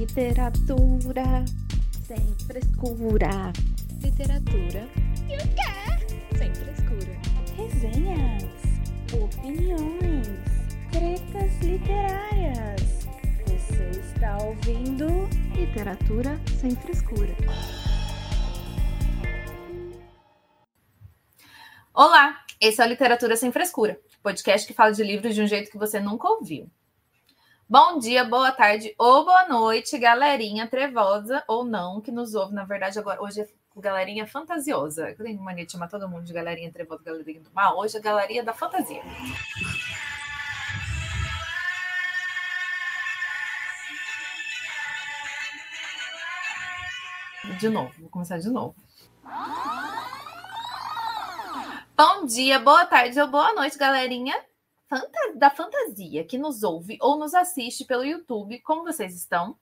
[0.00, 1.44] Literatura
[2.06, 3.52] sem frescura.
[4.02, 4.88] Literatura
[5.28, 6.38] e o quê?
[6.38, 7.20] Sem frescura.
[7.54, 8.44] Resenhas,
[9.12, 10.26] opiniões,
[10.90, 13.08] tretas literárias.
[13.44, 15.06] Você está ouvindo
[15.54, 17.36] Literatura sem frescura.
[21.92, 25.70] Olá, esse é o Literatura Sem Frescura, podcast que fala de livros de um jeito
[25.70, 26.70] que você nunca ouviu.
[27.70, 32.64] Bom dia, boa tarde ou boa noite, galerinha trevosa ou não, que nos ouve, na
[32.64, 33.22] verdade, agora.
[33.22, 35.10] Hoje é galerinha fantasiosa.
[35.10, 37.78] Eu tenho mania de chamar todo mundo de galerinha trevosa, galerinha do mal.
[37.78, 39.00] Hoje é galerinha da fantasia.
[47.56, 48.74] De novo, vou começar de novo.
[51.96, 54.49] Bom dia, boa tarde ou boa noite, galerinha
[55.36, 58.60] da fantasia que nos ouve ou nos assiste pelo YouTube.
[58.60, 59.56] Como vocês estão?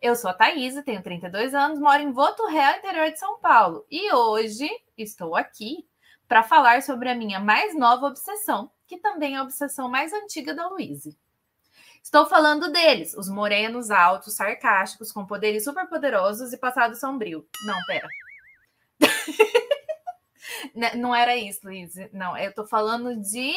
[0.00, 3.86] Eu sou a Thaís, tenho 32 anos, moro em Voturré, interior de São Paulo.
[3.90, 5.86] E hoje estou aqui
[6.28, 10.54] para falar sobre a minha mais nova obsessão, que também é a obsessão mais antiga
[10.54, 11.16] da Luíse.
[12.02, 17.48] Estou falando deles, os morenos altos, sarcásticos, com poderes superpoderosos e passado sombrio.
[17.64, 18.08] Não, pera.
[20.98, 21.94] Não era isso, Luiz.
[22.12, 23.54] Não, eu estou falando de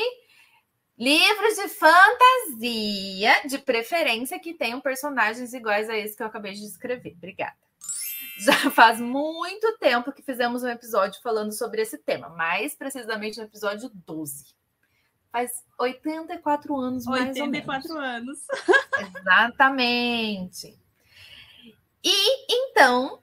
[0.97, 6.61] livros de fantasia, de preferência que tenham personagens iguais a esse que eu acabei de
[6.61, 7.13] descrever.
[7.17, 7.55] Obrigada.
[8.39, 13.45] Já faz muito tempo que fizemos um episódio falando sobre esse tema, mais precisamente no
[13.45, 14.45] episódio 12.
[15.31, 18.39] Faz 84 anos, mais 84 ou menos.
[18.49, 19.17] anos.
[19.19, 20.79] Exatamente.
[22.03, 23.21] E então,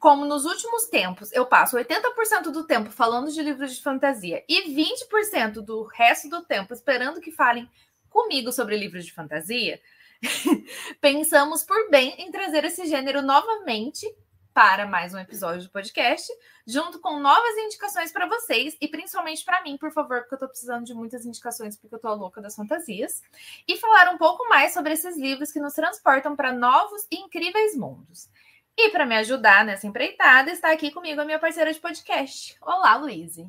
[0.00, 4.74] como nos últimos tempos eu passo 80% do tempo falando de livros de fantasia e
[4.74, 7.70] 20% do resto do tempo esperando que falem
[8.08, 9.80] comigo sobre livros de fantasia,
[11.00, 14.06] pensamos por bem em trazer esse gênero novamente
[14.52, 16.26] para mais um episódio do podcast,
[16.66, 20.48] junto com novas indicações para vocês e principalmente para mim, por favor, porque eu estou
[20.48, 23.22] precisando de muitas indicações porque eu estou louca das fantasias,
[23.68, 27.76] e falar um pouco mais sobre esses livros que nos transportam para novos e incríveis
[27.76, 28.28] mundos.
[28.76, 32.56] E para me ajudar nessa empreitada, está aqui comigo a minha parceira de podcast.
[32.62, 33.46] Olá, Luíse.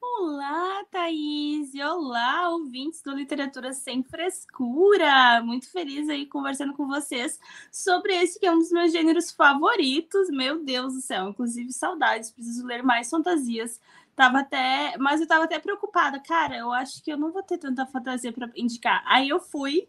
[0.00, 1.72] Olá, Thaís!
[1.74, 5.42] Olá, ouvintes do Literatura Sem Frescura!
[5.42, 7.40] Muito feliz aí conversando com vocês
[7.72, 10.28] sobre esse que é um dos meus gêneros favoritos.
[10.30, 13.80] Meu Deus do céu, inclusive saudades, preciso ler mais fantasias.
[14.14, 17.58] Tava até, mas eu tava até preocupada, cara, eu acho que eu não vou ter
[17.58, 19.02] tanta fantasia para indicar.
[19.06, 19.88] Aí eu fui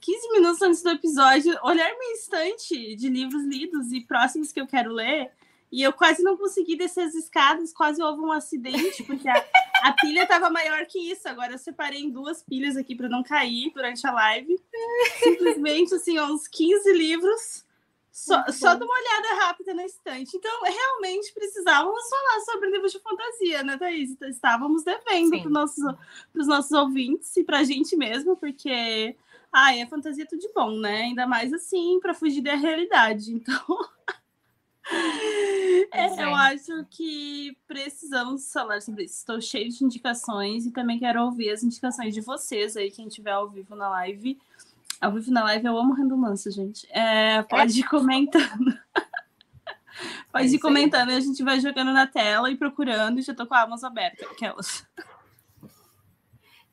[0.00, 4.66] 15 minutos antes do episódio, olhar minha estante de livros lidos e próximos que eu
[4.66, 5.30] quero ler,
[5.70, 9.44] e eu quase não consegui descer as escadas, quase houve um acidente, porque a,
[9.84, 11.28] a pilha estava maior que isso.
[11.28, 14.60] Agora eu separei em duas pilhas aqui para não cair durante a live.
[15.22, 17.64] Simplesmente, assim, uns 15 livros.
[18.10, 20.36] Só, só de uma olhada rápida na estante.
[20.36, 24.20] Então, realmente precisávamos falar sobre livros de fantasia, né, Thaís?
[24.22, 25.84] Estávamos devendo para os nossos,
[26.34, 29.16] nossos ouvintes e para a gente mesmo, porque
[29.52, 31.02] ah, é fantasia tudo de bom, né?
[31.02, 33.42] Ainda mais assim, para fugir da realidade.
[35.92, 39.18] Então, é, eu acho que precisamos falar sobre isso.
[39.18, 43.32] Estou cheio de indicações e também quero ouvir as indicações de vocês aí, quem estiver
[43.32, 44.38] ao vivo na live.
[45.00, 46.88] Ao vivo na live, eu amo redundância, gente.
[46.90, 48.78] É, pode ir comentando.
[50.32, 53.18] pode é ir comentando e a gente vai jogando na tela e procurando.
[53.18, 54.86] E já tô com a Amazon aberta, aquelas.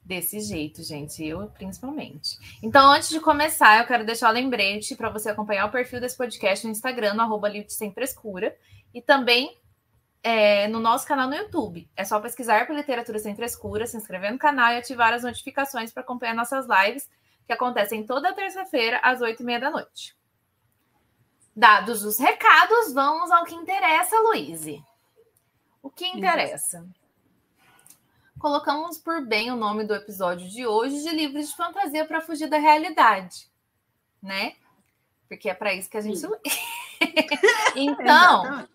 [0.07, 2.37] Desse jeito, gente, eu principalmente.
[2.63, 5.99] Então, antes de começar, eu quero deixar o um lembrete para você acompanhar o perfil
[5.99, 8.55] desse podcast no Instagram, no arroba Sem Frescura,
[8.93, 9.59] e também
[10.23, 11.89] é, no nosso canal no YouTube.
[11.93, 15.91] É só pesquisar por Literatura Sem Frescura, se inscrever no canal e ativar as notificações
[15.91, 17.09] para acompanhar nossas lives,
[17.45, 20.15] que acontecem toda terça-feira, às oito e meia da noite.
[21.53, 24.81] Dados os recados, vamos ao que interessa, Luíse.
[25.83, 26.87] O que interessa?
[28.39, 32.47] Colocamos por bem o nome do episódio de hoje de livros de fantasia para fugir
[32.47, 33.49] da realidade,
[34.21, 34.55] né?
[35.27, 36.19] Porque é para isso que a gente
[37.75, 38.67] então,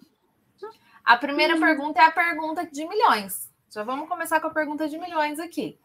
[1.04, 3.50] a primeira pergunta é a pergunta de milhões.
[3.70, 5.78] Já vamos começar com a pergunta de milhões aqui.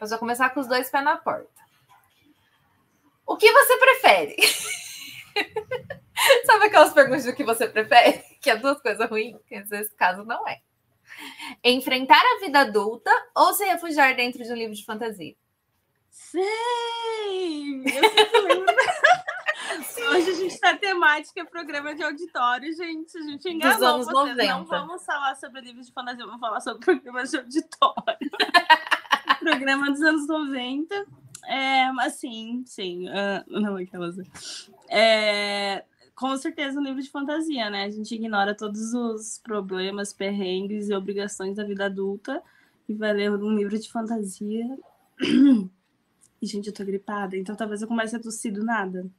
[0.00, 1.48] Mas vou começar com os dois pés na porta.
[3.26, 4.36] O que você prefere?
[6.46, 8.26] Sabe aquelas perguntas do que você prefere?
[8.40, 9.36] Que é duas coisas ruins?
[9.48, 10.60] Que nesse caso não é.
[11.64, 15.34] Enfrentar a vida adulta ou se refugiar dentro de um livro de fantasia?
[16.10, 17.84] Sei!
[20.10, 23.16] Hoje a gente está temática programa de auditório, gente.
[23.18, 24.36] A gente enganou Dos anos vocês.
[24.36, 24.52] 90.
[24.52, 28.30] Não vamos falar sobre livros de fantasia, vamos falar sobre programas de auditório.
[29.40, 31.06] programa dos anos 90.
[31.46, 33.08] É, mas sim, sim.
[33.08, 34.16] Uh, não, aquelas.
[34.88, 35.84] É,
[36.18, 37.84] com certeza um livro de fantasia, né?
[37.84, 42.42] A gente ignora todos os problemas, perrengues e obrigações da vida adulta
[42.88, 44.78] e vai ler um livro de fantasia.
[46.40, 49.10] E, gente, eu tô gripada, então talvez eu comece a tossir do nada.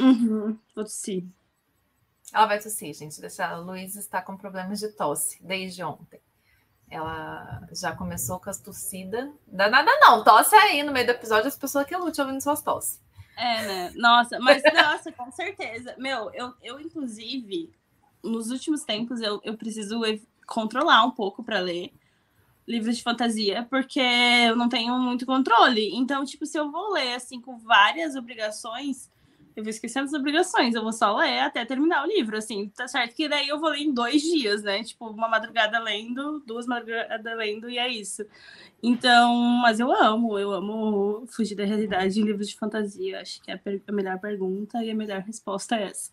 [0.00, 1.24] Uhum, vou tossir.
[2.32, 3.20] Ela vai tossir, gente.
[3.20, 6.20] Deixa a Luísa está com problemas de tosse desde ontem.
[6.90, 9.30] Ela já começou com as tossidas.
[9.46, 12.60] Dá nada não, tosse aí no meio do episódio as pessoas que lutam ouvindo suas
[12.60, 13.00] tosses.
[13.40, 13.92] É, né?
[13.96, 15.94] Nossa, mas nossa, com certeza.
[15.96, 17.70] Meu, eu, eu inclusive,
[18.22, 20.02] nos últimos tempos, eu, eu preciso
[20.46, 21.90] controlar um pouco para ler
[22.68, 24.00] livros de fantasia, porque
[24.46, 25.90] eu não tenho muito controle.
[25.94, 29.10] Então, tipo, se eu vou ler assim com várias obrigações,
[29.56, 32.86] eu vou esquecendo as obrigações, eu vou só ler até terminar o livro, assim, tá
[32.86, 34.82] certo que daí eu vou ler em dois dias, né?
[34.82, 38.24] Tipo, uma madrugada lendo, duas madrugadas lendo, e é isso.
[38.82, 43.20] Então, mas eu amo, eu amo fugir da realidade em livros de fantasia.
[43.20, 46.10] Acho que é a melhor pergunta e a melhor resposta é essa.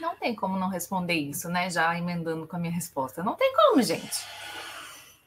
[0.00, 1.70] Não tem como não responder isso, né?
[1.70, 3.22] Já emendando com a minha resposta.
[3.22, 4.24] Não tem como, gente.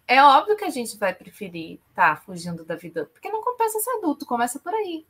[0.07, 3.79] É óbvio que a gente vai preferir estar tá fugindo da vida, porque não compensa
[3.79, 5.05] ser adulto, começa por aí.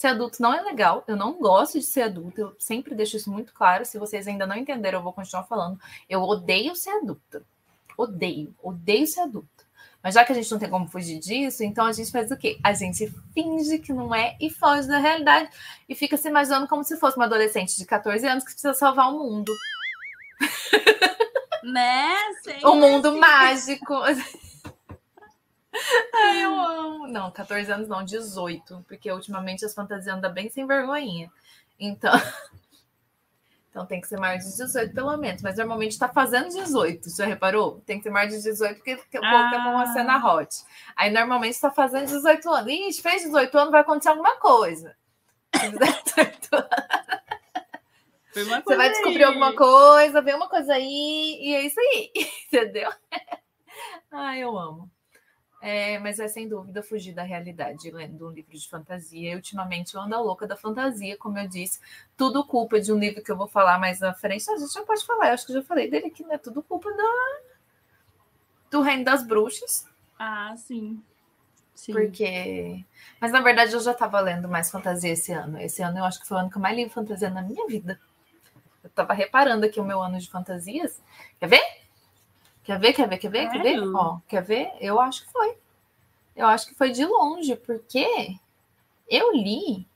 [0.00, 3.30] Ser adulto não é legal, eu não gosto de ser adulto, eu sempre deixo isso
[3.30, 3.84] muito claro.
[3.84, 5.78] Se vocês ainda não entenderam, eu vou continuar falando.
[6.08, 7.44] Eu odeio ser adulta.
[7.98, 9.62] Odeio, odeio ser adulta.
[10.02, 12.36] Mas já que a gente não tem como fugir disso, então a gente faz o
[12.38, 12.58] quê?
[12.64, 15.50] A gente finge que não é e foge da realidade
[15.86, 19.12] e fica se imaginando como se fosse uma adolescente de 14 anos que precisa salvar
[19.12, 19.52] o mundo.
[21.62, 22.14] Né?
[22.64, 23.18] o mundo assim.
[23.18, 23.94] mágico.
[26.14, 27.06] Ai, eu amo.
[27.06, 28.84] Não, 14 anos não, 18.
[28.86, 31.30] Porque ultimamente as fantasias andam bem sem vergonhinha.
[31.78, 32.12] Então.
[33.70, 35.42] Então tem que ser maior de 18, pelo menos.
[35.42, 37.08] Mas normalmente está fazendo 18.
[37.16, 37.80] Já reparou?
[37.86, 39.48] Tem que ser maior de 18 porque, o povo ah.
[39.48, 40.64] quer uma cena hot.
[40.96, 42.72] Aí normalmente está fazendo 18 anos.
[42.72, 44.96] Ixi, fez 18 anos, vai acontecer alguma coisa.
[45.54, 46.68] 18 anos.
[48.32, 52.12] Você vai descobrir alguma coisa, ver uma coisa aí, e é isso aí,
[52.46, 52.90] entendeu?
[54.10, 54.90] Ai, eu amo.
[55.60, 59.32] É, mas é sem dúvida fugir da realidade lendo um livro de fantasia.
[59.32, 61.80] E, ultimamente eu ando a louca da fantasia, como eu disse.
[62.16, 64.50] Tudo culpa de um livro que eu vou falar mais na frente.
[64.50, 66.38] A gente já pode falar, eu acho que já falei dele aqui, né?
[66.38, 67.40] Tudo culpa da...
[68.70, 69.86] do Reino das Bruxas.
[70.18, 71.02] Ah, sim.
[71.74, 71.92] sim.
[71.92, 72.82] Porque.
[73.20, 75.60] Mas na verdade eu já estava lendo mais fantasia esse ano.
[75.60, 77.66] Esse ano eu acho que foi o ano que eu mais li fantasia na minha
[77.66, 78.00] vida.
[78.82, 81.02] Eu estava reparando aqui o meu ano de fantasias.
[81.38, 81.79] Quer ver?
[82.64, 82.92] Quer ver?
[82.92, 83.18] Quer ver?
[83.18, 83.50] Quer ver?
[83.50, 83.94] Quer ver?
[83.94, 84.70] Ó, quer ver?
[84.80, 85.56] Eu acho que foi.
[86.36, 88.36] Eu acho que foi de longe, porque
[89.08, 89.86] eu li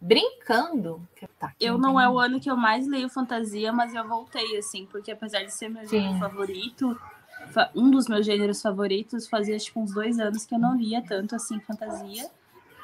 [0.00, 1.06] brincando.
[1.38, 4.86] Tá eu não é o ano que eu mais leio fantasia, mas eu voltei, assim,
[4.86, 6.00] porque apesar de ser meu Sim.
[6.00, 7.00] gênero favorito,
[7.74, 11.34] um dos meus gêneros favoritos, fazia tipo uns dois anos que eu não lia tanto
[11.34, 12.30] assim fantasia.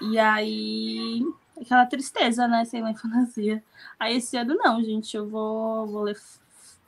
[0.00, 1.22] E aí
[1.60, 2.64] aquela tristeza, né?
[2.64, 3.62] Sem ler fantasia.
[3.98, 6.16] Aí esse ano não, gente, eu vou, vou ler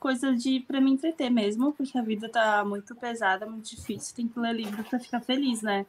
[0.03, 4.27] coisa de para me entreter mesmo, porque a vida tá muito pesada, muito difícil, tem
[4.27, 5.87] que ler livro para ficar feliz, né?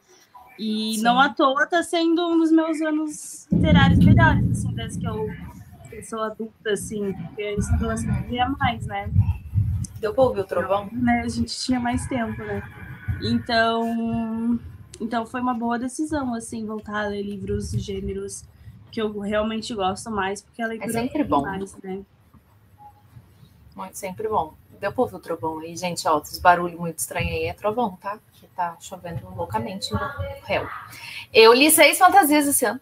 [0.56, 1.02] E Sim.
[1.02, 5.28] não à toa tá sendo um dos meus anos literários melhores, assim, desde que eu,
[5.90, 9.10] eu sou adulta, assim, porque esse adolescente via mais, né?
[9.98, 10.88] Deu pra ouvir o trovão?
[10.92, 11.22] Né?
[11.24, 12.62] A gente tinha mais tempo, né?
[13.20, 14.60] Então,
[15.00, 18.44] então foi uma boa decisão, assim, voltar a ler livros de gêneros
[18.92, 21.42] que eu realmente gosto mais, porque a leitura é sempre bom.
[21.42, 22.04] Mais, né?
[23.74, 24.54] Muito sempre bom.
[24.80, 27.96] Deu pra ouvir o trovão aí, gente, ó, os barulhos muito estranhos aí é trovão,
[27.96, 28.18] tá?
[28.34, 29.98] Que tá chovendo loucamente no
[30.44, 30.68] réu.
[31.32, 32.80] Eu li seis fantasias esse ano.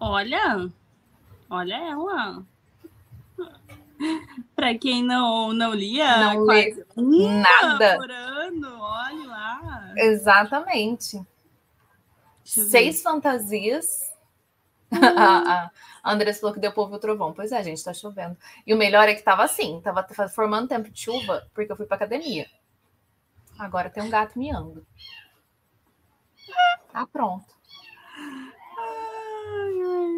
[0.00, 0.68] Olha,
[1.50, 2.42] olha ela.
[4.54, 7.96] Para quem não, não lia, não lê nada.
[7.96, 9.92] Por ano, olha lá.
[9.96, 11.20] Exatamente.
[12.44, 14.11] Seis fantasias
[15.16, 15.70] a,
[16.02, 17.32] a Andressa falou que deu povo o trovão.
[17.32, 18.36] Pois é, gente, tá chovendo.
[18.66, 21.86] E o melhor é que tava assim, tava formando tempo de chuva, porque eu fui
[21.86, 22.46] pra academia.
[23.58, 24.86] Agora tem um gato miando.
[26.92, 27.46] Tá pronto.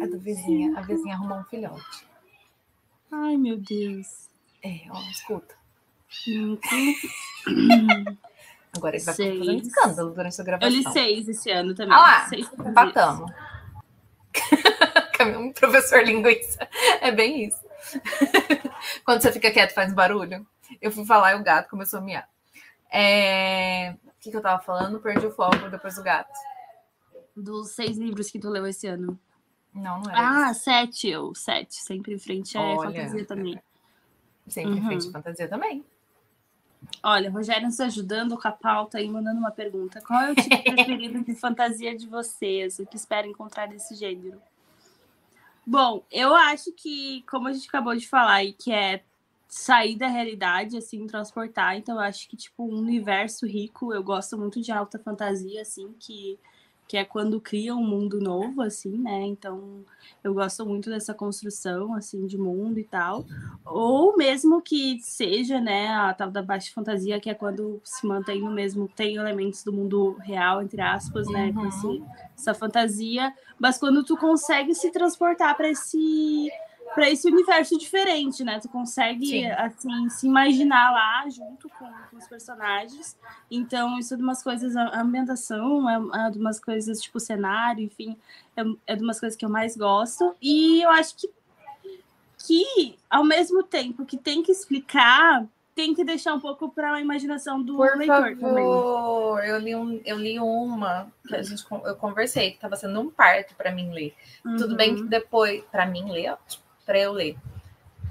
[0.01, 0.77] É do vizinha.
[0.77, 2.07] A vizinha arrumou um filhote.
[3.11, 4.29] Ai, meu Deus.
[4.63, 5.55] É, ó, escuta.
[8.75, 9.39] Agora ele vai seis.
[9.39, 10.69] fazendo escândalo durante a gravação.
[10.69, 11.95] Eu li seis esse ano também.
[11.95, 12.29] Ah lá,
[12.69, 13.31] empatamos.
[15.37, 16.67] um professor linguiça.
[17.01, 17.63] É bem isso.
[19.03, 20.45] Quando você fica quieto, faz barulho.
[20.81, 22.27] Eu fui falar e o gato começou a miar.
[22.91, 23.95] É...
[24.05, 24.99] O que, que eu tava falando?
[24.99, 26.33] Perdi o foco depois do gato.
[27.35, 29.19] Dos seis livros que tu leu esse ano.
[29.73, 30.47] Não, não era.
[30.47, 30.63] Ah, isso.
[30.63, 31.35] sete, eu.
[31.35, 31.75] Sete.
[31.75, 33.61] Sempre em frente é Olha, fantasia também.
[34.47, 34.77] Sempre uhum.
[34.77, 35.85] em frente fantasia também.
[37.01, 40.01] Olha, Rogério nos ajudando com a pauta e mandando uma pergunta.
[40.01, 42.79] Qual é o tipo preferido de fantasia de vocês?
[42.79, 44.41] O que espera encontrar desse gênero?
[45.65, 49.03] Bom, eu acho que, como a gente acabou de falar, e que é
[49.47, 51.77] sair da realidade, assim, transportar.
[51.77, 55.93] Então, eu acho que, tipo, um universo rico, eu gosto muito de alta fantasia, assim,
[55.99, 56.37] que
[56.87, 59.23] que é quando cria um mundo novo, assim, né?
[59.23, 59.83] Então,
[60.23, 63.25] eu gosto muito dessa construção, assim, de mundo e tal.
[63.65, 68.41] Ou mesmo que seja, né, a tal da baixa fantasia, que é quando se mantém
[68.41, 72.05] no mesmo, tem elementos do mundo real, entre aspas, né, uhum.
[72.37, 76.51] essa fantasia, mas quando tu consegue se transportar para esse
[76.95, 78.57] para esse universo diferente, né?
[78.61, 79.47] Tu consegue, Sim.
[79.51, 83.17] assim, se imaginar lá junto com, com, os personagens.
[83.51, 87.83] Então, isso é de umas coisas, a ambientação é, é de umas coisas, tipo, cenário,
[87.83, 88.17] enfim,
[88.55, 90.33] é, é de umas coisas que eu mais gosto.
[90.41, 91.29] E eu acho que,
[92.39, 97.01] que ao mesmo tempo que tem que explicar, tem que deixar um pouco para a
[97.01, 98.39] imaginação do Por leitor favor.
[98.39, 99.49] também.
[99.49, 103.09] Eu li, um, eu li uma que a gente eu conversei, que estava sendo um
[103.09, 104.15] parto para mim ler.
[104.45, 104.55] Uhum.
[104.55, 105.07] Tudo bem que uhum.
[105.07, 107.37] depois, para mim ler, tipo, para eu ler.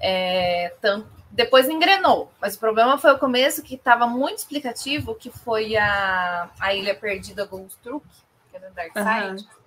[0.00, 5.30] É, tanto, depois engrenou, mas o problema foi o começo que estava muito explicativo, que
[5.30, 8.06] foi a, a Ilha Perdida Ghost Truck,
[8.50, 9.42] que é do Dark Side.
[9.42, 9.64] Uhum.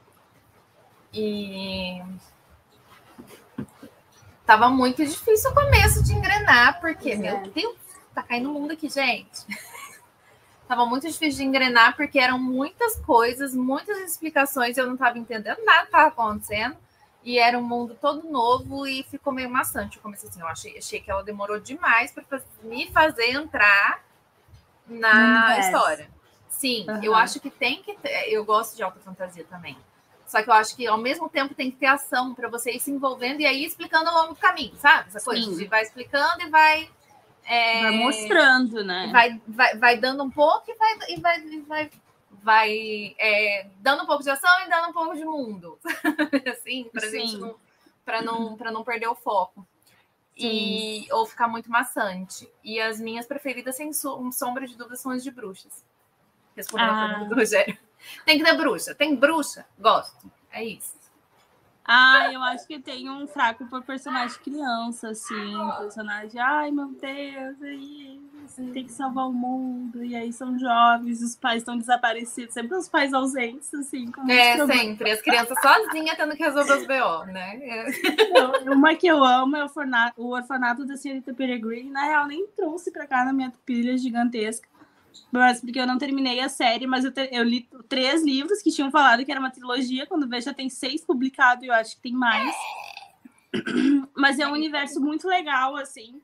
[1.14, 2.02] E
[4.46, 7.50] tava muito difícil o começo de engrenar, porque, meu é.
[7.50, 7.76] Deus,
[8.14, 9.46] tá caindo o mundo aqui, gente.
[10.68, 15.64] tava muito difícil de engrenar, porque eram muitas coisas, muitas explicações, eu não tava entendendo
[15.66, 16.78] nada que tava acontecendo
[17.28, 19.98] e era um mundo todo novo e ficou meio maçante.
[19.98, 24.02] Eu comecei assim, eu achei, achei que ela demorou demais para me fazer entrar
[24.88, 26.10] na história.
[26.48, 27.04] Sim, uhum.
[27.04, 29.78] eu acho que tem que ter, eu gosto de alta fantasia também.
[30.26, 32.80] Só que eu acho que ao mesmo tempo tem que ter ação para você ir
[32.80, 35.10] se envolvendo e aí explicando ao longo do caminho, sabe?
[35.10, 35.58] Essa coisa Sim.
[35.58, 36.90] de vai explicando e vai
[37.44, 39.10] é, vai mostrando, né?
[39.12, 41.90] Vai, vai, vai dando um pouco e vai, e vai, e vai
[42.48, 45.78] vai é, dando um pouco de ação e dando um pouco de mundo,
[46.50, 47.56] assim, para gente não,
[48.06, 49.68] para não, para não perder o foco.
[50.40, 50.48] Sim.
[50.48, 52.50] E ou ficar muito maçante.
[52.64, 55.84] E as minhas preferidas, sem sombra de dúvida, são as de bruxas.
[56.56, 57.04] Respondendo ah.
[57.04, 57.78] a pergunta do Rogério.
[58.24, 58.96] Tem que ter bruxa.
[58.96, 59.66] Tem bruxa?
[59.78, 60.32] Gosto.
[60.50, 60.96] É isso.
[61.88, 65.54] Ah, eu acho que tem um fraco por personagem criança, assim.
[65.80, 68.20] Personagem, ai meu Deus, aí
[68.74, 70.04] tem que salvar o mundo.
[70.04, 74.12] E aí são jovens, os pais estão desaparecidos, sempre os pais ausentes, assim.
[74.28, 75.12] é, sempre.
[75.12, 77.60] As crianças sozinhas tendo que resolver os BO, né?
[77.64, 78.70] É.
[78.70, 81.90] uma que eu amo é o orfanato, o orfanato da senhorita Peregrine.
[81.90, 84.68] Na real, nem trouxe pra cá na minha pilha gigantesca
[85.32, 88.72] mas porque eu não terminei a série, mas eu, te, eu, li três livros que
[88.72, 90.06] tinham falado que era uma trilogia.
[90.08, 92.56] Quando vejo, já tem seis publicados e eu acho que tem mais.
[94.16, 96.22] Mas é um universo muito legal, assim.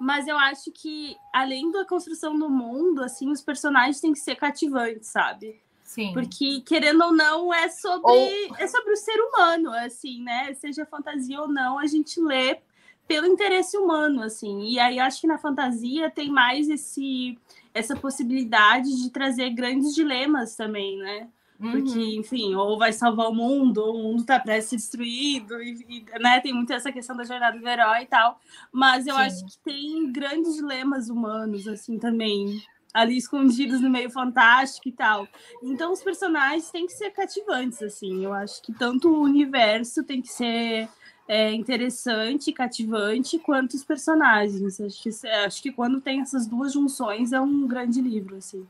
[0.00, 4.34] Mas eu acho que, além da construção do mundo, assim, os personagens têm que ser
[4.36, 5.60] cativantes, sabe?
[5.82, 6.12] Sim.
[6.12, 8.56] Porque, querendo ou não, é sobre, ou...
[8.56, 10.52] é sobre o ser humano, assim, né?
[10.54, 12.58] Seja fantasia ou não, a gente lê
[13.06, 14.62] pelo interesse humano, assim.
[14.62, 17.38] E aí acho que na fantasia tem mais esse
[17.74, 21.28] essa possibilidade de trazer grandes dilemas também, né?
[21.58, 22.20] Porque, uhum.
[22.20, 25.86] enfim, ou vai salvar o mundo, ou o mundo está prestes a ser destruído, e,
[25.88, 28.40] e, né, tem muito essa questão da jornada do herói e tal.
[28.72, 29.20] Mas eu Sim.
[29.20, 32.60] acho que tem grandes dilemas humanos, assim, também,
[32.92, 35.28] ali escondidos no meio fantástico e tal.
[35.62, 38.24] Então, os personagens têm que ser cativantes, assim.
[38.24, 40.88] Eu acho que tanto o universo tem que ser
[41.26, 44.80] é, interessante, cativante, quanto os personagens.
[44.80, 48.66] Acho que, acho que quando tem essas duas junções é um grande livro, assim.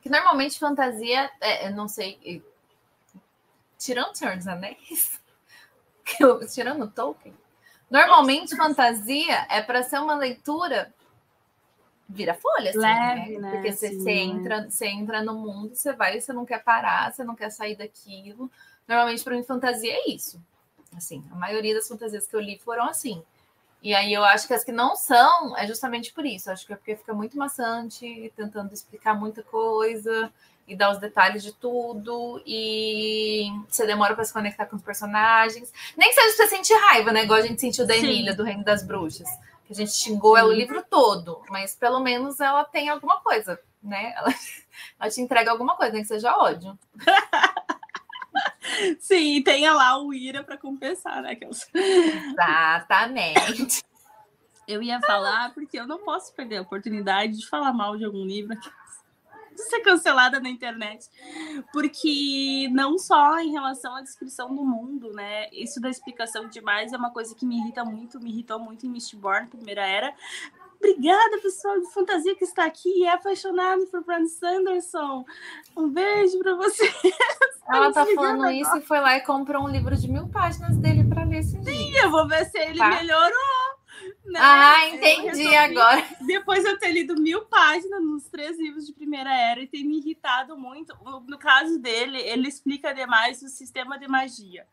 [0.00, 2.42] Que normalmente fantasia, é, não sei,
[3.76, 5.20] tirando o Senhor dos Anéis,
[6.54, 7.34] tirando Tolkien,
[7.90, 10.92] normalmente fantasia é para ser uma leitura
[12.08, 13.38] vira folha, assim, Leve, né?
[13.38, 13.50] né?
[13.52, 17.12] Porque você, assim, você, entra, você entra no mundo, você vai, você não quer parar,
[17.12, 18.50] você não quer sair daquilo.
[18.86, 20.40] Normalmente, para mim, fantasia é isso.
[20.96, 23.22] Assim, a maioria das fantasias que eu li foram assim.
[23.80, 26.50] E aí eu acho que as que não são é justamente por isso.
[26.50, 30.32] Acho que é porque fica muito maçante, tentando explicar muita coisa
[30.66, 32.42] e dar os detalhes de tudo.
[32.44, 35.72] E você demora para se conectar com os personagens.
[35.96, 37.22] Nem que seja pra sentir raiva, né?
[37.22, 39.28] Igual a gente sentiu da Emília, do Reino das Bruxas.
[39.64, 41.42] Que a gente xingou ela o livro todo.
[41.48, 44.12] Mas pelo menos ela tem alguma coisa, né?
[44.16, 44.34] Ela,
[44.98, 46.76] ela te entrega alguma coisa, nem que seja ódio.
[48.98, 51.38] Sim, tenha lá o Ira para compensar, né?
[51.74, 53.82] Exatamente.
[54.66, 58.24] Eu ia falar porque eu não posso perder a oportunidade de falar mal de algum
[58.24, 58.56] livro
[59.58, 61.08] de ser cancelada na internet.
[61.72, 65.48] Porque não só em relação à descrição do mundo, né?
[65.52, 68.90] Isso da explicação demais é uma coisa que me irrita muito, me irritou muito em
[68.90, 70.14] Mistborn, primeira era.
[70.78, 75.24] Obrigada, pessoal de fantasia que está aqui e é apaixonado por Brandon Sanderson.
[75.76, 76.94] Um beijo para vocês.
[77.68, 81.04] Ela tá falando isso e foi lá e comprou um livro de mil páginas dele
[81.04, 81.74] para ler esse dia.
[81.74, 82.88] Sim, eu vou ver se ele tá?
[82.88, 83.78] melhorou.
[84.24, 84.38] Né?
[84.40, 86.04] Ah, entendi eu agora.
[86.20, 89.98] Depois eu ter lido mil páginas nos três livros de Primeira Era e ter me
[89.98, 90.96] irritado muito.
[91.26, 94.66] No caso dele, ele explica demais o sistema de magia.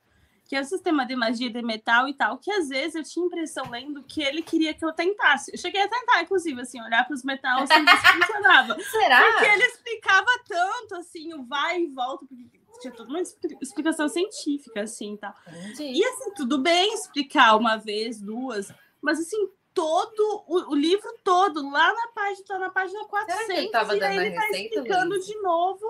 [0.48, 3.26] Que é o sistema de magia de metal e tal, que às vezes eu tinha
[3.26, 5.52] impressão lendo que ele queria que eu tentasse.
[5.52, 8.78] Eu cheguei a tentar, inclusive, assim, olhar para os metais e ver se funcionava.
[8.92, 9.22] Será?
[9.24, 14.82] Porque ele explicava tanto, assim, o vai e volta, porque tinha toda uma explicação científica,
[14.84, 15.36] assim, tá?
[15.80, 18.72] E assim, tudo bem explicar uma vez, duas,
[19.02, 23.70] mas assim, todo o, o livro todo, lá na página, tá na página 400, ele
[23.70, 25.86] tava e aí ele tá explicando de novo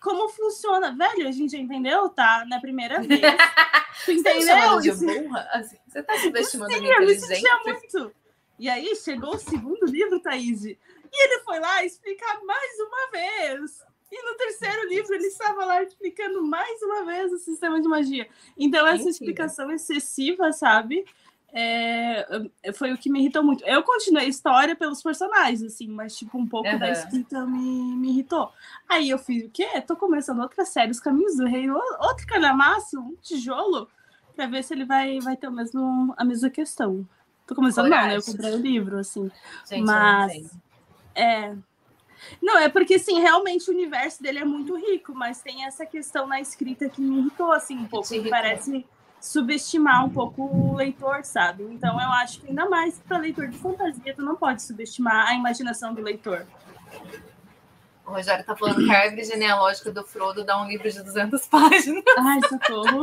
[0.00, 0.92] como funciona.
[0.96, 2.44] Velho, a gente já entendeu, tá?
[2.48, 3.20] Na primeira vez.
[4.04, 4.80] Tu entendeu?
[4.80, 5.48] Você, de burra?
[5.52, 7.60] Assim, você tá subestimando Sim, a minha inteligência?
[7.64, 8.12] muito.
[8.58, 10.76] E aí chegou o segundo livro, Thaís, e
[11.12, 13.82] ele foi lá explicar mais uma vez.
[14.10, 18.26] E no terceiro livro ele estava lá explicando mais uma vez o sistema de magia.
[18.56, 19.10] Então, essa Mentira.
[19.10, 21.04] explicação excessiva, sabe?
[21.52, 22.26] É,
[22.74, 23.64] foi o que me irritou muito.
[23.64, 26.78] Eu continuei a história pelos personagens, assim, mas tipo, um pouco uhum.
[26.78, 28.52] da escrita me, me irritou.
[28.88, 29.66] Aí eu fiz o quê?
[29.86, 33.88] Tô começando outra série, Os Caminhos do Rei, outro calhamaço, um tijolo,
[34.36, 37.06] para ver se ele vai, vai ter o mesmo, a mesma questão.
[37.46, 38.08] Tô começando Coragem.
[38.08, 38.18] não, né?
[38.18, 39.30] Eu comprei o livro, assim.
[39.68, 40.50] Gente, mas.
[41.14, 41.56] É.
[42.42, 46.26] Não, é porque, assim, realmente o universo dele é muito rico, mas tem essa questão
[46.26, 48.08] na escrita que me irritou, assim, um pouco.
[48.28, 48.84] Parece
[49.20, 51.64] subestimar um pouco o leitor, sabe?
[51.64, 55.34] Então eu acho que ainda mais para leitor de fantasia, tu não pode subestimar a
[55.34, 56.46] imaginação do leitor.
[58.06, 61.44] O Rogério tá falando que a árvore genealógica do Frodo dá um livro de 200
[61.48, 62.02] páginas.
[62.16, 63.02] Ai, socorro.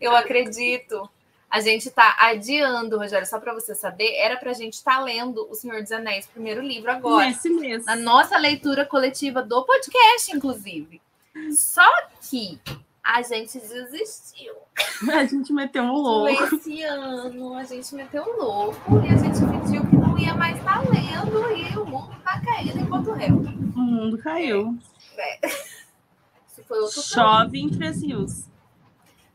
[0.00, 1.08] eu acredito.
[1.50, 5.46] A gente tá adiando, Rogério, só para você saber, era pra gente estar tá lendo
[5.48, 7.28] O Senhor dos Anéis, primeiro livro agora.
[7.28, 7.84] Esse mesmo.
[7.86, 11.00] Na nossa leitura coletiva do podcast, inclusive.
[11.52, 11.88] Só
[12.22, 12.58] que
[13.04, 14.54] a gente desistiu.
[15.12, 16.54] A gente meteu um louco.
[16.54, 20.56] Esse ano a gente meteu um louco e a gente pediu que não ia mais
[20.56, 23.36] estar lendo e o mundo tá caindo enquanto réu.
[23.36, 24.78] O mundo caiu.
[25.18, 25.40] É.
[26.90, 28.48] Chove em Três Rios.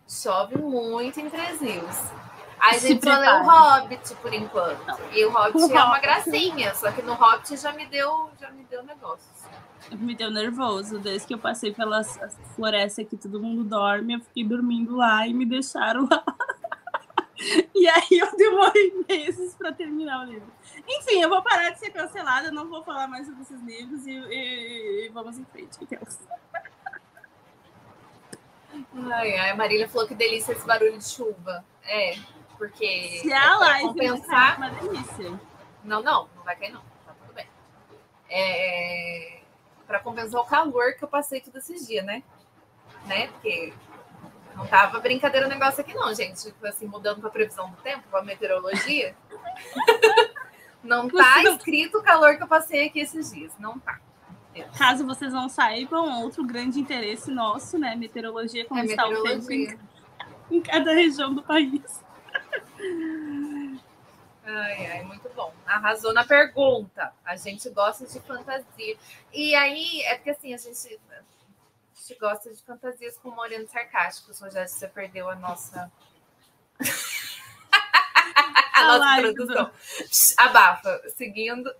[0.08, 2.12] Chove muito em Três Rios.
[2.60, 5.00] A gente só leu o Hobbit por enquanto.
[5.13, 8.50] E o Hobbit o é uma gracinha, só que no Hobbit já me deu, já
[8.50, 9.30] me deu negócio
[9.97, 10.99] me deu nervoso.
[10.99, 12.04] Desde que eu passei pela
[12.56, 16.23] floresta que todo mundo dorme, eu fiquei dormindo lá e me deixaram lá.
[17.73, 20.52] e aí eu demorei meses para terminar o livro.
[20.88, 24.12] Enfim, eu vou parar de ser cancelada, não vou falar mais sobre esses livros e,
[24.12, 25.78] e, e vamos em frente.
[29.12, 31.63] Ai, ai, a Marília falou que delícia esse barulho de chuva.
[31.84, 32.15] É,
[32.58, 33.19] porque.
[33.21, 34.58] Se a é live compensar...
[34.58, 35.39] uma delícia.
[35.84, 36.82] Não, não, não vai cair, não.
[37.06, 37.47] Tá tudo bem.
[38.30, 39.38] É
[39.89, 42.21] para compensar o calor que eu passei todos esses dias, né?
[43.08, 43.25] Né?
[43.30, 43.73] Porque
[44.56, 46.43] não tava brincadeira o negócio aqui, não, gente.
[46.43, 49.15] Tipo assim, mudando para previsão do tempo, para meteorologia.
[50.84, 53.52] não tá escrito o calor que eu passei aqui esses dias.
[53.58, 53.99] Não tá.
[54.78, 57.95] Caso vocês não saibam, outro grande interesse nosso, né?
[57.95, 59.39] Meteorologia, como é está meteorologia.
[59.39, 59.80] o tempo
[60.52, 62.04] em, em cada região do país.
[64.52, 65.54] Ai, ai, muito bom.
[65.64, 67.14] Arrasou na pergunta.
[67.24, 68.98] A gente gosta de fantasia.
[69.32, 71.22] E aí, é porque assim, a gente, a
[72.00, 74.40] gente gosta de fantasias com morenos sarcásticos.
[74.40, 75.92] Rogério, você perdeu a nossa.
[78.74, 79.72] a nossa produção.
[80.40, 81.00] Abafa.
[81.10, 81.72] Seguindo.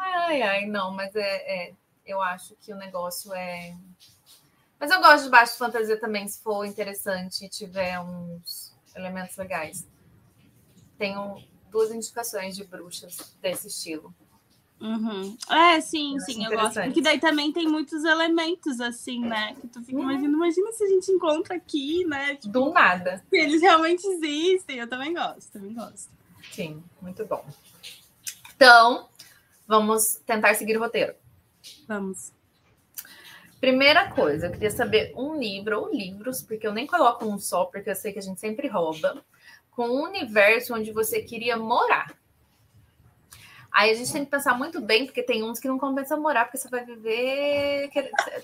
[0.00, 1.74] Ai, ai, não, mas é, é,
[2.06, 3.76] eu acho que o negócio é.
[4.80, 9.86] Mas eu gosto de baixo fantasia também, se for interessante e tiver uns elementos legais
[10.98, 14.14] tenho duas indicações de bruxas desse estilo.
[14.80, 15.36] Uhum.
[15.50, 16.80] É, sim, eu sim, eu gosto.
[16.80, 19.56] Porque daí também tem muitos elementos, assim, né?
[19.60, 20.04] Que tu fica uhum.
[20.04, 22.36] imaginando, imagina se a gente encontra aqui, né?
[22.36, 23.22] Tipo, Do nada.
[23.28, 26.10] Se eles realmente existem, eu também gosto, também gosto.
[26.52, 27.44] Sim, muito bom.
[28.54, 29.08] Então,
[29.66, 31.14] vamos tentar seguir o roteiro.
[31.88, 32.32] Vamos.
[33.60, 37.64] Primeira coisa, eu queria saber um livro ou livros, porque eu nem coloco um só,
[37.64, 39.24] porque eu sei que a gente sempre rouba
[39.78, 42.12] com um universo onde você queria morar.
[43.70, 46.46] Aí a gente tem que pensar muito bem, porque tem uns que não compensa morar,
[46.46, 47.88] porque você vai viver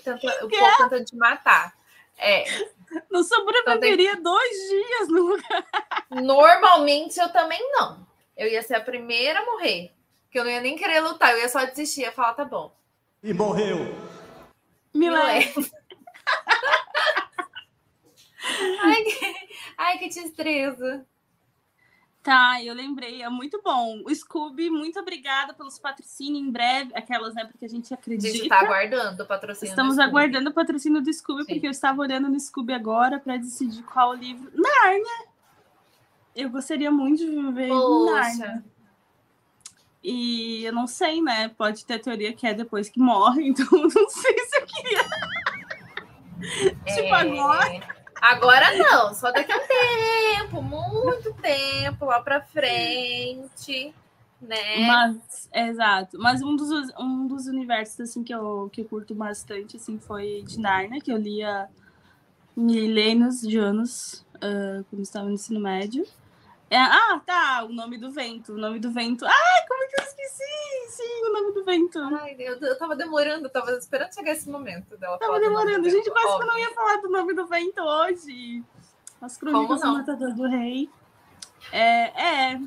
[0.01, 1.75] tenta, o povo tentando te matar.
[2.17, 2.45] É.
[3.11, 4.23] Não sobreviveria então, tem...
[4.23, 5.65] dois dias no lugar.
[6.09, 8.07] Normalmente eu também não.
[8.37, 9.91] Eu ia ser a primeira a morrer.
[10.31, 12.73] Que eu não ia nem querer lutar, eu ia só desistir, ia falar, tá bom.
[13.21, 13.93] E morreu.
[14.93, 15.53] Me leve.
[18.85, 19.35] ai, que,
[19.77, 21.05] ai, que tristeza.
[22.25, 24.01] Tá, eu lembrei, é muito bom.
[24.03, 28.27] O Scooby, muito obrigada pelos patrocínios em breve, aquelas, né, porque a gente acredita.
[28.27, 31.53] A gente tá aguardando o patrocínio Estamos aguardando o patrocínio do Scooby, Sim.
[31.53, 34.51] porque eu estava olhando no Scooby agora para decidir qual livro.
[34.55, 35.27] Narnia!
[36.35, 38.65] Eu gostaria muito de viver em Narnia.
[40.03, 41.49] E eu não sei, né?
[41.49, 45.05] Pode ter a teoria que é depois que morre, então não sei se eu queria.
[46.87, 46.95] É...
[46.95, 48.04] tipo, agora.
[48.21, 53.93] Agora não, só daqui a um tempo, muito tempo lá para frente,
[54.41, 54.87] né?
[54.87, 56.17] Mas, exato.
[56.19, 60.43] Mas um dos, um dos universos assim que eu, que eu curto bastante assim foi
[60.47, 61.67] de Narnia, que eu lia
[62.55, 66.05] milênios de anos uh, quando estava no ensino médio.
[66.69, 69.23] É, ah, tá, o nome do vento, o nome do vento.
[69.25, 70.43] Ai, como é que eu esqueci?
[70.89, 71.99] Sim, o nome do vento.
[71.99, 75.17] Ai, eu, eu tava demorando, tava esperando chegar esse momento dela.
[75.19, 78.63] Tava demorando, gente, quase que eu não ia falar do nome do vento hoje.
[79.21, 80.89] As crônicas do Matador do Rei.
[81.71, 82.61] É, é,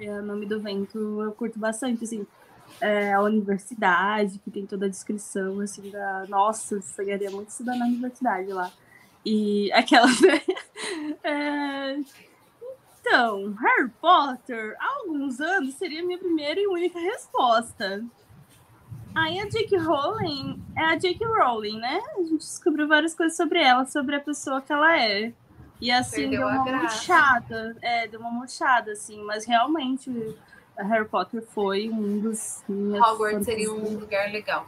[0.00, 2.24] é, o nome do vento eu curto bastante, assim.
[2.80, 6.26] É, a universidade, que tem toda a descrição, assim, da...
[6.28, 8.70] Nossa, eu muito estudar na universidade lá.
[9.24, 10.08] E aquela...
[11.22, 11.98] é
[13.06, 18.02] então, Harry Potter, há alguns anos, seria minha primeira e única resposta.
[19.14, 19.76] Aí a J.K.
[19.76, 21.26] Rowling é a J.K.
[21.26, 22.00] Rowling, né?
[22.16, 25.32] A gente descobriu várias coisas sobre ela, sobre a pessoa que ela é.
[25.80, 27.76] E assim, Perdeu deu uma murchada.
[27.82, 30.10] É, deu uma murchada, assim, mas realmente
[30.76, 32.64] Harry Potter foi um dos.
[32.68, 34.66] Hogwarts seria um lugar legal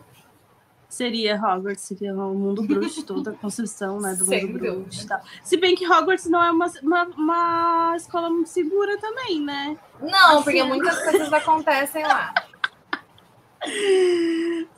[0.97, 4.75] seria Hogwarts, seria o mundo bruxo, toda a construção né, do Sem mundo dúvida.
[4.75, 5.07] bruxo.
[5.07, 5.21] Tal.
[5.43, 9.79] Se bem que Hogwarts não é uma, uma, uma escola muito segura também, né?
[10.01, 12.35] Não, assim, porque muitas coisas acontecem lá.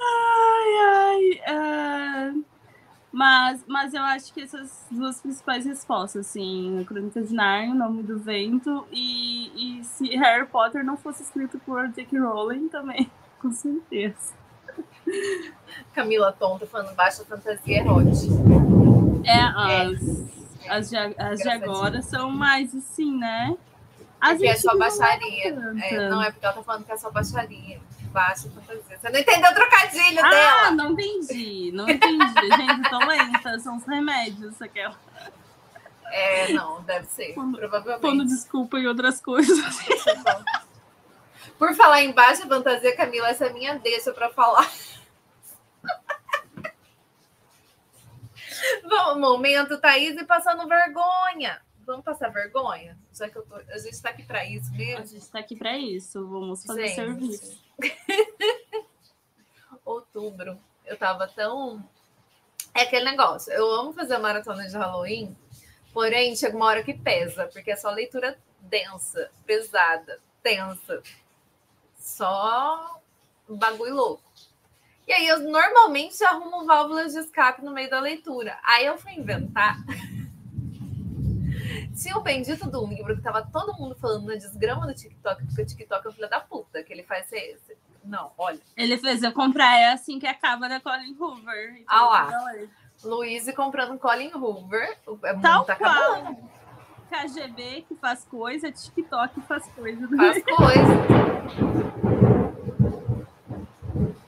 [0.00, 2.34] Ai, ai.
[2.34, 2.44] Uh...
[3.10, 8.02] Mas, mas eu acho que essas duas principais respostas, assim, Crônica de Narnia, O Nome
[8.02, 12.18] do Vento, e, e se Harry Potter não fosse escrito por J.K.
[12.18, 14.34] Rowling também, com certeza.
[15.94, 18.08] Camila Tonta falando baixa fantasia é hot.
[19.24, 20.02] É, as,
[20.64, 20.70] é.
[20.70, 23.56] as, de, as de agora são mais assim, né?
[24.20, 25.48] As porque é só baixaria.
[25.82, 27.80] É, não, é porque ela tá falando que é só baixaria.
[28.10, 28.98] Baixa fantasia.
[28.98, 30.62] Você não entendeu o trocadilho ah, dela?
[30.62, 31.70] Ah, não entendi.
[31.72, 32.24] Não entendi.
[32.56, 33.58] Gente, tô lenta.
[33.60, 34.96] São os remédios, aquela.
[36.10, 37.34] É, não, deve ser.
[37.34, 38.00] Quando, provavelmente.
[38.00, 39.58] Quando desculpa em outras coisas.
[41.56, 44.68] Por falar em baixa fantasia, Camila, essa é minha deixa para falar.
[48.84, 51.60] Vamos, momento, Thaís, e passando vergonha.
[51.88, 52.98] Vamos passar vergonha?
[53.12, 53.54] Já que eu tô...
[53.54, 55.02] A gente está aqui para isso mesmo.
[55.02, 56.28] A gente está aqui para isso.
[56.28, 56.96] Vamos fazer gente.
[56.96, 57.62] serviço.
[59.84, 60.60] Outubro.
[60.84, 61.82] Eu tava tão.
[62.74, 63.50] É aquele negócio.
[63.52, 65.34] Eu amo fazer a maratona de Halloween,
[65.92, 71.02] porém chega uma hora que pesa, porque é só leitura densa, pesada, tensa.
[71.98, 73.00] Só
[73.48, 74.22] bagulho louco.
[75.06, 78.58] E aí eu normalmente arrumo válvulas de escape no meio da leitura.
[78.62, 79.78] Aí eu fui inventar.
[82.00, 85.62] Tinha o bendito do livro que tava todo mundo falando na desgrama do TikTok, porque
[85.62, 87.76] o TikTok é o filho da puta, que ele faz esse.
[88.04, 88.60] Não, olha.
[88.76, 91.82] Ele fez eu comprar é assim que acaba da Colin Hoover.
[91.86, 92.30] Ah lá.
[93.02, 94.98] Luiz comprando Colin Hoover.
[95.24, 96.36] É Tal tá qual.
[97.08, 100.08] KGB que faz coisa, TikTok que faz coisa.
[100.08, 101.18] Faz coisa.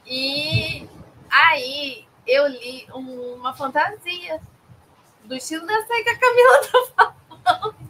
[0.07, 0.89] E
[1.31, 4.41] aí eu li uma fantasia
[5.25, 7.13] do estilo da que a Camila tá
[7.45, 7.81] falando.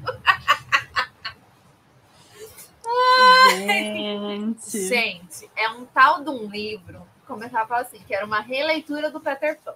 [3.56, 4.88] Gente.
[4.88, 9.10] Gente, é um tal de um livro, como eu estava assim, que era uma releitura
[9.10, 9.74] do Peter Pan.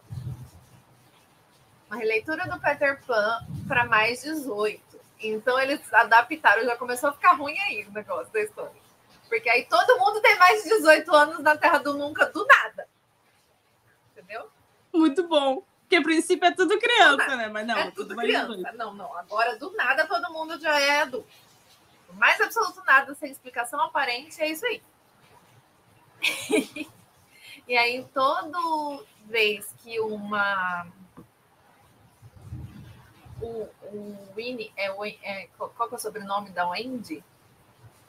[1.89, 4.94] Uma releitura do Peter Pan para mais 18.
[5.21, 8.85] Então eles adaptaram, já começou a ficar ruim aí o negócio da história.
[9.29, 12.87] Porque aí todo mundo tem mais de 18 anos na Terra do Nunca, do nada.
[14.13, 14.49] Entendeu?
[14.93, 15.63] Muito bom.
[15.81, 17.49] Porque a princípio é tudo criança, né?
[17.49, 18.73] Mas não, é tudo, tudo criança.
[18.73, 19.17] Não, não.
[19.17, 21.29] Agora, do nada, todo mundo já é adulto.
[22.13, 24.83] Mais absoluto nada, sem explicação aparente, é isso aí.
[27.69, 28.59] e aí, toda
[29.27, 30.87] vez que uma.
[33.45, 34.87] O, o Winnie, é,
[35.23, 37.23] é, qual, é o sobrenome da Wendy?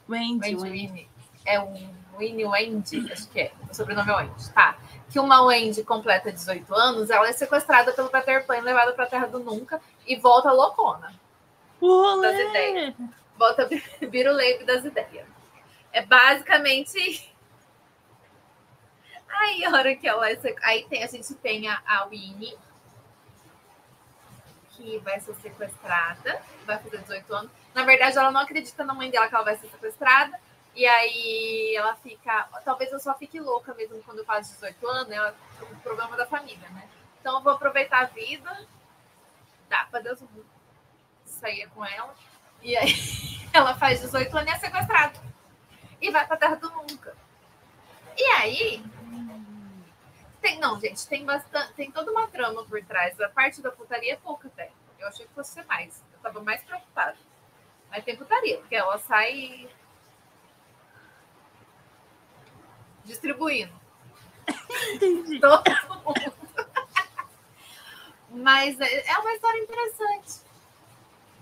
[0.08, 0.70] Wendy, Wendy.
[0.70, 1.08] Wendy
[1.44, 4.78] é um Winnie Wendy, acho que é, o sobrenome é Wendy, tá?
[5.10, 9.08] Que uma Wendy completa 18 anos, ela é sequestrada pelo Peter Pan, levada para a
[9.08, 11.14] Terra do Nunca e volta loucona.
[11.80, 12.32] Olé.
[12.32, 12.94] Das ideias.
[13.38, 13.68] Volta
[14.00, 15.26] biruleibe das ideias.
[15.92, 17.30] É basicamente.
[19.28, 20.30] Aí, a hora que ela.
[20.30, 22.56] É aí tem, a gente tem a, a Winnie,
[24.76, 27.50] que vai ser sequestrada, vai fazer 18 anos.
[27.74, 30.38] Na verdade, ela não acredita na mãe dela que ela vai ser sequestrada.
[30.74, 32.48] E aí ela fica.
[32.64, 36.26] Talvez eu só fique louca mesmo quando eu faço 18 anos, é o problema da
[36.26, 36.86] família, né?
[37.18, 38.66] Então eu vou aproveitar a vida,
[39.70, 40.20] dá para Deus
[41.24, 42.14] sair com ela.
[42.62, 42.92] E aí
[43.54, 45.18] ela faz 18 anos e é sequestrada.
[46.00, 47.16] E vai pra terra do nunca.
[48.16, 48.84] E aí.
[50.46, 51.72] Tem, não, gente, tem bastante.
[51.72, 53.20] Tem toda uma trama por trás.
[53.20, 54.70] A parte da putaria é pouca até.
[54.96, 56.00] Eu achei que fosse ser mais.
[56.12, 57.16] Eu tava mais preocupada.
[57.90, 59.68] Mas tem putaria, porque ela sai
[63.04, 63.72] distribuindo.
[64.94, 65.40] Entendi.
[65.40, 65.64] Todo
[66.04, 66.32] mundo.
[68.30, 70.46] Mas é é uma história interessante.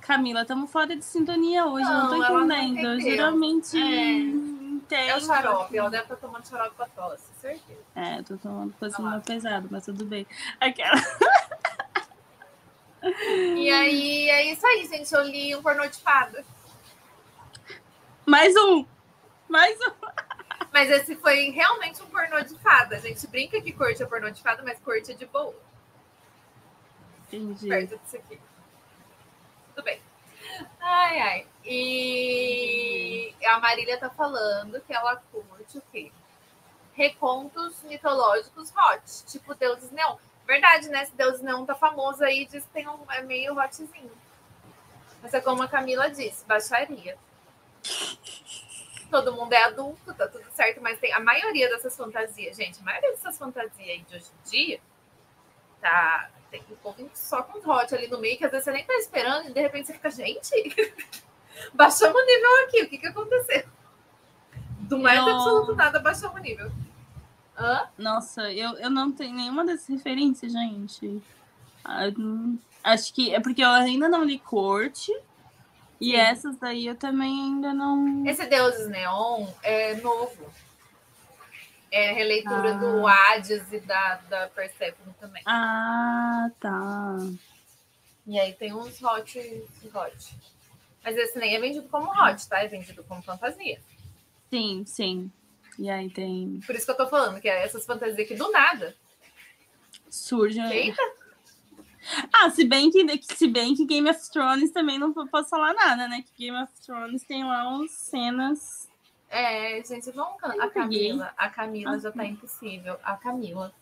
[0.01, 3.01] Camila, estamos fora de sintonia hoje, não, Não, tô entendendo.
[3.03, 4.13] Geralmente É.
[4.13, 5.11] entendo.
[5.11, 5.77] É o xarope.
[5.77, 7.85] Ela deve estar tomando xarope pra tosse, certeza.
[7.95, 10.27] É, tô tomando coisa mais pesada, mas tudo bem.
[10.61, 11.01] Aquela.
[13.03, 15.13] E aí é isso aí, gente.
[15.13, 16.43] Eu li um pornô de fada.
[18.25, 18.87] Mais um!
[19.47, 19.93] Mais um!
[20.73, 22.97] Mas esse foi realmente um pornô de fada.
[22.97, 25.55] A gente brinca que corte é pornô de fada, mas corte é de boa.
[27.29, 27.69] Entendi.
[27.69, 28.41] Perto disso aqui.
[29.75, 30.01] Tudo bem.
[30.81, 31.47] Ai, ai.
[31.65, 36.11] E a Marília tá falando que ela curte o quê?
[36.95, 40.17] Recontos mitológicos hot, tipo deuses neon.
[40.47, 41.03] Verdade, né?
[41.03, 44.11] Esse deus neon tá famoso aí, diz que tem um, é meio hotzinho.
[45.23, 47.17] Mas é como a Camila disse, baixaria.
[49.11, 52.83] Todo mundo é adulto, tá tudo certo, mas tem a maioria dessas fantasias, gente, a
[52.83, 54.81] maioria dessas fantasias aí de hoje em dia,
[55.81, 56.31] tá.
[56.51, 58.95] Tem um povo só com hot ali no meio, que às vezes você nem tá
[58.95, 60.51] esperando, e de repente você fica, gente,
[61.73, 63.65] baixamos o nível aqui, o que que aconteceu?
[64.81, 66.71] Do mais absoluto nada, baixamos o nível.
[67.57, 67.89] Hã?
[67.97, 71.23] Nossa, eu, eu não tenho nenhuma dessas referências, gente.
[71.85, 75.11] Ah, não- Acho que é porque eu ainda não li Corte.
[76.01, 76.17] E Sim.
[76.17, 78.27] essas daí eu também ainda não.
[78.27, 80.53] Esse Deuses Neon é novo.
[81.91, 82.79] É releitura Ah.
[82.79, 85.43] do Hades e da, da Persephone também.
[85.47, 87.17] Ah, tá.
[88.27, 89.39] E aí tem uns hot,
[89.95, 90.37] hot.
[91.05, 92.59] Mas esse nem é vendido como hot, tá?
[92.65, 93.81] É vendido como fantasia.
[94.51, 95.31] Sim, sim.
[95.79, 96.61] E aí tem.
[96.67, 98.95] Por isso que eu tô falando, que é essas fantasias que do nada.
[100.09, 100.61] Surge.
[100.61, 101.03] Eita,
[102.33, 106.07] Ah, se bem que, se bem que Game of Thrones também não posso falar nada,
[106.07, 106.23] né?
[106.23, 108.89] Que Game of Thrones tem lá uns cenas.
[109.31, 110.71] É, gente, vamos A Eu.
[110.71, 111.35] Camila.
[111.37, 112.13] A Camila já Ah.
[112.13, 112.97] tá impossível.
[113.03, 113.75] A Camila.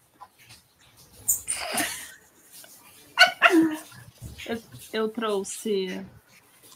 [4.92, 6.04] Eu trouxe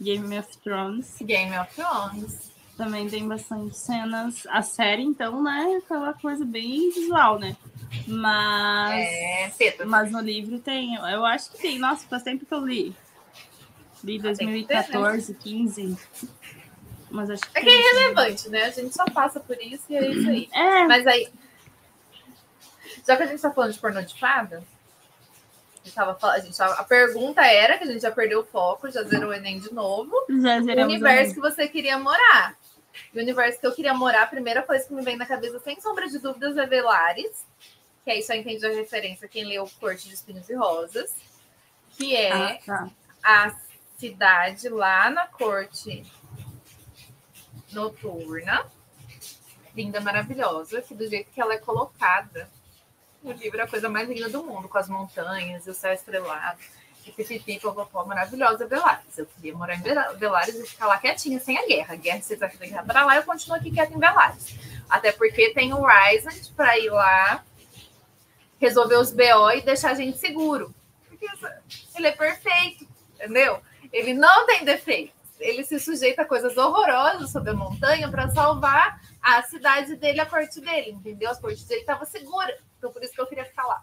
[0.00, 1.16] Game of Thrones.
[1.22, 2.50] Game of Thrones.
[2.76, 4.46] Também tem bastante cenas.
[4.48, 5.72] A série, então, né?
[5.72, 7.56] é Aquela coisa bem visual, né?
[8.06, 8.92] Mas.
[9.60, 9.84] É.
[9.84, 10.94] Mas no livro tem.
[10.96, 11.78] Eu acho que tem.
[11.78, 12.94] Nossa, faz tempo que eu li.
[14.04, 14.82] Li Ah, tem que ter, né?
[14.90, 15.98] 2014, 15.
[17.10, 17.58] Mas acho que.
[17.58, 18.64] É que é irrelevante, né?
[18.64, 20.48] A gente só passa por isso e é isso aí.
[20.52, 21.28] É, Mas aí.
[23.06, 26.56] Já que a gente tá falando de pornô de fada, a, gente tava, a, gente
[26.56, 29.60] tava- a pergunta era, que a gente já perdeu o foco, já zerou o Enem
[29.60, 30.12] de novo.
[30.28, 32.56] já O universo que você queria morar.
[33.12, 35.58] E o universo que eu queria morar, a primeira coisa que me vem na cabeça,
[35.60, 37.46] sem sombra de dúvidas, é Velares.
[38.04, 41.14] Que aí só entende a referência quem leu Corte de Espinhos e Rosas.
[41.90, 42.90] Que é Ah, tá.
[43.22, 43.56] a
[43.98, 46.04] cidade lá na corte
[47.72, 48.66] noturna.
[49.74, 50.80] Linda, maravilhosa.
[50.82, 52.48] Que do jeito que ela é colocada
[53.22, 55.92] no livro é a coisa mais linda do mundo, com as montanhas e o céu
[55.92, 56.58] estrelado.
[57.06, 59.16] E pipipi, popopó, maravilhosa Velares.
[59.16, 61.94] Eu queria morar em Vela- Velares e ficar lá quietinha, sem a guerra.
[61.94, 64.56] A guerra, se você guerra pra lá, eu continuo aqui quieta em Velares.
[64.88, 67.44] Até porque tem o Ryzen pra ir lá
[68.60, 70.74] resolver os BO e deixar a gente seguro.
[71.08, 71.26] Porque
[71.94, 73.60] ele é perfeito, entendeu?
[73.92, 75.14] Ele não tem defeitos.
[75.38, 80.26] Ele se sujeita a coisas horrorosas sobre a montanha para salvar a cidade dele, a
[80.26, 81.30] corte dele, entendeu?
[81.30, 82.56] A corte dele estava segura.
[82.78, 83.82] Então, por isso que eu queria ficar lá.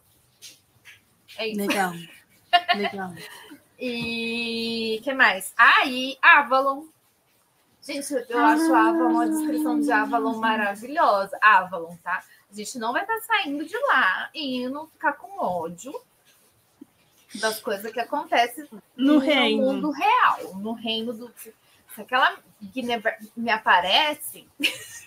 [1.38, 1.62] É isso.
[1.62, 1.94] Legal.
[2.76, 3.14] Legal.
[3.80, 5.54] E que mais?
[5.58, 6.86] Aí, Avalon.
[7.82, 8.90] Gente, eu acho Ah.
[8.90, 11.38] Avalon, a descrição de Avalon maravilhosa.
[11.42, 12.24] Avalon, tá?
[12.52, 15.94] A gente não vai estar saindo de lá e não ficar com ódio
[17.36, 19.64] das coisas que acontecem No reino.
[19.64, 21.34] mundo real, no reino do.
[21.94, 24.48] Se aquela Guinevere me aparece,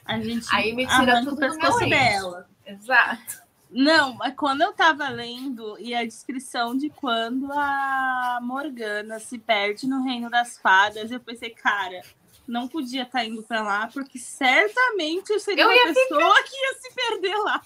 [0.04, 2.48] A gente Aí me tira tudo do meu dela.
[2.66, 3.45] exato.
[3.76, 9.86] Não, mas quando eu tava lendo e a descrição de quando a Morgana se perde
[9.86, 12.00] no reino das fadas, eu pensei, cara,
[12.48, 16.74] não podia estar indo pra lá, porque certamente eu seria Eu uma pessoa que ia
[16.80, 17.60] se perder lá.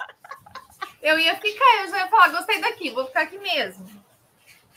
[1.00, 3.88] Eu ia ficar, eu já ia falar, gostei daqui, vou ficar aqui mesmo.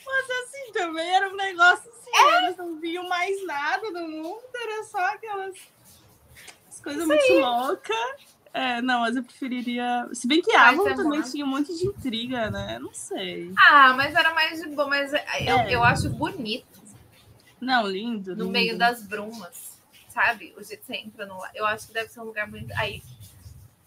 [0.05, 2.45] Mas assim, também era um negócio assim, é.
[2.45, 5.57] eles não viam mais nada do mundo, era só aquelas
[6.83, 8.32] coisas muito loucas.
[8.53, 10.07] É, não, mas eu preferiria.
[10.13, 12.77] Se bem que Avon é também tinha um monte de intriga, né?
[12.77, 13.51] Não sei.
[13.57, 15.73] Ah, mas era mais de boa, mas eu, é.
[15.73, 16.83] eu acho bonito.
[17.59, 18.35] Não, lindo.
[18.35, 18.51] No lindo.
[18.51, 20.53] meio das brumas, sabe?
[20.55, 21.35] O jeito que você entra no.
[21.55, 22.71] Eu acho que deve ser um lugar muito.
[22.77, 23.01] Aí,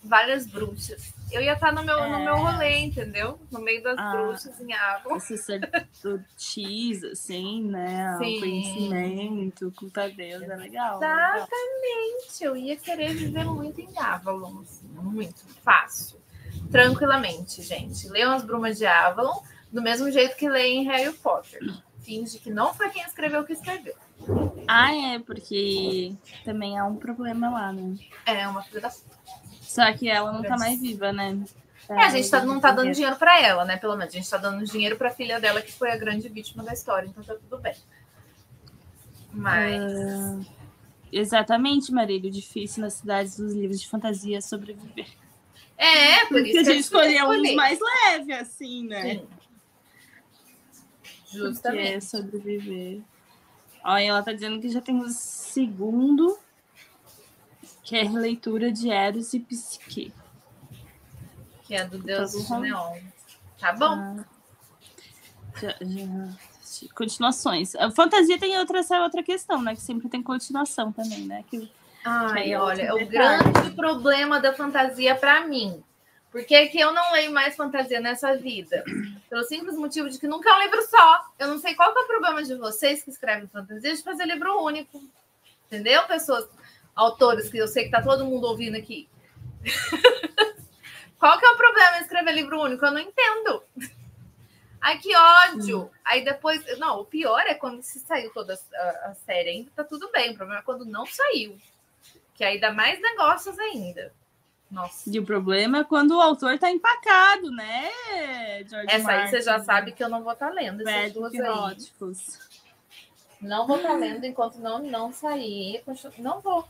[0.06, 1.12] várias bruxas.
[1.30, 2.10] Eu ia estar no meu, é...
[2.10, 2.38] no meu é.
[2.38, 3.38] rolê, entendeu?
[3.50, 5.16] No meio das ah, bruxas em água.
[5.16, 8.16] Esse sacerdotisa, assim, né?
[8.18, 8.36] Sim.
[8.36, 10.96] O conhecimento, culto a Deus, é legal.
[10.96, 12.40] Exatamente.
[12.40, 12.56] Legal.
[12.56, 16.18] Eu ia querer viver muito em Avalon, assim, muito fácil.
[16.70, 18.08] Tranquilamente, gente.
[18.08, 19.40] Leiam as brumas de Avalon
[19.72, 21.60] do mesmo jeito que leem Harry Potter.
[22.00, 23.94] Finge que não foi quem escreveu o que escreveu.
[24.66, 26.14] Ah, é, porque
[26.44, 27.96] também há um problema lá, né?
[28.24, 28.90] É, uma filha da
[29.76, 31.38] só que ela não tá mais viva, né?
[31.86, 33.76] É, a gente tá, não tá dando dinheiro para ela, né?
[33.76, 36.30] Pelo menos a gente tá dando dinheiro para a filha dela, que foi a grande
[36.30, 37.74] vítima da história, então tá tudo bem.
[39.30, 39.92] Mas.
[39.92, 40.46] Uh,
[41.12, 42.30] exatamente, Marílio.
[42.30, 45.08] Difícil nas cidades dos livros de fantasia sobreviver.
[45.76, 49.02] É, por isso que a gente escolheu uns mais leves, assim, né?
[49.02, 49.28] Sim.
[51.32, 51.82] Justamente.
[51.82, 53.00] Porque é sobreviver.
[53.84, 56.38] Olha, ela tá dizendo que já tem o segundo
[57.86, 60.12] que é releitura de Eros e Psique.
[61.62, 62.96] Que é do Deus do Neon.
[63.60, 63.94] Tá bom.
[63.94, 64.24] Ah,
[65.60, 67.76] já, já, continuações.
[67.76, 69.76] A fantasia tem outra, essa outra questão, né?
[69.76, 71.44] Que sempre tem continuação também, né?
[71.48, 71.70] Que,
[72.04, 75.80] Ai, que é olha, o grande problema da fantasia para mim.
[76.32, 78.82] Porque é que eu não leio mais fantasia nessa vida.
[79.30, 81.24] Pelo simples motivo de que nunca é um livro só.
[81.38, 84.60] Eu não sei qual é o problema de vocês que escrevem fantasia de fazer livro
[84.60, 85.00] único.
[85.66, 86.48] Entendeu, pessoas?
[86.96, 89.08] Autores que eu sei que tá todo mundo ouvindo aqui.
[91.18, 92.84] Qual que é o problema em escrever livro único?
[92.84, 93.62] Eu não entendo.
[94.80, 95.82] Ai, que ódio!
[95.82, 95.90] Hum.
[96.04, 96.78] Aí depois.
[96.78, 100.32] Não, o pior é quando se saiu toda a, a, série, ainda tá tudo bem.
[100.32, 101.58] O problema é quando não saiu.
[102.34, 104.12] Que aí dá mais negócios ainda.
[104.70, 105.08] Nossa.
[105.08, 107.88] E o problema é quando o autor tá empacado, né,
[108.68, 110.86] George Essa Martin, aí você já sabe que eu não vou estar tá lendo.
[110.86, 111.40] Essas duas aí.
[113.46, 115.82] Não vou estar lendo enquanto não, não sair.
[116.18, 116.66] Não vou.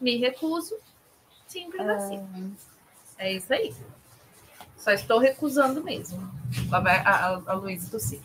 [0.00, 0.76] Me recuso.
[1.48, 1.96] Simples ah.
[1.96, 2.56] assim.
[3.18, 3.74] É isso aí.
[4.76, 6.18] Só estou recusando mesmo.
[6.70, 8.20] A, a, a Luísa tossir.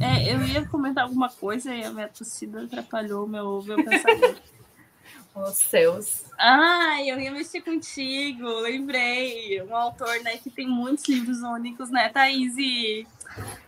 [0.00, 4.42] É, eu ia comentar alguma coisa e a minha tossida atrapalhou o meu, meu pensamento.
[5.34, 6.24] Os seus.
[6.38, 9.62] Ah, eu ia mexer contigo, lembrei.
[9.62, 12.54] Um autor, né, que tem muitos livros únicos, né, Thaís?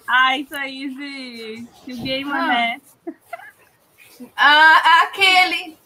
[0.07, 0.95] Ai, Thaís,
[1.85, 2.47] que o game, ah.
[2.47, 2.81] né?
[4.37, 5.77] Ah, aquele.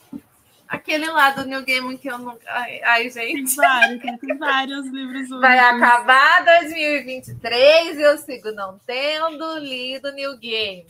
[0.68, 2.36] Aquele lá do New Game que eu não.
[2.48, 3.54] Ai, ai gente.
[3.54, 5.40] Tem vários, tem vários livros únicos.
[5.40, 10.86] Vai acabar 2023 e eu sigo não tendo lido New Game.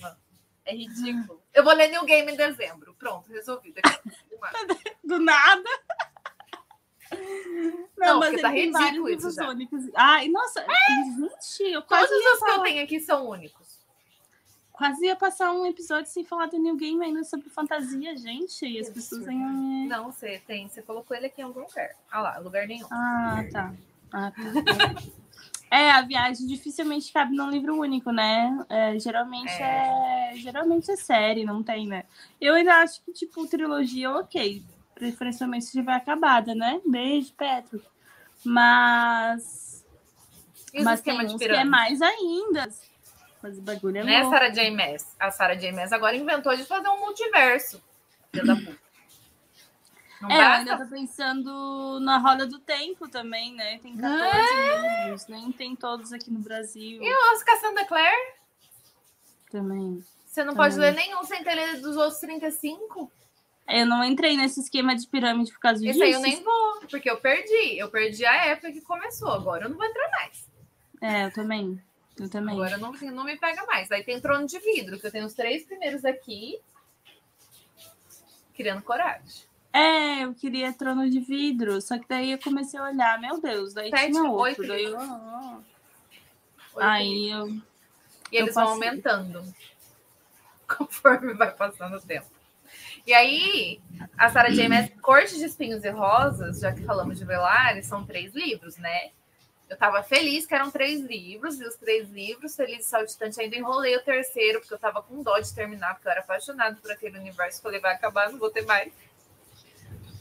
[0.65, 1.43] É ridículo.
[1.53, 2.95] Eu vou ler New Game em dezembro.
[2.99, 3.81] Pronto, resolvido.
[5.05, 5.69] Do nada.
[7.97, 9.49] Não, não mas tá ridículo isso já.
[9.49, 9.83] únicos.
[9.95, 11.05] Ai, nossa, é.
[11.17, 12.53] gente, eu quase Todos os falar...
[12.53, 13.79] que eu tenho aqui são únicos.
[14.71, 18.67] Quase ia passar um episódio sem falar do New Game ainda sobre fantasia, gente.
[18.67, 19.87] E as pessoas iam.
[19.89, 20.69] Não, você tem.
[20.69, 21.97] Você colocou ele aqui em algum lugar.
[22.11, 22.87] Ah lá, lugar nenhum.
[22.91, 23.75] Ah, tá.
[24.13, 25.03] Ah, tá.
[25.71, 28.65] É, a viagem dificilmente cabe num livro único, né?
[28.69, 30.33] É, geralmente é.
[30.33, 30.37] é.
[30.37, 32.05] geralmente é série, não tem, né?
[32.41, 34.63] Eu ainda acho que, tipo, trilogia, ok.
[34.97, 36.81] Preferencialmente se tiver acabada, né?
[36.87, 37.83] Beijo, Petro.
[38.43, 39.85] Mas.
[40.83, 42.67] Mas tem uns que é mais ainda.
[43.43, 44.71] Mas o bagulho é Né, Sarah J.
[44.71, 45.15] Maas?
[45.21, 45.71] A Sarah J.
[45.71, 47.83] Maas agora inventou de fazer um multiverso.
[48.33, 48.87] Da puta.
[50.21, 50.71] Não é, basta?
[50.71, 53.79] eu ainda tô pensando na roda do tempo também, né?
[53.81, 55.03] Tem 14 é?
[55.05, 57.03] livros, nem tem todos aqui no Brasil.
[57.03, 58.35] E o Oscar Cassandra Clare?
[59.51, 60.03] Também.
[60.27, 60.71] Você não também.
[60.71, 63.13] pode ler nenhum sem ter lido dos outros 35?
[63.69, 65.93] Eu não entrei nesse esquema de pirâmide por causa disso.
[65.93, 67.79] Esse aí eu nem vou, porque eu perdi.
[67.79, 69.31] Eu perdi a época que começou.
[69.31, 70.49] Agora eu não vou entrar mais.
[71.01, 71.83] É, eu também.
[72.19, 72.55] Eu também.
[72.55, 73.91] Agora não, não me pega mais.
[73.91, 76.61] Aí tem Trono de Vidro, que eu tenho os três primeiros aqui.
[78.55, 79.47] Criando coragem.
[79.77, 83.75] É, eu queria trono de vidro, só que daí eu comecei a olhar, meu Deus,
[83.75, 84.97] daí Sete, tinha outro, oito, daí eu...
[86.79, 87.49] Aí eu...
[88.33, 89.43] E eles eu vão aumentando
[90.67, 92.36] conforme vai passando o tempo.
[93.07, 93.81] E aí,
[94.19, 94.69] a Sarah J.
[94.69, 99.11] Maas, Corte de Espinhos e Rosas, já que falamos de Velares, são três livros, né?
[99.71, 103.57] Eu tava feliz que eram três livros, e os três livros, Feliz e Saltitante, ainda
[103.57, 106.91] enrolei o terceiro, porque eu tava com dó de terminar, porque eu era apaixonado por
[106.91, 107.63] aquele universo.
[107.63, 108.93] Falei, vai acabar, não vou ter mais.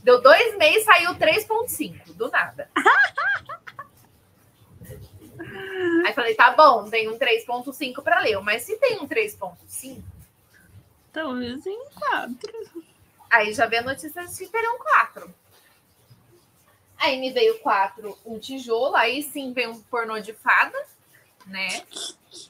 [0.04, 2.70] Deu dois meses, saiu 3,5, do nada.
[6.06, 10.04] Aí falei, tá bom, tem um 3.5 para ler, mas se tem um 3.5,
[11.16, 12.84] talvez em 4.
[13.32, 15.34] Aí já veio a notícia de que teriam 4.
[16.97, 20.78] Aí me veio 4, um tijolo, aí sim veio um pornô de fada,
[21.45, 21.82] né?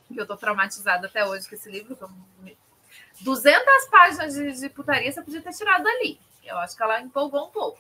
[0.07, 1.97] Que eu tô traumatizada até hoje com esse livro.
[3.22, 6.20] 200 páginas de, de putaria você podia ter tirado ali.
[6.43, 7.80] Eu acho que ela empolgou um pouco.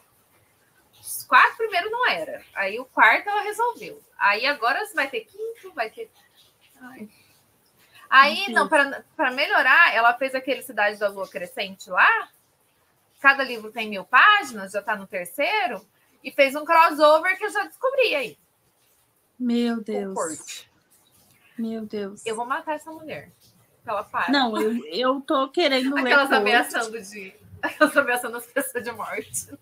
[0.99, 2.43] Os quatro primeiros não era.
[2.55, 4.01] Aí o quarto ela resolveu.
[4.17, 6.09] Aí agora vai ter quinto, vai ter.
[6.81, 7.09] Ai.
[8.09, 12.29] Aí, não, para melhorar, ela fez aquele Cidade da Lua Crescente lá.
[13.19, 15.85] Cada livro tem mil páginas, já tá no terceiro.
[16.23, 18.37] E fez um crossover que eu já descobri aí.
[19.39, 20.67] Meu Deus.
[21.57, 22.25] Meu Deus.
[22.25, 23.31] Eu vou matar essa mulher.
[23.85, 24.31] Ela para.
[24.31, 26.13] Não, eu, eu tô querendo ler.
[26.13, 27.35] Aquelas ameaçando de.
[27.61, 29.57] Aquelas ameaçando as pessoas de morte.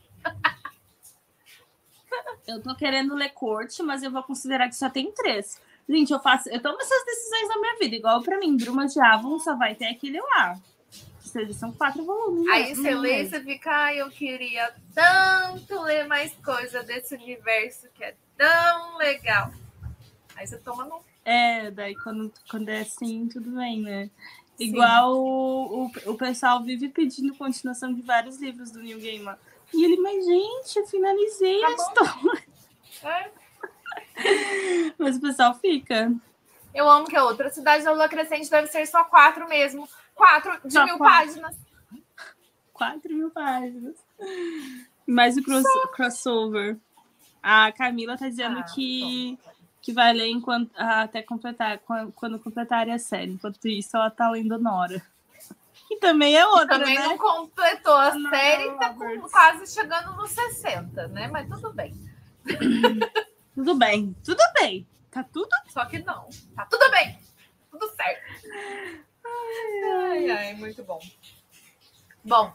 [2.48, 5.60] Eu tô querendo ler corte, mas eu vou considerar que só tem três.
[5.88, 9.00] Gente, eu faço, eu tomo essas decisões na minha vida, igual para mim, Bruma de
[9.02, 10.58] Avon só vai ter aquele lá.
[11.54, 12.48] São quatro volumes.
[12.48, 17.88] Aí você lê e você fica, ah, eu queria tanto ler mais coisa desse universo
[17.96, 19.52] que é tão legal.
[20.36, 21.02] Aí você toma no.
[21.26, 24.12] É, daí quando, quando é assim, tudo bem, né?
[24.58, 24.66] Sim.
[24.66, 29.36] Igual o, o, o pessoal vive pedindo continuação de vários livros do New Gamer.
[29.74, 32.44] E ele, mas gente, eu finalizei tá a história.
[33.04, 33.43] É.
[34.98, 36.12] mas o pessoal fica.
[36.74, 39.88] Eu amo que a outra cidade da Lua Crescente deve ser só quatro mesmo.
[40.16, 41.28] Quatro de só mil quatro.
[41.28, 41.56] páginas.
[42.72, 43.96] Quatro mil páginas.
[45.06, 46.78] Mais o cross, crossover.
[47.42, 49.38] A Camila tá dizendo ah, que,
[49.82, 51.80] que vai ler enquanto, até completar,
[52.16, 53.34] quando completarem a série.
[53.34, 55.02] Enquanto isso, ela tá lendo Nora.
[55.92, 57.04] E também é outra, também né?
[57.04, 61.28] não completou a não, série e tá com, quase chegando nos 60, né?
[61.28, 61.94] Mas tudo bem.
[63.56, 64.88] tudo bem, tudo bem.
[65.12, 65.50] Tá tudo.
[65.70, 66.28] Só que não.
[66.56, 67.20] Tá tudo bem.
[67.70, 68.24] Tudo certo.
[69.24, 71.00] Ai, ai, ai muito bom.
[72.24, 72.54] Bom.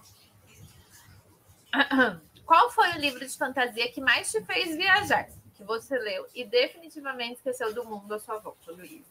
[2.45, 5.29] Qual foi o livro de fantasia que mais te fez viajar?
[5.55, 9.05] Que você leu e definitivamente esqueceu do mundo à sua volta, Luiz?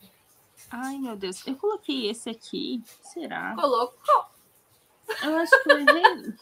[0.71, 1.45] Ai, meu Deus.
[1.45, 2.83] Eu coloquei esse aqui.
[3.01, 3.55] Será?
[3.55, 4.25] Colocou.
[5.23, 6.33] Eu acho que eu errei.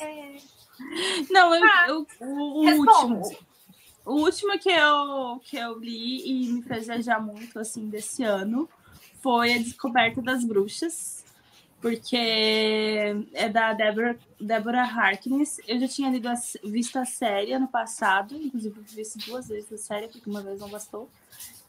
[0.00, 0.36] é.
[1.30, 3.22] Não, eu, ah, eu o, o último.
[4.04, 8.68] O último que eu, que eu li e me fez viajar muito, assim, desse ano
[9.22, 11.24] foi A Descoberta das Bruxas,
[11.80, 12.16] porque
[13.32, 15.58] é da Deborah, Deborah Harkness.
[15.66, 16.34] Eu já tinha lido a,
[16.64, 20.60] visto a série ano passado, inclusive eu vi duas vezes a série, porque uma vez
[20.60, 21.08] não bastou.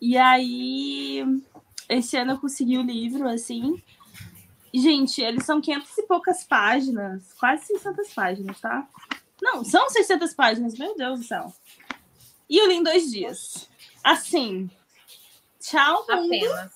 [0.01, 1.23] E aí,
[1.87, 3.81] esse ano eu consegui o livro, assim.
[4.73, 8.85] Gente, eles são 500 e poucas páginas, quase 600 páginas, tá?
[9.41, 11.53] Não, são 600 páginas, meu Deus do céu.
[12.49, 13.69] E eu li em dois dias.
[14.03, 14.69] Assim,
[15.59, 16.25] tchau, mundo.
[16.25, 16.71] Apenas.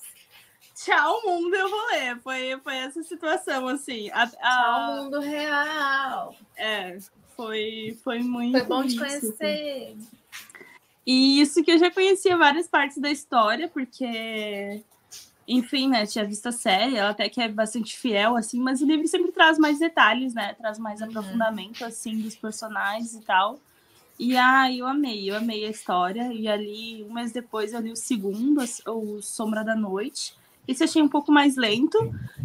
[0.74, 2.18] Tchau, mundo, eu vou ler.
[2.20, 4.10] Foi, foi essa situação, assim.
[4.10, 4.28] A, a...
[4.28, 6.34] Tchau, mundo real.
[6.56, 6.98] É,
[7.36, 8.58] foi, foi muito.
[8.58, 9.94] Foi bom te conhecer.
[9.94, 10.08] Assim.
[11.06, 14.82] E isso que eu já conhecia várias partes da história, porque,
[15.48, 18.86] enfim, né, tinha visto a série, ela até que é bastante fiel, assim, mas o
[18.86, 21.08] livro sempre traz mais detalhes, né, traz mais uhum.
[21.08, 23.58] aprofundamento, assim, dos personagens e tal.
[24.20, 26.30] E ah, eu amei, eu amei a história.
[26.30, 30.36] E ali, um mês depois, eu li o segundo, o Sombra da Noite.
[30.68, 31.96] Esse achei um pouco mais lento.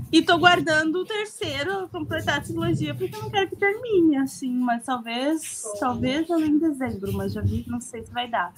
[0.10, 4.54] E tô guardando o terceiro, completar a trilogia, porque eu não quero que termine, assim.
[4.58, 8.54] Mas talvez, talvez eu em dezembro, mas já vi, não sei se vai dar.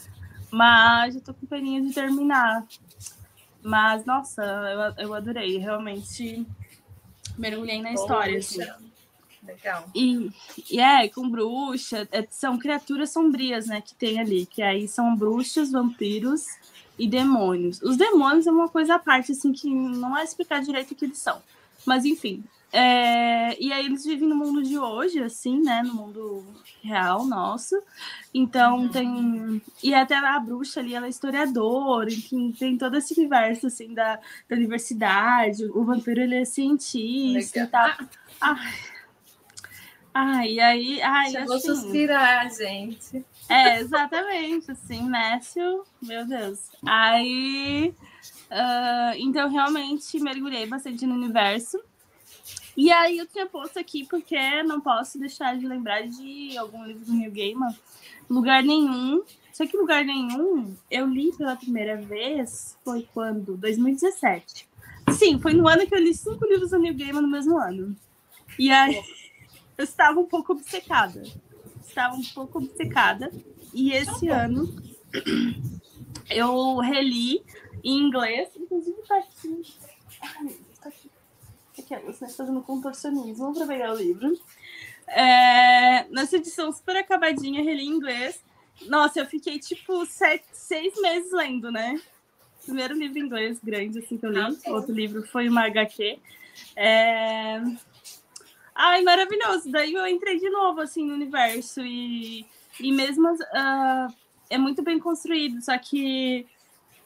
[0.51, 2.67] Mas já tô com peninha de terminar.
[3.63, 5.57] Mas, nossa, eu, eu adorei.
[5.57, 6.45] Realmente
[7.35, 8.37] mergulhei na história.
[8.37, 8.61] Assim.
[9.47, 9.89] Legal.
[9.95, 10.29] E,
[10.69, 15.15] e é, com bruxa, é, são criaturas sombrias, né, que tem ali, que aí são
[15.15, 16.45] bruxas, vampiros
[16.99, 17.81] e demônios.
[17.81, 21.05] Os demônios é uma coisa à parte, assim, que não é explicar direito o que
[21.05, 21.41] eles são.
[21.85, 22.43] Mas, enfim.
[22.71, 23.61] É...
[23.61, 25.81] E aí eles vivem no mundo de hoje, assim, né?
[25.83, 26.43] No mundo
[26.83, 27.81] real nosso.
[28.33, 28.89] Então uhum.
[28.89, 29.61] tem.
[29.81, 34.19] E até a bruxa ali, ela é historiadora, enfim, tem todo esse universo, assim, da,
[34.49, 35.65] da universidade.
[35.65, 37.91] O vampiro, ele é cientista Legal.
[37.91, 37.99] e
[38.39, 38.55] tal.
[40.17, 40.37] Ai.
[40.37, 41.01] Ai, e aí.
[41.01, 41.47] Ai, Já assim...
[41.47, 43.23] vou suspirar, gente.
[43.47, 46.71] É, exatamente, assim, Mécio, meu Deus.
[46.85, 47.93] Aí,
[48.51, 51.79] uh, então, realmente mergulhei bastante no universo.
[52.75, 57.05] E aí eu tinha posto aqui porque não posso deixar de lembrar de algum livro
[57.05, 57.73] do New Gamer.
[58.29, 59.23] Lugar Nenhum.
[59.53, 63.55] Só que Lugar Nenhum eu li pela primeira vez foi quando?
[63.57, 64.67] 2017.
[65.11, 67.95] Sim, foi no ano que eu li cinco livros do New Gamer no mesmo ano.
[68.59, 69.01] E aí
[69.77, 71.23] eu estava um pouco obcecada
[71.97, 73.31] estava um pouco obcecada.
[73.73, 74.67] E esse ano
[76.29, 77.43] eu reli
[77.83, 79.61] em inglês, inclusive tá aqui.
[80.21, 81.09] Ai, tá aqui.
[81.79, 82.29] Aquelas, né?
[82.29, 84.39] Fazendo contorcionismo para pegar o livro.
[85.07, 88.43] É, nessa edição super acabadinha, reli em inglês.
[88.87, 91.99] Nossa, eu fiquei tipo sete, seis meses lendo, né?
[92.63, 94.39] Primeiro livro em inglês grande, assim, que eu li.
[94.39, 96.19] Ah, Outro livro foi uma HQ.
[96.75, 97.61] É...
[98.79, 99.71] Ai, maravilhoso.
[99.71, 101.81] Daí eu entrei de novo, assim, no universo.
[101.81, 102.45] E,
[102.79, 104.13] e mesmo uh,
[104.49, 106.45] é muito bem construído, só que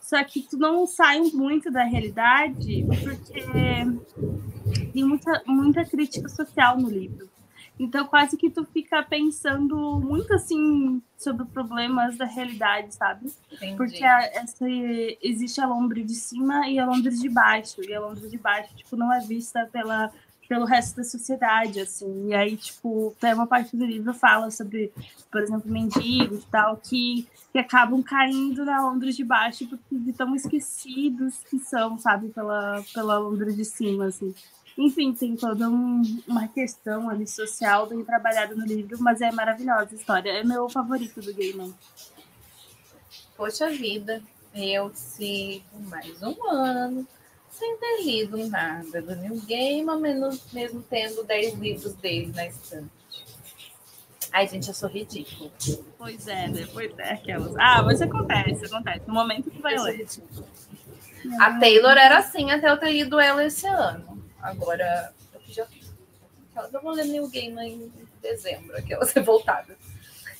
[0.01, 3.45] só que tu não sai muito da realidade porque
[4.91, 7.29] tem muita, muita crítica social no livro.
[7.79, 13.31] Então, quase que tu fica pensando muito assim sobre problemas da realidade, sabe?
[13.51, 13.77] Entendi.
[13.77, 14.65] Porque a, essa,
[15.21, 17.81] existe a Londres de cima e a Londres de baixo.
[17.81, 20.11] E a Londres de baixo, tipo, não é vista pela,
[20.51, 22.27] pelo resto da sociedade, assim.
[22.27, 24.91] E aí, tipo, tem uma parte do livro fala sobre,
[25.31, 30.11] por exemplo, mendigos e tal, que, que acabam caindo na Londres de baixo porque de
[30.11, 32.27] tão esquecidos que são, sabe?
[32.27, 34.35] Pela, pela Londres de cima, assim.
[34.77, 39.87] Enfim, tem toda um, uma questão ali social bem trabalhada no livro, mas é maravilhosa
[39.93, 40.31] a história.
[40.31, 41.73] É meu favorito do Gaiman.
[43.37, 44.21] Poxa vida,
[44.53, 47.07] eu sigo mais um ano
[47.61, 52.89] sem ter lido nada do New Gaiman, mesmo, mesmo tendo 10 livros dele na estante.
[54.33, 55.51] Ai, gente, eu sou ridículo.
[55.95, 57.55] Pois é, depois é aquelas.
[57.57, 59.01] Ah, mas acontece, acontece.
[59.05, 60.07] No momento que vai ler.
[61.39, 64.25] A Taylor era assim até eu ter lido ela esse ano.
[64.41, 65.67] Agora, eu já
[66.73, 67.91] eu vou ler New Game em
[68.21, 69.77] dezembro, aquela ser voltada.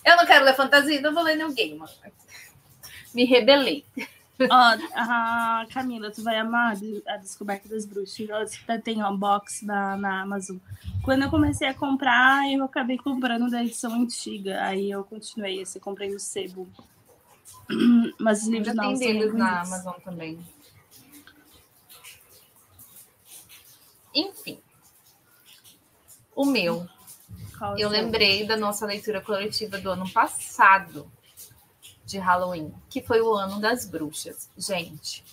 [0.03, 1.79] Eu não quero ler fantasia, eu vou ler New Game.
[3.13, 3.85] Me rebelei.
[4.49, 4.75] Ó,
[5.65, 6.75] oh, Camila, tu vai amar
[7.07, 8.59] a Descoberta das Bruxas.
[8.83, 10.57] Tem um box na, na Amazon.
[11.03, 14.63] Quando eu comecei a comprar, eu acabei comprando da edição antiga.
[14.63, 16.67] Aí eu continuei, esse comprei no sebo.
[18.19, 20.39] Mas os livros não tem deles na Amazon também.
[24.13, 24.59] Enfim.
[26.35, 26.87] O meu.
[27.57, 31.11] Qual eu lembrei da nossa leitura coletiva do ano passado
[32.11, 34.49] de Halloween, que foi o ano das bruxas.
[34.57, 35.23] Gente,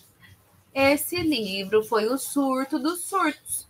[0.73, 3.69] esse livro foi o surto dos surtos.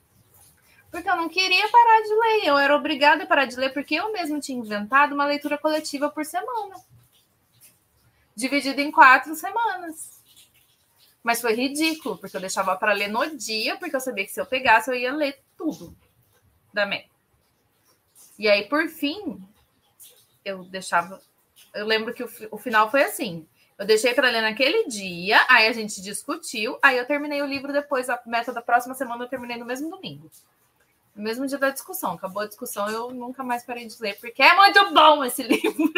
[0.91, 3.95] Porque eu não queria parar de ler, eu era obrigada a parar de ler porque
[3.95, 6.77] eu mesmo tinha inventado uma leitura coletiva por semana.
[8.35, 10.23] Dividida em quatro semanas.
[11.23, 14.41] Mas foi ridículo, porque eu deixava para ler no dia, porque eu sabia que se
[14.41, 15.95] eu pegasse, eu ia ler tudo
[16.73, 17.07] da Meg.
[18.39, 19.43] E aí, por fim,
[20.45, 21.21] eu deixava.
[21.75, 23.47] Eu lembro que o, o final foi assim.
[23.79, 27.73] Eu deixei para ler naquele dia, aí a gente discutiu, aí eu terminei o livro
[27.73, 30.29] depois, a meta da próxima semana eu terminei no mesmo domingo
[31.19, 32.13] no mesmo dia da discussão.
[32.13, 35.93] Acabou a discussão, eu nunca mais parei de ler, porque é muito bom esse livro.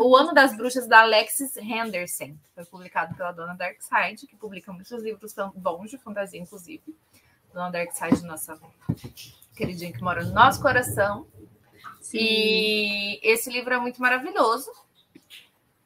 [0.00, 2.34] O Ano das Bruxas, da Alexis Henderson.
[2.54, 6.82] Foi publicado pela Dona Darkside, que publica muitos livros bons de fantasia, inclusive.
[7.52, 8.58] Dona Darkside, nossa
[9.54, 11.26] queridinha que mora no nosso coração.
[12.00, 12.18] Sim.
[12.20, 14.70] E esse livro é muito maravilhoso,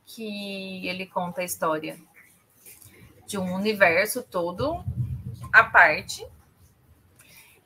[0.04, 1.98] que ele conta a história
[3.26, 4.82] de um universo todo
[5.52, 6.26] à parte,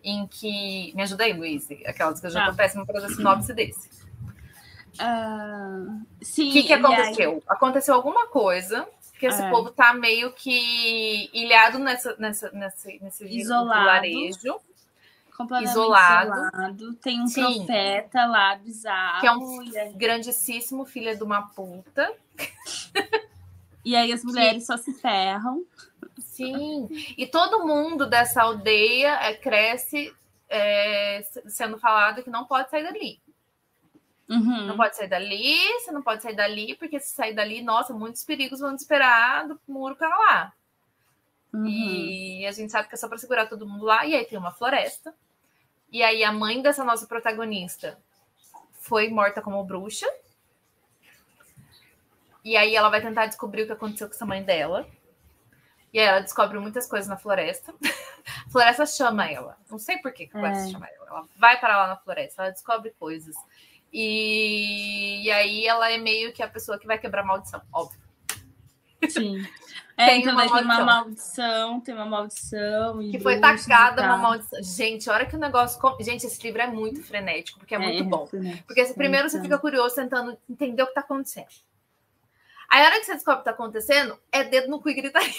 [0.03, 0.93] em que.
[0.95, 1.69] Me ajuda aí, Luiz.
[1.87, 4.03] Aquelas que eu já tô péssima para fazer sinopse desse.
[4.95, 6.51] Uh, sim.
[6.51, 7.33] O que, que aconteceu?
[7.33, 7.43] Aí...
[7.49, 8.87] Aconteceu alguma coisa
[9.19, 9.51] que esse é.
[9.51, 14.61] povo tá meio que ilhado nessa, nessa, nesse, nesse isolado, vilarejo.
[15.43, 16.31] Completamente isolado.
[16.31, 16.95] isolado.
[16.95, 17.65] Tem um Sim.
[17.67, 19.21] profeta lá bizarro.
[19.21, 19.93] Que é um aí...
[19.95, 22.13] grandíssimo filho de uma puta.
[23.85, 25.65] E aí as mulheres só se ferram.
[26.19, 26.89] Sim,
[27.19, 30.15] e todo mundo dessa aldeia é, cresce
[30.49, 33.21] é, sendo falado que não pode sair dali.
[34.29, 34.67] Uhum.
[34.67, 38.25] Não pode sair dali, você não pode sair dali, porque se sair dali, nossa, muitos
[38.25, 40.53] perigos vão te esperar do muro para lá.
[41.53, 41.67] Uhum.
[41.67, 44.07] E a gente sabe que é só para segurar todo mundo lá.
[44.07, 45.15] E aí tem uma floresta.
[45.93, 47.99] E aí a mãe dessa nossa protagonista
[48.73, 50.11] foi morta como bruxa.
[52.43, 54.89] E aí ela vai tentar descobrir o que aconteceu com essa mãe dela.
[55.93, 57.75] E aí ela descobre muitas coisas na floresta.
[58.47, 59.59] a floresta chama ela.
[59.71, 60.71] Não sei por que a floresta é.
[60.71, 61.07] chama ela.
[61.07, 63.37] Ela vai para lá na floresta, ela descobre coisas.
[63.93, 65.23] E...
[65.23, 68.01] e aí ela é meio que a pessoa que vai quebrar a maldição, óbvio.
[69.11, 69.47] Sim.
[69.97, 72.99] É, tem então uma tem uma maldição, tem uma maldição.
[73.11, 74.63] que foi tacada uma maldição.
[74.63, 75.81] Gente, a hora que o negócio.
[76.01, 78.27] Gente, esse livro é muito frenético, porque é, é muito bom.
[78.27, 78.67] Frenético.
[78.67, 81.49] Porque primeiro você fica curioso, tentando entender o que está acontecendo.
[82.71, 84.95] Aí a hora que você descobre o que está acontecendo, é dedo no cu e
[84.95, 85.33] gritaria.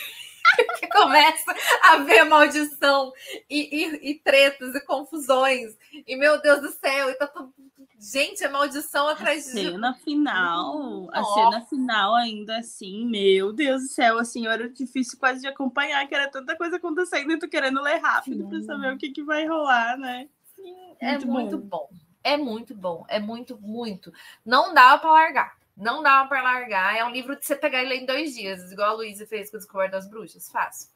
[0.80, 3.12] que começa a ver maldição
[3.50, 5.78] e, e, e, tretas e confusões.
[6.06, 7.54] E meu Deus do céu, e tá tudo.
[8.00, 9.52] Gente, é maldição atrás de.
[9.52, 11.08] Cena final.
[11.08, 11.20] Nossa.
[11.20, 16.06] A cena final, ainda assim, meu Deus do céu, assim, era difícil quase de acompanhar,
[16.06, 19.24] que era tanta coisa acontecendo e tu querendo ler rápido para saber o que, que
[19.24, 20.28] vai rolar, né?
[20.54, 21.88] Sim, é muito, muito bom.
[21.90, 21.90] bom.
[22.22, 23.06] É muito bom.
[23.08, 24.12] É muito, muito.
[24.46, 25.63] Não dá para largar.
[25.76, 26.96] Não dá para largar.
[26.96, 29.50] É um livro de você pegar e ler em dois dias, igual a Luísa fez
[29.50, 30.50] com o Descoberto das Bruxas.
[30.50, 30.90] Fácil.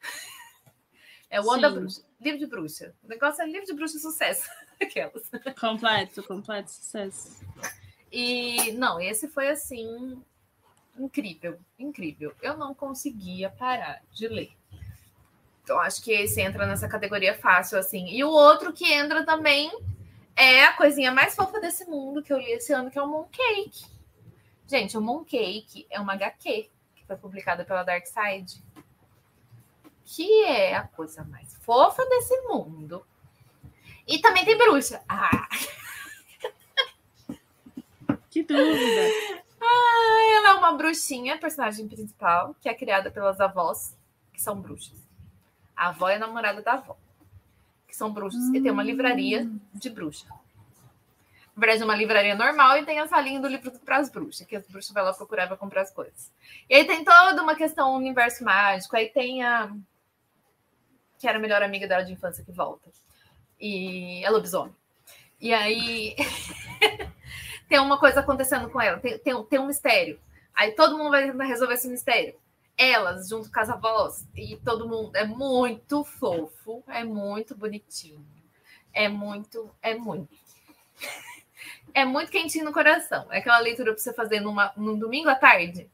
[1.30, 2.02] É o Onda Bruxa.
[2.18, 2.94] Livro de bruxa.
[3.04, 4.48] O negócio é livro de bruxa sucesso.
[4.80, 5.30] Aquelas.
[5.60, 7.44] Completo, completo sucesso.
[8.10, 10.22] E não, esse foi assim
[10.98, 12.34] incrível, incrível.
[12.40, 14.52] Eu não conseguia parar de ler.
[15.62, 18.08] Então acho que esse entra nessa categoria fácil assim.
[18.08, 19.70] E o outro que entra também
[20.34, 23.06] é a coisinha mais fofa desse mundo que eu li esse ano, que é o
[23.06, 23.97] Mooncake.
[24.68, 28.62] Gente, o Mooncake é uma HQ que foi publicada pela Dark Side
[30.08, 33.04] que é a coisa mais fofa desse mundo.
[34.06, 35.02] E também tem bruxa.
[35.08, 35.46] Ah.
[38.30, 39.00] Que dúvida.
[39.60, 43.96] Ah, ela é uma bruxinha, personagem principal, que é criada pelas avós,
[44.32, 44.98] que são bruxas.
[45.74, 46.96] A avó é a namorada da avó,
[47.88, 48.54] que são bruxas, hum.
[48.54, 50.26] e tem uma livraria de bruxa.
[51.58, 54.54] Na verdade, uma livraria normal e tem a salinha do livro para as bruxas, que
[54.54, 56.30] as bruxas vão lá procurar para comprar as coisas.
[56.70, 59.68] E aí tem toda uma questão universo mágico, aí tem a
[61.18, 62.88] que era a melhor amiga dela de infância que volta.
[63.58, 64.72] E é lobisomem.
[65.40, 66.14] E aí
[67.68, 70.20] tem uma coisa acontecendo com ela, tem, tem, tem um mistério.
[70.54, 72.36] Aí todo mundo vai resolver esse mistério.
[72.76, 75.16] Elas, junto com as avós, e todo mundo.
[75.16, 78.24] É muito fofo, é muito bonitinho.
[78.92, 80.28] É muito, é muito.
[81.94, 83.26] É muito quentinho no coração.
[83.30, 85.90] É aquela leitura para você fazer numa, num domingo à tarde.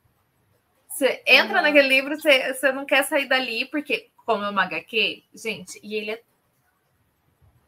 [0.88, 1.62] Você entra uhum.
[1.62, 5.94] naquele livro, você, você não quer sair dali, porque como é uma HQ, gente, e
[5.96, 6.22] ele é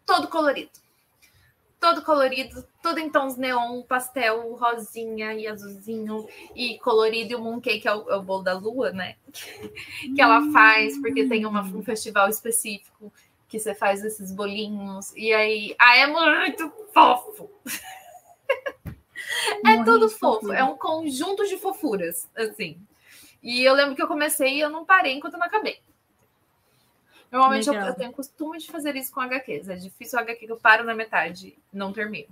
[0.05, 0.71] todo colorido.
[1.79, 7.33] Todo colorido, todo em tons neon, pastel, rosinha e azulzinho e colorido.
[7.33, 9.17] E o mooncake é o, é o bolo da lua, né?
[10.15, 13.13] que ela faz, porque tem uma, um festival específico
[13.49, 15.13] que você faz esses bolinhos.
[15.15, 17.51] E aí, ah, é muito fofo.
[19.67, 22.79] é tudo fofo, é um conjunto de fofuras, assim.
[23.43, 25.81] E eu lembro que eu comecei e eu não parei enquanto eu não acabei.
[27.31, 29.69] Normalmente eu, eu, tenho costume de fazer isso com HQs.
[29.69, 32.29] É difícil o HQ que eu paro na metade não termino.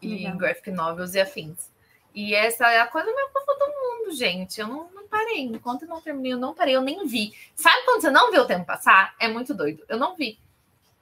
[0.00, 0.36] E Legal.
[0.36, 1.70] graphic novels e afins.
[2.14, 4.60] E essa é a coisa mais fofa do mundo, gente.
[4.60, 5.42] Eu não, não, parei.
[5.42, 7.32] Enquanto eu não terminei, eu não parei, eu nem vi.
[7.54, 9.14] Sabe quando você não vê o tempo passar?
[9.20, 9.84] É muito doido.
[9.88, 10.38] Eu não vi.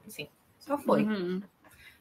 [0.07, 1.05] Assim, só foi.
[1.05, 1.43] Uhum.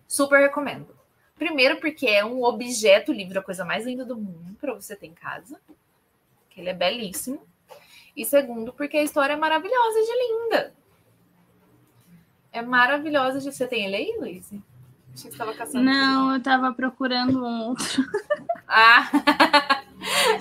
[0.07, 0.96] Super recomendo.
[1.37, 5.07] Primeiro, porque é um objeto livro, a coisa mais linda do mundo para você ter
[5.07, 5.59] em casa.
[6.49, 7.41] Que ele é belíssimo.
[8.15, 10.73] E segundo, porque a história é maravilhosa de linda.
[12.51, 13.51] É maravilhosa de.
[13.51, 14.51] Você tem ele aí, Luiz?
[15.13, 15.83] Achei que estava caçando.
[15.83, 18.03] Não, eu estava procurando um outro.
[18.67, 19.83] Ah!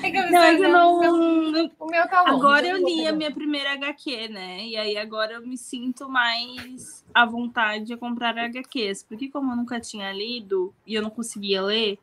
[0.03, 1.71] é que eu não, é não...
[1.79, 4.67] O meu tá longe, Agora eu li a minha primeira HQ, né?
[4.67, 9.03] E aí agora eu me sinto mais à vontade de comprar HQs.
[9.03, 11.99] Porque como eu nunca tinha lido e eu não conseguia ler,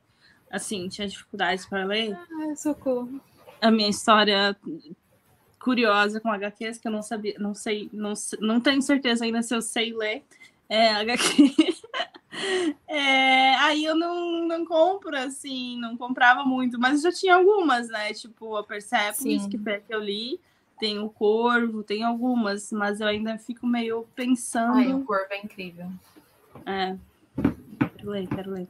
[0.52, 2.16] assim, tinha dificuldades para ler.
[2.16, 3.20] Ah, socorro.
[3.62, 4.56] A minha história
[5.60, 9.56] curiosa com HQs que eu não sabia, não sei, não, não tenho certeza ainda se
[9.56, 10.24] eu sei ler
[10.70, 11.54] é, HQ.
[12.88, 18.14] é, aí eu não, não compro, assim, não comprava muito, mas já tinha algumas, né?
[18.14, 20.40] Tipo a Persepolis, que que eu li,
[20.80, 24.78] tem o Corvo, tem algumas, mas eu ainda fico meio pensando.
[24.78, 25.90] Ai, o Corvo é incrível.
[26.66, 26.96] É.
[27.98, 28.68] Quero ler, quero ler.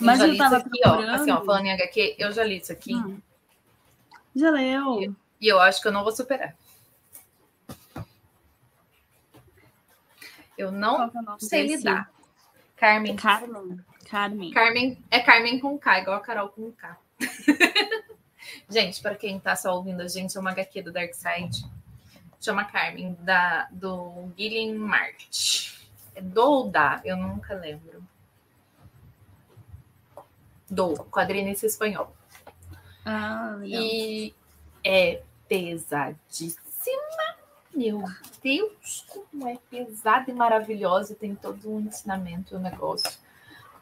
[0.00, 1.10] mas eu, eu tava aqui, procurando...
[1.10, 2.94] ó, assim, ó, falando em HQ, eu já li isso aqui.
[2.94, 3.18] Hum.
[4.34, 5.02] Já leu.
[5.02, 6.56] E, e eu acho que eu não vou superar.
[10.56, 11.78] Eu não é sei desse?
[11.78, 12.10] lidar.
[12.76, 13.16] Carmen.
[13.16, 13.80] Carmen.
[14.08, 14.50] Carmen.
[14.52, 15.04] Carmen.
[15.10, 16.98] É Carmen com K, igual a Carol com K.
[18.68, 21.64] gente, para quem tá só ouvindo a gente, é uma HQ do Dark Side.
[22.40, 25.88] Chama Carmen, da, do Guilherme March.
[26.14, 27.00] É do ou da?
[27.04, 28.02] Eu nunca lembro.
[30.70, 32.14] Do, quadrinista espanhol.
[33.04, 34.34] Ah, e
[34.82, 36.64] é pesadíssima.
[37.74, 38.04] Meu
[38.42, 41.14] Deus, como é pesada e maravilhosa.
[41.14, 43.10] Tem todo um ensinamento, o um negócio.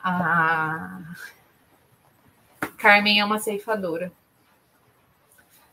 [0.03, 1.01] A
[2.78, 4.11] Carmen é uma ceifadora.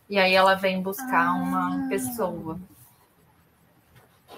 [0.09, 1.33] E aí ela vem buscar ah.
[1.33, 2.59] uma pessoa.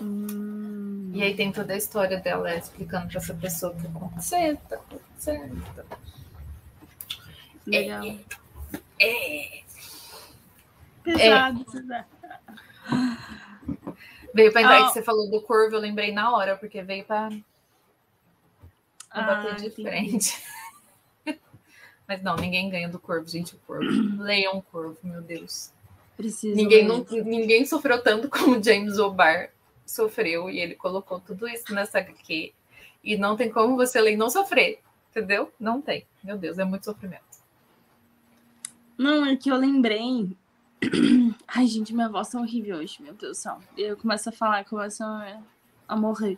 [0.01, 1.11] Hum.
[1.13, 4.75] E aí tem toda a história dela explicando para essa pessoa o que aconteceu, tá
[4.75, 5.63] acontecendo.
[7.65, 8.03] Legal.
[8.99, 9.63] É, é.
[11.03, 12.05] Pesado, é.
[14.33, 14.87] Veio para entrar oh.
[14.87, 17.29] que você falou do corvo, eu lembrei na hora, porque veio para
[19.13, 19.83] Vou bater ah, de entendi.
[19.83, 20.43] frente.
[22.07, 23.55] Mas não, ninguém ganha do corvo, gente.
[23.55, 24.21] O corvo.
[24.21, 25.71] Leiam o corvo, meu Deus.
[26.15, 29.49] Preciso ninguém, não, ninguém sofreu tanto como James O'Barr
[29.85, 32.53] sofreu e ele colocou tudo isso nessa HQ.
[33.03, 34.79] E não tem como você ler e não sofrer,
[35.09, 35.51] entendeu?
[35.59, 36.05] Não tem.
[36.23, 37.23] Meu Deus, é muito sofrimento.
[38.97, 40.29] Não, é que eu lembrei.
[41.47, 43.59] Ai, gente, minha voz tá horrível hoje, meu Deus do céu.
[43.77, 45.41] Eu começo a falar, começo a,
[45.87, 46.37] a morrer.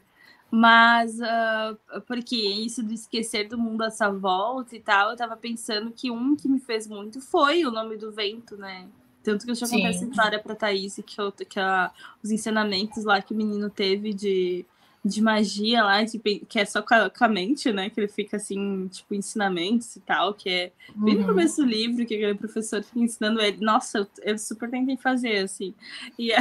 [0.51, 5.91] Mas, uh, porque isso do esquecer do mundo essa volta e tal, eu tava pensando
[5.91, 8.87] que um que me fez muito foi o nome do vento, né?
[9.23, 11.91] Tanto que eu já contei essa história pra Thaís, que, eu, que a,
[12.21, 14.65] os ensinamentos lá que o menino teve de,
[15.03, 17.89] de magia lá, de, que é só com a, com a, mente, né?
[17.89, 21.27] Que ele fica assim, tipo, ensinamentos e tal, que é bem no uhum.
[21.27, 23.57] começo do livro, que aquele professor fica ensinando ele.
[23.59, 25.73] Nossa, eu, eu super tentei fazer, assim.
[26.17, 26.37] E é.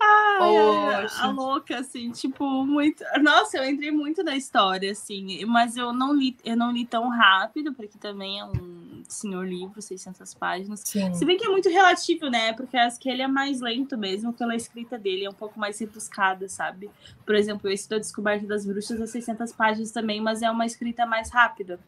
[0.00, 3.04] Ai, a, a louca, assim, tipo, muito.
[3.22, 7.08] Nossa, eu entrei muito na história, assim, mas eu não li, eu não li tão
[7.08, 10.82] rápido, porque também é um senhor livro, 600 páginas.
[10.84, 11.12] Sim.
[11.14, 12.52] Se bem que é muito relativo, né?
[12.52, 15.78] Porque acho que ele é mais lento mesmo pela escrita dele, é um pouco mais
[15.78, 16.90] rebuscada, sabe?
[17.24, 21.06] Por exemplo, esse da Descoberta das Bruxas é 600 páginas também, mas é uma escrita
[21.06, 21.78] mais rápida.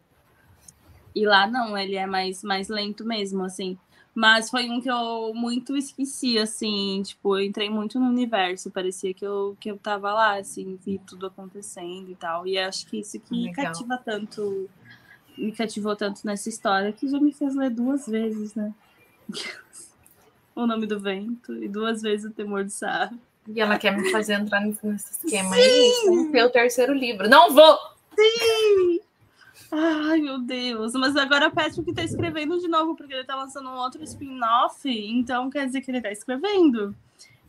[1.15, 3.77] E lá não, ele é mais, mais lento mesmo, assim.
[4.15, 9.11] Mas foi um que eu muito esqueci, assim, tipo, eu entrei muito no universo, parecia
[9.11, 12.45] que eu, que eu tava lá, assim, vi tudo acontecendo e tal.
[12.45, 13.65] E acho que isso que Legal.
[13.65, 14.69] cativa tanto,
[15.35, 18.71] me cativou tanto nessa história, que já me fez ler duas vezes, né?
[20.55, 23.17] o nome do vento e duas vezes o temor do Sarro.
[23.47, 25.61] E ela quer me fazer entrar nesse esquema Sim!
[25.61, 27.27] aí, vamos ter o terceiro livro.
[27.27, 27.77] Não vou!
[28.15, 29.01] Sim!
[29.75, 30.93] Ai, meu Deus.
[30.93, 34.87] Mas agora o Patrick tá escrevendo de novo, porque ele tá lançando um outro spin-off.
[34.87, 36.95] Então quer dizer que ele tá escrevendo.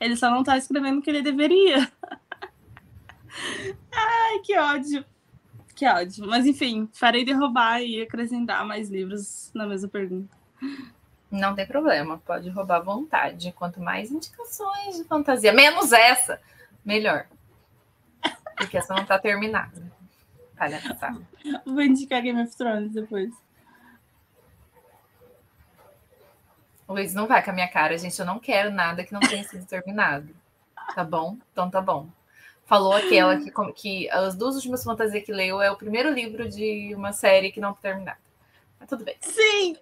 [0.01, 1.93] Ele só não tá escrevendo o que ele deveria.
[3.93, 5.05] Ai, que ódio.
[5.75, 6.27] Que ódio.
[6.27, 10.35] Mas enfim, farei de roubar e acrescentar mais livros na mesma pergunta.
[11.31, 13.53] Não tem problema, pode roubar à vontade.
[13.53, 16.41] Quanto mais indicações de fantasia, menos essa,
[16.83, 17.27] melhor.
[18.57, 19.93] Porque essa não tá terminada.
[20.57, 21.21] Palhaçada.
[21.67, 23.33] Vou indicar Game of Thrones depois.
[26.89, 28.19] Luiz, não vai com a minha cara, gente.
[28.19, 30.29] Eu não quero nada que não tenha sido terminado.
[30.95, 31.39] Tá bom?
[31.53, 32.09] Então tá bom.
[32.67, 36.95] Falou aquela que, que as duas últimas fantasias que leu é o primeiro livro de
[36.95, 38.19] uma série que não foi terminada.
[38.79, 39.17] Mas tudo bem.
[39.21, 39.77] Sim!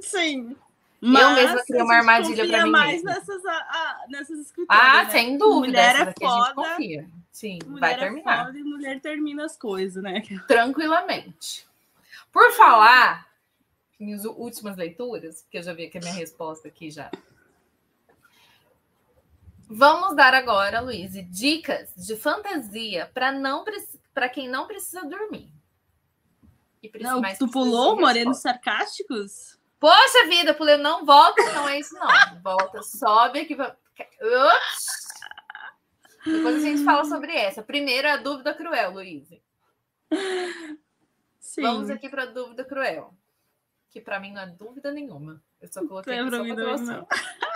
[0.00, 0.56] Sim!
[1.00, 2.70] Mas eu mesma criei uma armadilha para mim.
[2.70, 3.10] mais mesma.
[3.12, 4.82] nessas, ah, nessas escritoras.
[4.82, 5.10] Ah, né?
[5.10, 5.66] sem dúvida.
[5.66, 7.06] Mulher é foda.
[7.34, 8.42] Sim, mulher vai é terminar.
[8.42, 10.22] É foda e mulher termina as coisas, né?
[10.46, 11.66] Tranquilamente.
[12.32, 13.28] Por falar,
[13.98, 17.10] minhas últimas leituras, porque eu já vi aqui a minha resposta aqui já.
[19.68, 23.64] Vamos dar agora, Luiz, dicas de fantasia para não
[24.14, 25.50] para quem não precisa dormir.
[26.80, 29.58] E não, tu pulou morenos sarcásticos?
[29.80, 32.40] Poxa vida, pulei, não volta, não é isso não.
[32.44, 33.54] Volta, sobe aqui.
[33.54, 35.03] Ups.
[36.24, 37.62] Depois a gente fala sobre essa.
[37.62, 39.28] Primeiro, a dúvida cruel, Luiz.
[41.60, 43.14] Vamos aqui para a dúvida cruel.
[43.90, 45.42] Que para mim não é dúvida nenhuma.
[45.60, 47.06] Eu só coloquei aqui só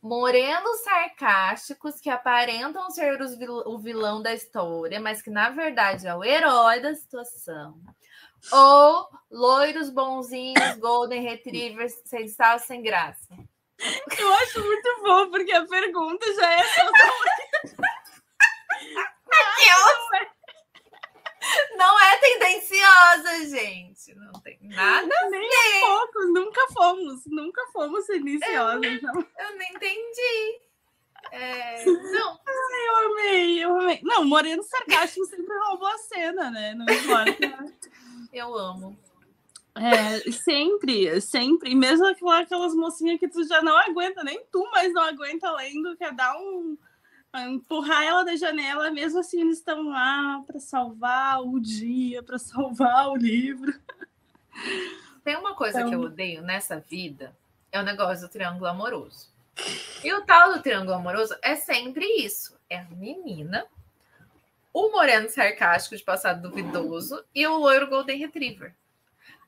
[0.00, 6.14] Morenos sarcásticos que aparentam ser vil o vilão da história, mas que na verdade é
[6.14, 7.76] o herói da situação.
[8.52, 13.36] Ou loiros bonzinhos, golden retrievers, sem sal, sem graça.
[13.78, 17.76] Eu acho muito bom, porque a pergunta já é totalmente.
[21.76, 24.14] Não é tendenciosa, gente.
[24.14, 26.20] Não tem nada nem a pouco.
[26.32, 27.22] Nunca fomos.
[27.26, 28.84] Nunca fomos tendenciosas.
[28.84, 29.20] Eu, não.
[29.20, 30.60] eu não entendi.
[31.32, 32.40] É, não.
[32.46, 34.00] Ai, eu amei, eu amei.
[34.02, 36.74] Não, Moreno Sarcástico sempre roubou a cena, né?
[36.74, 37.72] Não importa.
[38.32, 38.98] eu amo.
[39.76, 41.70] É, sempre, sempre.
[41.70, 45.96] E mesmo aquelas mocinhas que tu já não aguenta, nem tu mais não aguenta lendo,
[45.96, 46.78] quer dar um.
[47.50, 53.10] empurrar ela da janela, mesmo assim eles estão lá para salvar o dia, para salvar
[53.10, 53.78] o livro.
[55.22, 55.90] Tem uma coisa então...
[55.90, 57.36] que eu odeio nessa vida,
[57.70, 59.28] é o negócio do triângulo amoroso.
[60.02, 63.66] E o tal do triângulo amoroso é sempre isso: é a menina,
[64.72, 68.74] o moreno sarcástico de passado duvidoso e o loiro Golden Retriever.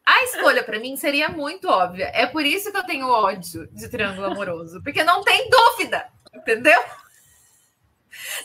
[0.08, 2.10] A escolha para mim seria muito óbvia.
[2.14, 6.82] É por isso que eu tenho ódio de triângulo amoroso, porque não tem dúvida, entendeu?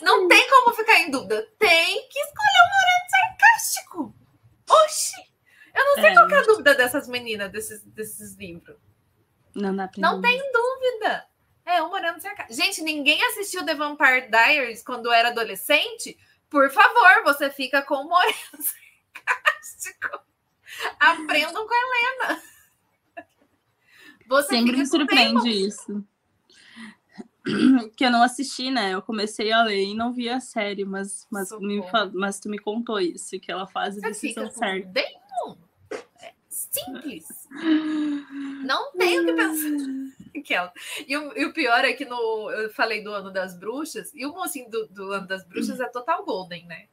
[0.01, 1.47] Não tem como ficar em dúvida.
[1.57, 4.15] Tem que escolher o moreno sarcástico.
[4.69, 5.33] Oxi!
[5.73, 8.75] Eu não sei é, qual é a dúvida dessas meninas, desses, desses livros.
[9.55, 11.25] Não, dá não tem dúvida.
[11.65, 12.61] É, o moreno sarcástico.
[12.61, 18.09] Gente, ninguém assistiu The Vampire Diaries quando era adolescente Por favor, você fica com o
[18.09, 20.32] moreno sarcástico.
[20.99, 22.43] Aprendam com a Helena.
[24.27, 26.03] Você Sempre me surpreende isso.
[27.97, 28.93] Que eu não assisti, né?
[28.93, 32.57] Eu comecei a ler e não vi a série, mas, mas, me, mas tu me
[32.57, 35.01] contou isso, que ela faz a decisão certa.
[36.21, 37.25] É simples.
[38.63, 40.13] Não tenho que pensar.
[41.07, 44.25] E o, e o pior é que no, eu falei do ano das bruxas, e
[44.25, 46.87] o mocinho do, do ano das bruxas é total golden, né?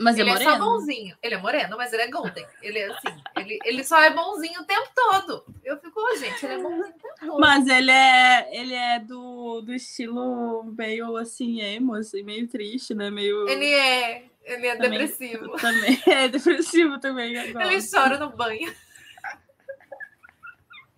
[0.00, 1.14] Mas é ele é, é, só bonzinho.
[1.22, 2.46] Ele é moreno, mas ele é golden.
[2.62, 5.44] Ele é assim, ele, ele só é bonzinho o tempo todo.
[5.62, 7.38] Eu fico, oh, gente, ele é bonzinho o tempo todo.
[7.38, 13.10] Mas ele é, ele é do, do estilo meio assim, emo, assim, meio triste, né?
[13.10, 13.46] Meio...
[13.46, 15.50] Ele é, ele é também, depressivo.
[15.60, 17.38] Também é depressivo também.
[17.38, 17.66] Agora.
[17.66, 18.74] Ele chora no banho.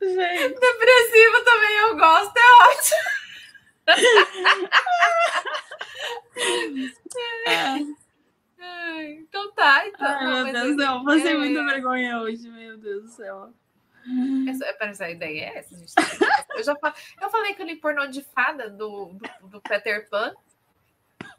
[0.00, 0.60] Gente.
[0.60, 3.10] Depressivo também eu gosto, é ótimo.
[7.46, 8.01] é.
[9.14, 10.06] Então tá, então.
[10.06, 11.36] Ai, não, meu Deus do céu, passei é...
[11.36, 13.52] muita vergonha hoje, meu Deus do céu.
[14.48, 15.92] Essa, essa ideia é essa, gente.
[16.56, 20.06] Eu já falei, eu falei que eu li pornô de fada do, do, do Peter
[20.10, 20.34] Pan.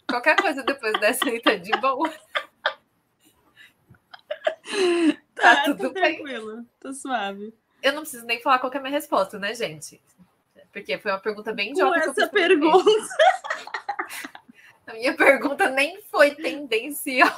[0.10, 2.12] Qualquer coisa depois dessa aí tá de boa.
[5.36, 7.54] Tá, tá tudo tranquilo, tô suave.
[7.82, 10.02] Eu não preciso nem falar qual é a minha resposta, né, gente?
[10.72, 12.02] Porque foi uma pergunta bem idiota.
[12.02, 13.08] Com essa pergunta.
[14.86, 17.34] A minha pergunta nem foi tendenciosa.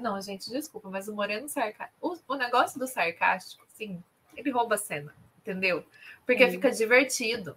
[0.00, 1.96] Não, gente, desculpa, mas o Moreno sarcástico.
[2.00, 4.02] O, o, negócio do sarcástico, sim,
[4.36, 5.84] ele rouba a cena, entendeu?
[6.26, 7.56] Porque fica divertido.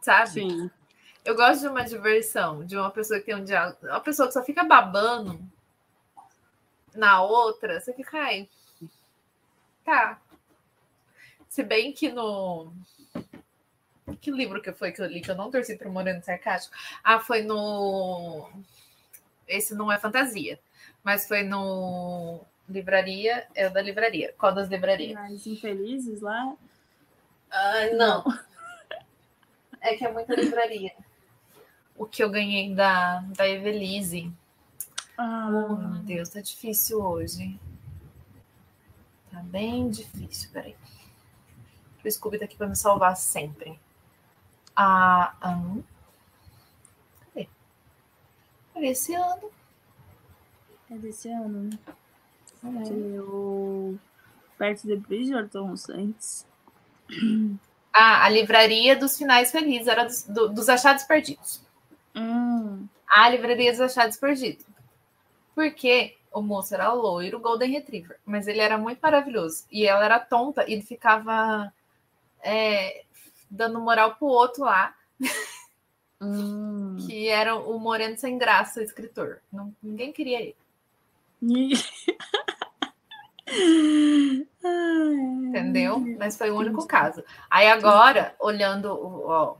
[0.00, 0.30] Sabe?
[0.30, 0.70] Sim.
[1.24, 3.78] Eu gosto de uma diversão, de uma pessoa que tem um diálogo.
[3.82, 5.40] Uma pessoa que só fica babando
[6.94, 8.48] na outra, você fica, ai.
[9.84, 10.20] Tá.
[11.48, 12.72] Se bem que no
[14.14, 16.76] que livro que foi que eu li que eu não torci para o Moreno Sarcástico?
[17.02, 18.48] Ah, foi no.
[19.48, 20.60] Esse não é fantasia,
[21.02, 22.40] mas foi no.
[22.68, 24.34] Livraria, é o da livraria.
[24.36, 25.14] Qual das livrarias?
[25.14, 26.56] Mais infelizes lá?
[27.48, 28.24] Ah, não.
[29.80, 30.92] é que é muita livraria.
[31.96, 34.32] O que eu ganhei da, da Evelise.
[35.16, 35.48] Ah.
[35.48, 37.58] Oh, meu Deus, tá difícil hoje.
[39.30, 40.74] Tá bem difícil, peraí.
[42.04, 43.78] O Scooby tá aqui para me salvar sempre
[44.76, 45.34] a.
[45.44, 45.82] Um,
[47.20, 47.48] cadê?
[48.74, 49.50] É esse ano.
[50.90, 51.78] É desse ano, né?
[52.64, 53.20] É.
[53.20, 53.98] O
[54.58, 56.46] Perto de Bridgerton antes.
[57.92, 61.62] Ah, a livraria dos finais felizes, era dos, do, dos achados perdidos.
[62.14, 62.86] Hum.
[63.08, 64.66] A livraria dos achados perdidos.
[65.54, 69.64] Porque o moço era loiro, Golden Retriever, mas ele era muito maravilhoso.
[69.72, 71.72] E ela era tonta e ele ficava
[72.42, 73.05] é,
[73.50, 74.94] dando moral pro outro lá.
[76.18, 76.96] Hum.
[77.06, 79.42] que era o Moreno Sem Graça, escritor.
[79.52, 80.56] Não, ninguém queria ele.
[85.48, 86.00] Entendeu?
[86.18, 87.22] Mas foi o único caso.
[87.50, 88.88] Aí agora, olhando
[89.26, 89.56] ó,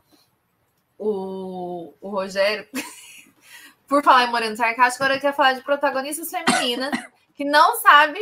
[0.99, 2.67] o, o Rogério,
[3.87, 6.91] por falar em Moreno Sarcástico, agora eu quero falar de protagonistas femininas
[7.35, 8.19] que não sabe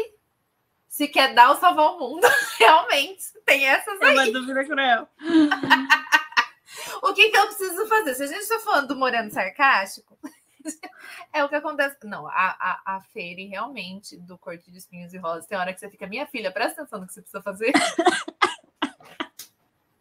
[0.95, 2.25] se quer dar ou salvar o mundo.
[2.57, 4.11] Realmente, tem essas aí.
[4.11, 5.09] É uma dúvida cruel.
[7.03, 8.15] o que, que eu preciso fazer?
[8.15, 10.17] Se a gente está falando do moreno sarcástico,
[11.35, 11.97] é o que acontece.
[12.05, 15.81] Não, a, a, a Feire realmente, do corte de espinhos e rosas, tem hora que
[15.81, 17.73] você fica, minha filha, presta atenção no que você precisa fazer.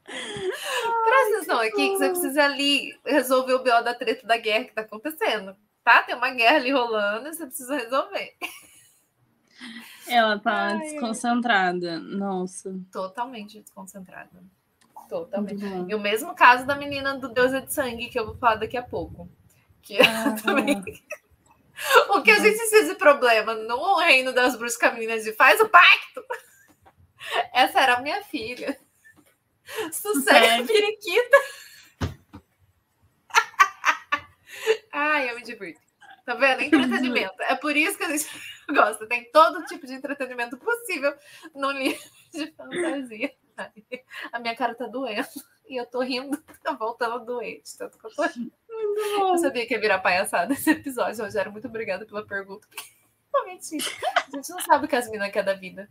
[0.06, 4.70] presta atenção aqui que você precisa ali resolver o BO da treta da guerra que
[4.70, 5.58] está acontecendo.
[5.84, 6.04] Tá?
[6.04, 8.38] Tem uma guerra ali rolando e você precisa resolver.
[10.08, 12.00] Ela tá Ai, desconcentrada.
[12.00, 12.76] Nossa.
[12.92, 14.44] Totalmente desconcentrada.
[15.10, 15.64] Totalmente.
[15.88, 18.56] E o mesmo caso da menina do Deus é de Sangue, que eu vou falar
[18.56, 19.30] daqui a pouco.
[19.82, 20.36] Que ah.
[20.44, 20.82] também.
[22.10, 25.70] o que a gente precisa de problema no reino das bruxas meninas de faz o
[25.70, 26.24] pacto.
[27.54, 28.78] Essa era a minha filha.
[29.92, 31.38] Sucesso, periquita.
[34.92, 35.82] Ai, eu me divirto.
[36.26, 36.62] Tá vendo?
[36.62, 37.42] Entretenimento.
[37.42, 38.28] É por isso que a gente
[38.74, 39.08] gosta.
[39.08, 41.16] Tem todo tipo de entretenimento possível
[41.54, 42.04] no livro
[42.34, 43.34] de fantasia.
[44.32, 45.28] A minha cara tá doendo.
[45.66, 47.62] E eu tô rindo, tá voltando doer.
[47.78, 48.52] Tanto que eu tô rindo.
[48.70, 51.24] Eu sabia que ia virar palhaçada esse episódio.
[51.24, 52.68] Rogério, muito obrigada pela pergunta.
[53.34, 53.78] Realmente,
[54.14, 55.90] a gente não sabe o que as meninas querem da vida.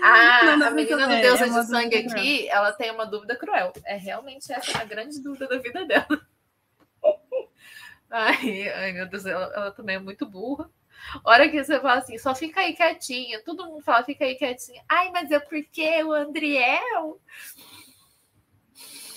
[0.00, 3.72] Ah, a menina do Deus é de sangue aqui, ela tem uma dúvida cruel.
[3.84, 6.26] É realmente essa a grande dúvida da vida dela.
[8.10, 10.70] Ai, ai meu Deus, ela, ela, também é muito burra.
[11.24, 13.42] Hora que você fala assim, só fica aí quietinha.
[13.42, 14.82] Todo mundo fala, fica aí quietinha.
[14.88, 17.20] Ai, mas é porque o Andriel.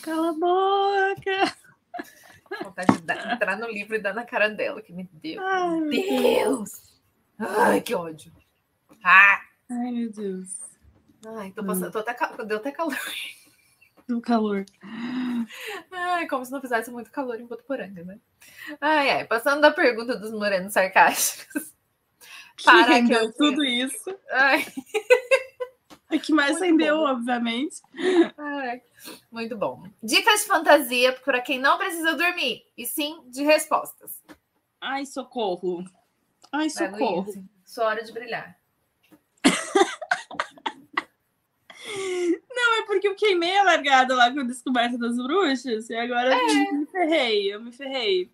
[0.01, 1.55] Cala a boca.
[2.63, 5.41] Vontade de dar, entrar no livro e dar na cara dela, que me deu.
[5.41, 7.01] Ai, meu Deus!
[7.39, 8.31] Ai, que ódio.
[9.03, 9.41] Ah!
[9.69, 10.59] Ai, meu Deus.
[11.25, 11.91] Ai, tô passando, hum.
[11.91, 12.97] tô até, deu até calor.
[14.07, 14.65] Do calor.
[15.91, 18.19] Ai, como se não fizesse muito calor em Botuporanga, né?
[18.79, 21.73] Ai, ai, passando da pergunta dos morenos sarcásticos.
[22.55, 24.17] Que para rendeu que tudo isso.
[24.31, 24.65] Ai.
[26.11, 27.09] O que mais muito rendeu, bom.
[27.11, 27.81] obviamente.
[28.37, 28.81] Ai,
[29.31, 29.83] muito bom.
[30.01, 34.23] Dicas de fantasia para quem não precisa dormir, e sim de respostas.
[34.79, 35.83] Ai, socorro.
[36.51, 37.33] Ai, socorro.
[37.65, 38.57] Sua hora de brilhar.
[42.49, 46.33] Não, é porque eu queimei a largada lá com a descoberta das bruxas e agora
[46.33, 46.69] é.
[46.69, 48.31] eu me ferrei, eu me ferrei.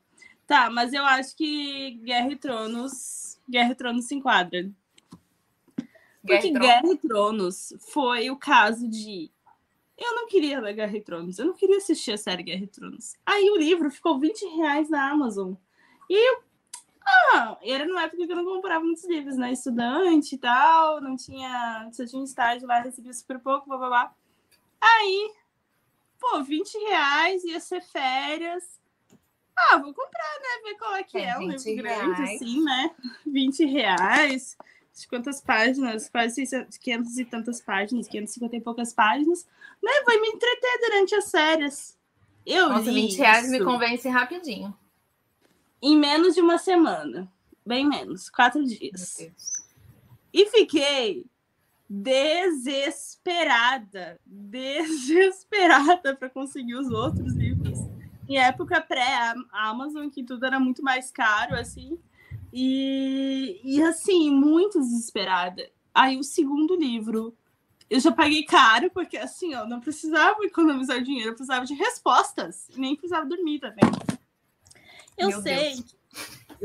[0.51, 4.69] Tá, mas eu acho que Guerra e Tronos, Guerra e Tronos se enquadra.
[6.21, 9.31] Porque Guerra e, Guerra e Tronos foi o caso de
[9.97, 12.67] eu não queria ler Guerra e Tronos, eu não queria assistir a série Guerra e
[12.67, 13.15] Tronos.
[13.25, 15.53] Aí o livro ficou 20 reais na Amazon.
[16.09, 16.43] E eu
[17.33, 19.53] ah, era numa época que eu não comprava muitos livros, né?
[19.53, 21.89] Estudante e tal, não tinha.
[21.93, 24.15] Só tinha um estágio lá, recebia super pouco, blá blá blá.
[24.81, 25.33] Aí,
[26.19, 28.80] pô, 20 reais, ia ser férias.
[29.69, 30.69] Ah, vou comprar, né?
[30.69, 32.91] Ver qual é que é, é um livro grande, assim, né?
[33.25, 34.57] 20 reais.
[34.93, 36.09] De quantas páginas?
[36.09, 36.43] Quase
[36.79, 39.47] 500 e tantas páginas, 550 e poucas páginas.
[39.81, 39.91] Né?
[40.05, 41.97] Vai me entreter durante as férias.
[42.45, 43.51] Eu Nossa, 20 reais isso.
[43.51, 44.75] me convence rapidinho
[45.81, 47.31] em menos de uma semana.
[47.65, 49.31] Bem menos, quatro dias.
[50.31, 51.25] E fiquei
[51.89, 52.57] desesperada,
[54.25, 57.79] desesperada para conseguir os outros livros.
[58.31, 61.99] Em época pré-Amazon, que tudo era muito mais caro, assim.
[62.53, 65.69] E, e assim, muito desesperada.
[65.93, 67.35] Aí o segundo livro,
[67.89, 72.69] eu já paguei caro, porque assim, eu não precisava economizar dinheiro, eu precisava de respostas.
[72.77, 73.83] Nem precisava dormir também.
[75.17, 75.75] Eu Meu sei.
[75.75, 75.95] Deus.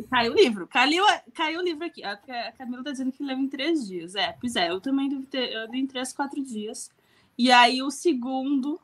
[0.08, 0.68] Caiu o livro.
[0.68, 1.04] Caiu,
[1.34, 2.04] caiu o livro aqui.
[2.04, 2.16] A
[2.52, 4.14] Camila tá dizendo que leva em três dias.
[4.14, 5.52] É, pois é, eu também devo ter.
[5.52, 6.92] Eu li em três, quatro dias.
[7.36, 8.80] E aí o segundo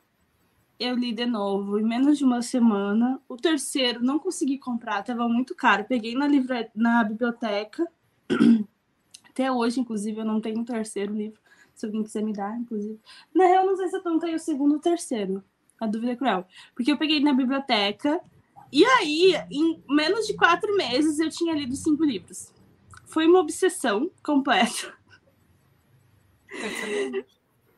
[0.83, 3.21] eu li de novo em menos de uma semana.
[3.29, 5.85] O terceiro não consegui comprar, tava muito caro.
[5.85, 6.71] Peguei na, livra...
[6.75, 7.87] na biblioteca.
[9.29, 11.41] Até hoje, inclusive, eu não tenho um terceiro livro.
[11.75, 13.01] Se alguém quiser me dar, inclusive.
[13.35, 15.43] Na real, não sei se eu não tenho o segundo ou o terceiro.
[15.81, 16.47] A dúvida é cruel.
[16.75, 18.21] Porque eu peguei na biblioteca,
[18.73, 22.53] e aí, em menos de quatro meses, eu tinha lido cinco livros.
[23.07, 24.95] Foi uma obsessão completa.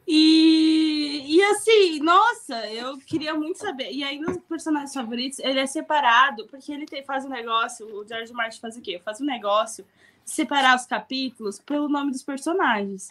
[0.07, 3.91] E, e assim, nossa, eu queria muito saber.
[3.91, 7.87] E aí, nos personagens favoritos, ele é separado, porque ele tem, faz um negócio.
[7.87, 9.01] O George Martin faz o quê?
[9.03, 9.85] Faz um negócio
[10.25, 13.09] de separar os capítulos pelo nome dos personagens.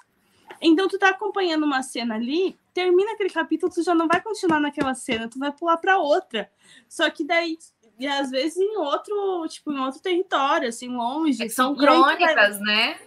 [0.62, 4.60] Então, tu tá acompanhando uma cena ali, termina aquele capítulo, tu já não vai continuar
[4.60, 6.50] naquela cena, tu vai pular para outra.
[6.88, 7.58] Só que daí,
[7.98, 11.44] e às vezes em outro, tipo, em outro território, assim, longe.
[11.44, 12.60] É são crônicas, vai...
[12.60, 13.00] né?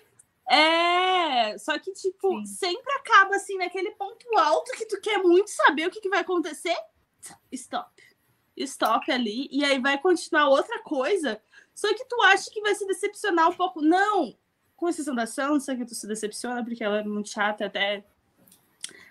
[0.48, 2.46] É, só que, tipo, Sim.
[2.46, 6.20] sempre acaba assim, naquele ponto alto que tu quer muito saber o que, que vai
[6.20, 6.76] acontecer.
[7.50, 7.90] Stop.
[8.56, 9.48] Stop ali.
[9.50, 11.40] E aí vai continuar outra coisa.
[11.74, 13.82] Só que tu acha que vai se decepcionar um pouco.
[13.82, 14.36] Não!
[14.76, 18.04] Com exceção da Sansa, que tu se decepciona, porque ela é muito chata, até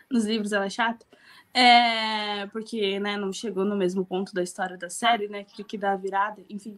[0.09, 1.05] nos livros ela é chata.
[1.53, 5.43] É, porque né, não chegou no mesmo ponto da história da série, né?
[5.43, 6.77] Que, que dá a virada, enfim.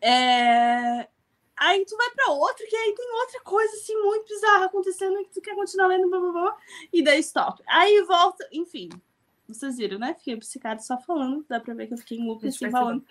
[0.00, 1.08] É,
[1.62, 5.30] aí tu vai para outro, que aí tem outra coisa assim muito bizarra acontecendo que
[5.34, 6.56] tu quer continuar lendo, blá, blá, blá,
[6.92, 7.62] e daí stop.
[7.66, 8.88] Aí volta, enfim.
[9.48, 10.14] Vocês viram, né?
[10.14, 13.04] Fiquei obcecada só falando, dá pra ver que eu fiquei em loop assim falando.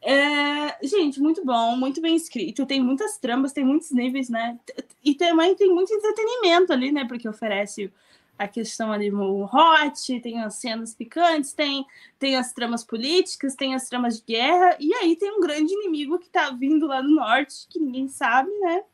[0.00, 2.66] É, gente, muito bom, muito bem escrito.
[2.66, 4.58] Tem muitas tramas, tem muitos níveis, né?
[5.04, 7.04] E também tem muito entretenimento ali, né?
[7.06, 7.92] Porque oferece
[8.38, 11.84] a questão ali no hot, tem as cenas picantes, tem,
[12.18, 16.18] tem as tramas políticas, tem as tramas de guerra, e aí tem um grande inimigo
[16.18, 18.84] que tá vindo lá do norte, que ninguém sabe, né?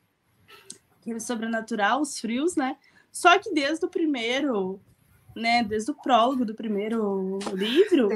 [1.03, 2.79] Que é sobrenatural, os frios, né?
[3.13, 4.81] Só que desde o primeiro,
[5.37, 8.09] né, desde o prólogo do primeiro livro,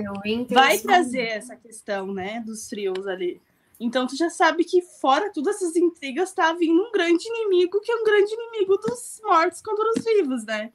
[0.49, 3.41] vai trazer essa questão, né, dos frios ali.
[3.79, 7.93] Então tu já sabe que fora todas essas intrigas tá vindo um grande inimigo, que
[7.93, 10.73] é um grande inimigo dos mortos contra os vivos, né?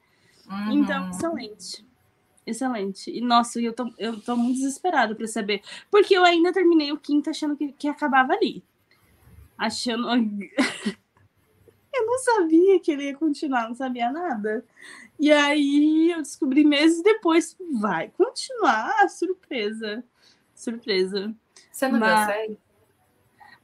[0.48, 0.72] Uhum.
[0.72, 1.84] Então, excelente.
[2.46, 3.10] Excelente.
[3.10, 5.62] E, nossa, eu tô, eu tô muito desesperada para saber.
[5.90, 8.62] Porque eu ainda terminei o quinto achando que, que acabava ali.
[9.56, 10.08] Achando.
[11.94, 14.64] eu não sabia que ele ia continuar, não sabia nada.
[15.18, 20.04] E aí eu descobri meses depois, vai continuar, surpresa.
[20.54, 21.34] Surpresa.
[21.70, 22.08] Você não Mas...
[22.08, 22.58] viu a série?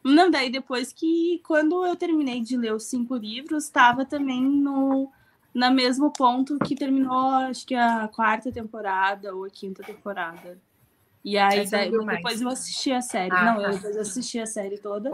[0.02, 5.12] Não, daí depois que, quando eu terminei de ler os cinco livros, estava também no
[5.54, 10.58] no mesmo ponto que terminou, acho que a quarta temporada ou a quinta temporada.
[11.24, 13.34] E aí, daí, depois eu assisti a série.
[13.34, 13.76] Ah, não, eu tá.
[13.76, 15.10] depois assisti a série toda.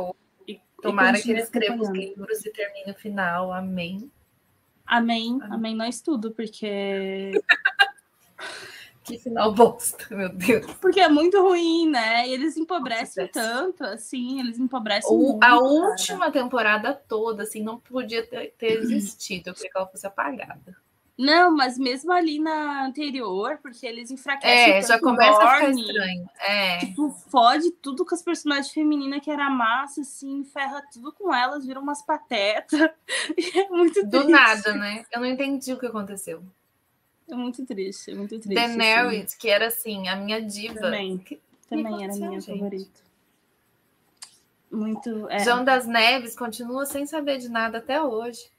[0.46, 3.52] E, Tomara e que ele escreva os livros e termine o final.
[3.52, 4.10] Amém.
[4.86, 5.38] Amém.
[5.42, 7.32] Amém, Amém nós tudo, porque.
[9.06, 10.66] que final bosta, meu Deus.
[10.80, 12.26] Porque é muito ruim, né?
[12.26, 15.44] E eles empobrecem tanto, assim, eles empobrecem o, muito.
[15.44, 19.50] A última temporada toda, assim, não podia ter, ter existido.
[19.50, 20.76] Eu queria que ela fosse apagada.
[21.18, 24.74] Não, mas mesmo ali na anterior, porque eles enfraquecem.
[24.74, 26.28] É, já começa a ficar estranho.
[26.40, 26.78] É.
[26.78, 31.64] Tipo, fode tudo com as personagens femininas que era massa, assim, ferra tudo com elas,
[31.64, 32.78] viram umas patetas.
[33.56, 34.30] é muito Do triste.
[34.30, 35.06] nada, né?
[35.10, 36.42] Eu não entendi o que aconteceu.
[37.28, 38.54] É muito triste, é muito triste.
[38.54, 39.38] Daenerys, assim.
[39.38, 40.80] que era assim, a minha diva.
[40.80, 42.46] Também, que, também era minha gente?
[42.46, 43.00] favorita.
[44.70, 45.28] Muito.
[45.30, 45.40] É.
[45.40, 48.50] João das Neves continua sem saber de nada até hoje.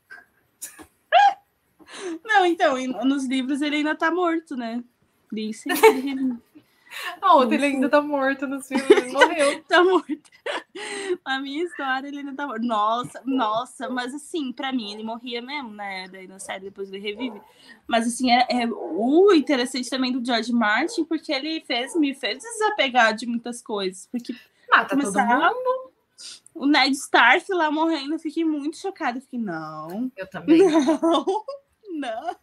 [2.24, 4.84] Não, então, nos livros ele ainda tá morto, né?
[5.32, 5.70] Disse.
[7.22, 9.64] A outra ele ainda tá morto nos filmes, ele morreu.
[9.68, 10.32] tá morto.
[11.26, 12.66] A minha história, ele ainda tá morto.
[12.66, 16.08] Nossa, nossa, mas assim, pra mim, ele morria mesmo, né?
[16.10, 17.42] Daí na série, depois ele revive.
[17.88, 22.44] Mas assim, é, é o interessante também do George Martin, porque ele fez, me fez
[22.44, 24.08] desapegar de muitas coisas.
[24.12, 24.36] Porque
[24.70, 25.28] Mata começar...
[25.28, 25.92] todo mundo.
[26.54, 29.20] O Ned Stark lá morrendo, eu fiquei muito chocada.
[29.20, 30.12] Eu fiquei, não.
[30.18, 30.60] Eu também.
[30.60, 31.26] Não.
[31.90, 32.36] Não.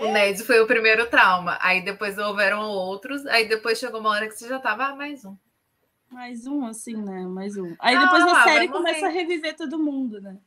[0.00, 1.58] O Ned foi o primeiro trauma.
[1.60, 3.26] Aí depois houveram outros.
[3.26, 5.36] Aí depois chegou uma hora que você já tava, ah, mais um.
[6.10, 7.26] Mais um, assim, né?
[7.26, 7.76] Mais um.
[7.78, 10.38] Aí ah, depois na série começa a reviver todo mundo, né?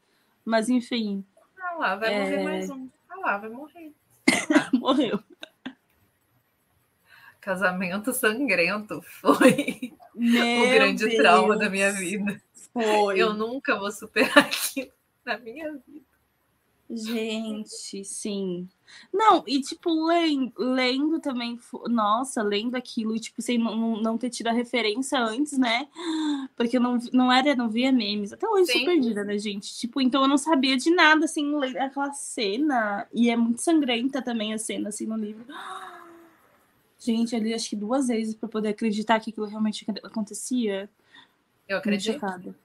[0.43, 1.24] Mas enfim.
[1.59, 2.20] Ah lá, vai é...
[2.20, 2.89] morrer mais um.
[3.09, 3.93] Ah lá, vai morrer.
[4.74, 5.20] Morreu.
[7.39, 11.18] Casamento sangrento foi Meu o grande Deus.
[11.18, 12.41] trauma da minha vida.
[12.74, 13.20] Foi.
[13.20, 14.91] Eu nunca vou superar aquilo
[15.26, 16.11] na minha vida.
[16.94, 18.68] Gente, sim.
[19.14, 24.30] Não, e tipo, lendo, lendo também, nossa, lendo aquilo, e tipo, sem não, não ter
[24.30, 25.88] tido a referência antes, né?
[26.58, 28.34] Porque eu não, não era, não via memes.
[28.34, 28.80] Até hoje Sim.
[28.80, 29.74] sou perdida, né, gente?
[29.78, 33.08] Tipo, então eu não sabia de nada, assim, ler aquela cena.
[33.14, 35.46] E é muito sangrenta também a cena, assim, no livro.
[37.00, 40.89] Gente, ali acho que duas vezes para poder acreditar que aquilo realmente acontecia.
[41.68, 42.12] Eu acredito.
[42.12, 42.56] Muito chocada.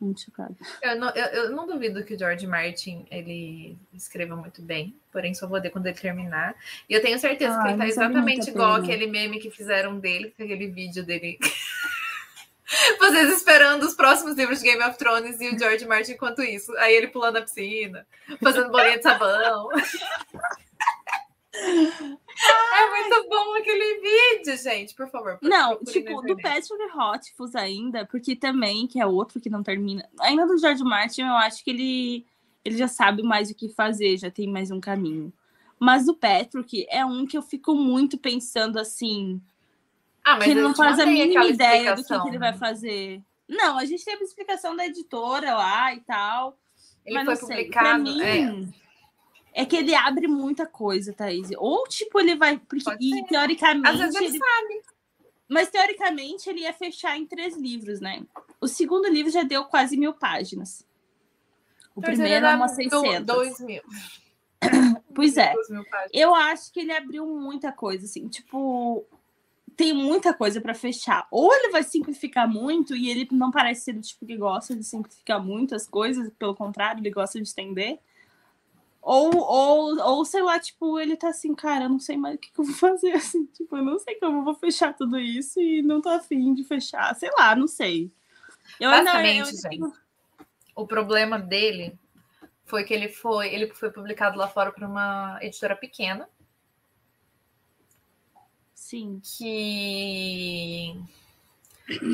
[0.00, 0.54] Muito chocada.
[0.80, 5.34] Eu não, eu, eu não duvido que o George Martin ele escreva muito bem, porém
[5.34, 6.54] só vou ver quando ele terminar.
[6.88, 8.84] E eu tenho certeza ah, que ele tá exatamente igual pena.
[8.84, 11.38] aquele meme que fizeram dele, aquele vídeo dele.
[12.98, 16.74] Vocês esperando os próximos livros de Game of Thrones e o George Martin enquanto isso.
[16.78, 18.06] Aí ele pulando na piscina,
[18.42, 19.68] fazendo bolinha de sabão.
[21.52, 25.38] É muito bom aquele vídeo, gente, por favor.
[25.38, 30.08] Por não, tipo, do Patrick Rothfuss ainda, porque também, que é outro que não termina.
[30.20, 32.26] Ainda do George Martin, eu acho que ele,
[32.64, 35.32] ele já sabe mais o que fazer, já tem mais um caminho.
[35.78, 39.40] Mas o Patrick é um que eu fico muito pensando assim.
[40.24, 43.20] Ah, mas que ele não faz a mínima ideia do que, que, ele vai fazer.
[43.48, 46.56] Não, a gente teve a explicação da editora lá e tal.
[47.04, 48.02] Ele mas foi publicado.
[48.04, 48.64] Mim, é
[49.52, 51.48] é que ele abre muita coisa, Thaís.
[51.56, 52.58] Ou, tipo, ele vai.
[52.58, 53.88] Porque, e teoricamente.
[53.88, 54.82] Às vezes ele, ele sabe.
[55.48, 58.22] Mas teoricamente ele ia fechar em três livros, né?
[58.60, 60.86] O segundo livro já deu quase mil páginas.
[61.94, 63.26] O primeiro é umas 600.
[63.26, 63.82] Dois mil.
[65.12, 65.52] Pois é.
[66.12, 68.28] Eu acho que ele abriu muita coisa, assim.
[68.28, 69.04] Tipo,
[69.76, 71.26] tem muita coisa para fechar.
[71.30, 74.84] Ou ele vai simplificar muito e ele não parece ser do tipo que gosta de
[74.84, 77.98] simplificar muito as coisas, pelo contrário, ele gosta de estender.
[79.02, 82.38] Ou, ou, ou, sei lá, tipo, ele tá assim, cara, eu não sei mais o
[82.38, 85.18] que, que eu vou fazer, assim, tipo, eu não sei como eu vou fechar tudo
[85.18, 88.12] isso e não tô afim de fechar, sei lá, não sei.
[88.78, 89.70] Eu Basicamente, ainda, eu...
[89.70, 89.98] gente,
[90.74, 91.98] o problema dele
[92.64, 96.28] foi que ele foi, ele foi publicado lá fora por uma editora pequena.
[98.74, 99.20] Sim.
[99.22, 100.94] Que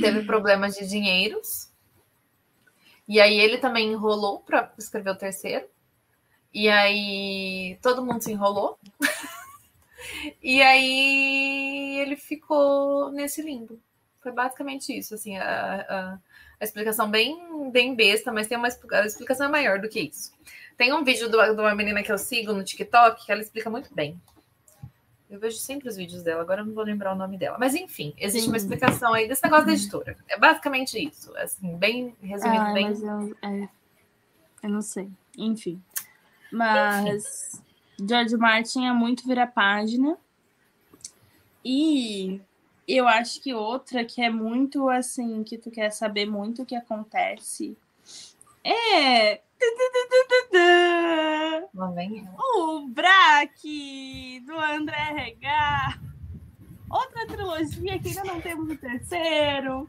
[0.00, 1.70] teve problemas de dinheiros.
[3.06, 5.68] E aí ele também enrolou para escrever o terceiro.
[6.52, 8.78] E aí todo mundo se enrolou.
[10.42, 13.78] e aí ele ficou nesse limbo.
[14.20, 16.18] Foi basicamente isso, assim, a, a,
[16.60, 20.32] a explicação bem, bem besta, mas tem uma a explicação é maior do que isso.
[20.76, 23.70] Tem um vídeo do, de uma menina que eu sigo no TikTok que ela explica
[23.70, 24.20] muito bem.
[25.28, 27.56] Eu vejo sempre os vídeos dela, agora eu não vou lembrar o nome dela.
[27.58, 28.50] Mas enfim, existe Sim.
[28.50, 30.16] uma explicação aí desse negócio da editora.
[30.28, 32.88] É basicamente isso, assim, bem resumido, ah, bem.
[32.88, 33.68] Mas eu, é,
[34.62, 35.10] eu não sei.
[35.36, 35.82] Enfim.
[36.50, 38.06] Mas Enfim.
[38.08, 40.16] George Martin é muito virar página.
[41.64, 42.40] E
[42.86, 46.76] eu acho que outra que é muito assim, que tu quer saber muito o que
[46.76, 47.76] acontece
[48.62, 49.40] é.
[52.38, 56.00] O Braque do André Regar.
[56.90, 59.88] outra trilogia que ainda não temos o terceiro.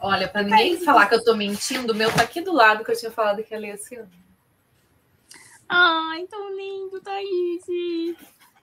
[0.00, 2.90] Olha, para ninguém falar que eu tô mentindo, o meu tá aqui do lado que
[2.90, 4.10] eu tinha falado que ia ler esse ano.
[5.74, 7.64] Ai, tão lindo, Thaís.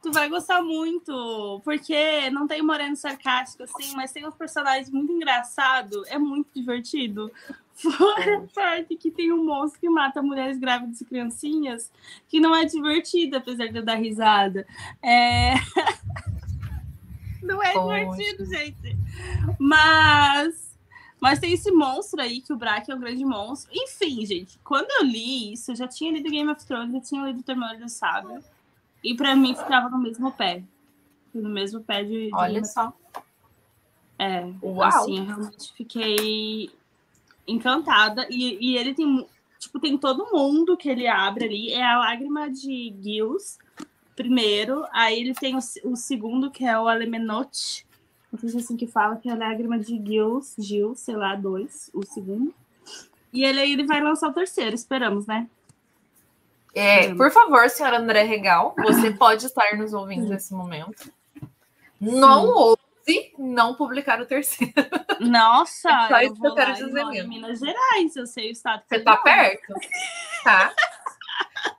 [0.02, 5.12] Tu vai gostar muito, porque não tem moreno sarcástico, assim, mas tem uns personagens muito
[5.12, 7.32] engraçados, é muito divertido.
[7.74, 11.92] Fora a parte que tem um monstro que mata mulheres grávidas e criancinhas,
[12.28, 14.68] que não é divertido, apesar de eu dar risada.
[15.02, 15.56] É...
[17.42, 18.96] não é divertido, gente.
[19.58, 20.69] Mas
[21.20, 23.70] mas tem esse monstro aí, que o Brack é um grande monstro.
[23.74, 27.26] Enfim, gente, quando eu li isso, eu já tinha lido Game of Thrones, já tinha
[27.26, 28.42] lido Terminal do Saga.
[29.04, 30.64] E para mim ficava no mesmo pé.
[31.34, 32.28] No mesmo pé de.
[32.28, 32.94] de Olha só.
[34.18, 34.84] É, Uau.
[34.84, 36.70] assim, eu realmente fiquei
[37.48, 38.28] encantada.
[38.30, 39.28] E, e ele tem,
[39.58, 41.72] tipo, tem todo mundo que ele abre ali.
[41.72, 43.58] É a lágrima de Gills,
[44.16, 44.86] primeiro.
[44.92, 47.86] Aí ele tem o, o segundo, que é o Alemenote.
[48.32, 52.06] É assim que fala, que é a lágrima de Gills, Gil, sei lá, dois, o
[52.06, 52.54] segundo.
[53.34, 55.48] E ele aí ele vai lançar o terceiro, esperamos, né?
[56.74, 60.30] É, por favor, senhora André Regal, você pode estar nos ouvindo Sim.
[60.30, 61.12] nesse momento.
[62.00, 62.48] Não Sim.
[62.50, 64.74] ouse não publicar o terceiro.
[65.20, 67.14] Nossa, é só isso que eu quero dizer mesmo.
[67.14, 68.84] Em Minas Gerais, eu sei o estado.
[68.88, 69.74] Você tá perto?
[70.42, 70.74] Tá?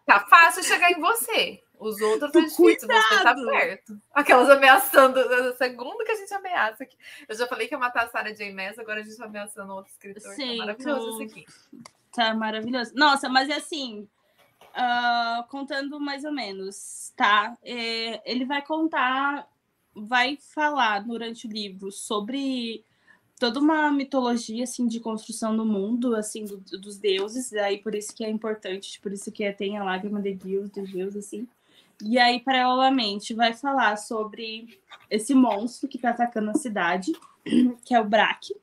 [0.05, 1.63] tá fácil chegar em você.
[1.81, 3.98] Os outros é difícil, você tá perto.
[4.12, 6.94] Aquelas ameaçando, é segundo que a gente ameaça aqui.
[7.27, 8.52] Eu já falei que ia matar a Sarah J.
[8.52, 10.32] Maas, agora a gente tá ameaçando outro escritor.
[10.35, 11.47] Sim, tá maravilhoso isso aqui.
[12.12, 12.93] Tá maravilhoso.
[12.94, 14.07] Nossa, mas é assim,
[14.70, 17.57] uh, contando mais ou menos, tá?
[17.62, 19.48] É, ele vai contar,
[19.94, 22.85] vai falar durante o livro sobre
[23.39, 28.15] toda uma mitologia assim de construção do mundo, assim do, dos deuses, aí por isso
[28.15, 31.48] que é importante, por isso que é, tem a lágrima de Deus, de Deus assim.
[32.03, 37.13] E aí paralelamente vai falar sobre esse monstro que tá atacando a cidade,
[37.85, 38.55] que é o Braque.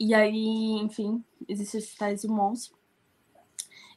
[0.00, 2.78] E aí, enfim, existe esse tais monstro.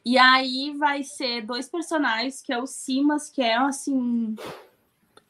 [0.04, 4.34] E aí vai ser dois personagens, que é o Simas, que é assim.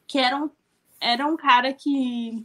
[0.07, 0.49] Que era um,
[0.99, 2.43] era um cara que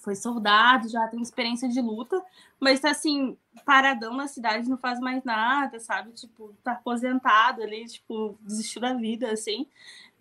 [0.00, 2.20] foi soldado, já tem experiência de luta,
[2.58, 6.12] mas tá assim, paradão na cidade, não faz mais nada, sabe?
[6.12, 9.66] Tipo, tá aposentado ali, tipo, desistiu da vida, assim,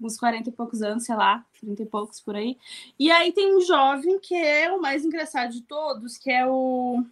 [0.02, 2.58] uns 40 e poucos anos, sei lá, 30 e poucos por aí.
[2.98, 7.04] E aí tem um jovem que é o mais engraçado de todos, que é o.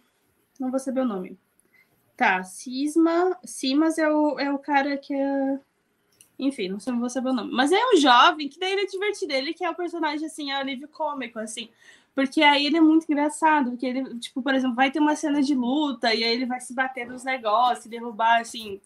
[0.58, 1.38] Não vou saber o nome.
[2.16, 3.38] Tá, Cisma.
[3.44, 5.60] Simas é o, é o cara que é.
[6.38, 7.52] Enfim, não sei, não vou saber o nome.
[7.52, 9.32] Mas é um jovem que daí ele é divertido.
[9.32, 11.68] Ele que é o personagem, assim, é o alívio cômico, assim.
[12.18, 13.70] Porque aí ele é muito engraçado.
[13.70, 16.60] Porque ele, tipo, por exemplo, vai ter uma cena de luta e aí ele vai
[16.60, 18.80] se bater nos negócios, derrubar, assim,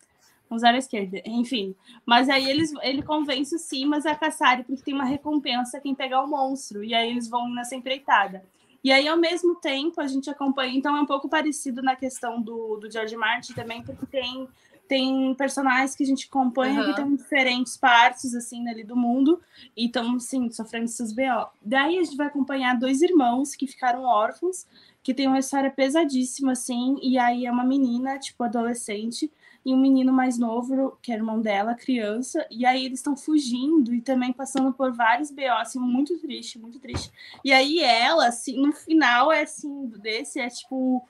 [0.50, 1.18] usar a esquerda.
[1.24, 1.74] Enfim.
[2.04, 6.22] Mas aí eles, ele convence o Simas a caçar, porque tem uma recompensa quem pegar
[6.22, 6.84] o monstro.
[6.84, 8.44] E aí eles vão nessa empreitada.
[8.84, 10.76] E aí, ao mesmo tempo, a gente acompanha.
[10.76, 14.46] Então, é um pouco parecido na questão do, do George Martin também, porque tem,
[14.92, 16.84] tem personagens que a gente acompanha uhum.
[16.84, 19.40] que estão em diferentes partes, assim, ali do mundo,
[19.74, 21.48] e estão, assim, sofrendo seus BO.
[21.62, 24.66] Daí, a gente vai acompanhar dois irmãos que ficaram órfãos,
[25.02, 29.32] que tem uma história pesadíssima, assim, e aí é uma menina, tipo, adolescente,
[29.64, 33.94] e um menino mais novo, que é irmão dela, criança, e aí eles estão fugindo
[33.94, 37.10] e também passando por vários BO, assim, muito triste, muito triste.
[37.42, 41.08] E aí ela, assim, no final é assim, desse é tipo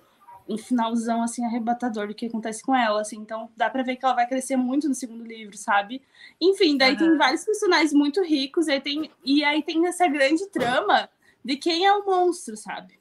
[0.49, 3.17] um finalzão assim arrebatador do que acontece com ela, assim.
[3.17, 6.03] Então, dá para ver que ela vai crescer muito no segundo livro, sabe?
[6.41, 6.99] Enfim, daí uhum.
[6.99, 11.09] tem vários personagens muito ricos, e aí tem e aí tem essa grande trama
[11.45, 13.01] de quem é o monstro, sabe?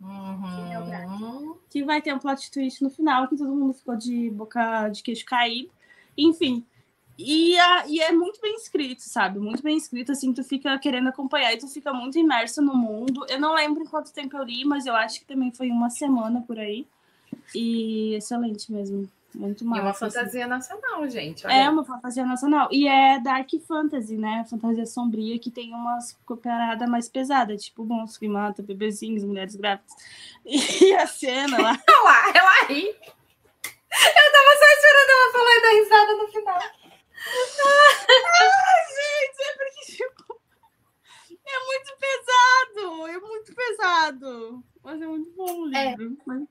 [0.00, 1.56] Uhum.
[1.70, 5.02] Que vai ter um plot twist no final, que todo mundo ficou de boca de
[5.02, 5.70] queixo caído.
[6.16, 6.64] Enfim.
[7.24, 9.38] E, a, e é muito bem escrito, sabe?
[9.38, 13.24] Muito bem escrito, assim, tu fica querendo acompanhar e tu fica muito imerso no mundo.
[13.28, 15.88] Eu não lembro em quanto tempo eu li, mas eu acho que também foi uma
[15.90, 16.86] semana por aí.
[17.54, 19.08] E excelente mesmo.
[19.34, 19.80] Muito massa.
[19.80, 20.50] E uma fantasia assim.
[20.50, 21.46] nacional, gente.
[21.46, 21.54] Olha.
[21.54, 22.68] É uma fantasia nacional.
[22.70, 24.44] E é Dark Fantasy, né?
[24.48, 29.92] Fantasia sombria que tem umas cooperadas mais pesadas, tipo monstro que mata bebezinhos, mulheres grávidas.
[30.44, 31.70] E a cena lá.
[31.70, 32.84] lá, ela ri.
[32.84, 36.81] Eu tava só esperando ela falar e dar risada no final.
[38.88, 40.40] Gente, é porque, tipo,
[41.46, 43.06] é muito pesado.
[43.08, 44.64] É muito pesado.
[44.82, 45.90] Mas é muito bom o é.
[45.90, 46.16] livro.
[46.20, 46.22] É.
[46.26, 46.42] Mas...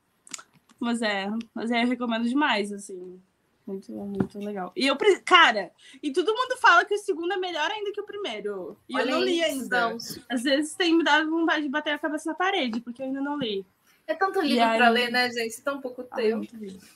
[0.82, 3.22] Mas é, mas é, eu recomendo demais, assim.
[3.68, 4.72] Muito, muito legal.
[4.76, 5.72] E eu, cara,
[6.02, 8.76] e todo mundo fala que o segundo é melhor ainda que o primeiro.
[8.90, 9.96] E Olha eu não li ainda.
[10.28, 13.22] Às vezes tem me dado vontade de bater a cabeça na parede, porque eu ainda
[13.22, 13.64] não li.
[14.08, 14.78] É tanto livro aí...
[14.78, 15.62] para ler, né, gente?
[15.62, 16.20] Tão pouco tempo.
[16.20, 16.88] Ai, muito livro.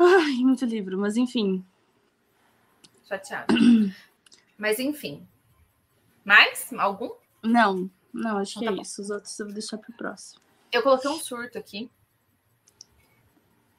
[0.00, 1.64] Ai, muito livro, mas enfim.
[3.14, 3.54] Chateado.
[4.58, 5.26] mas enfim.
[6.24, 6.72] Mais?
[6.78, 7.10] Algum?
[7.42, 9.02] Não, não, acho Então que tá é isso.
[9.02, 10.40] Os outros eu vou deixar pro próximo.
[10.72, 11.90] Eu coloquei um surto aqui.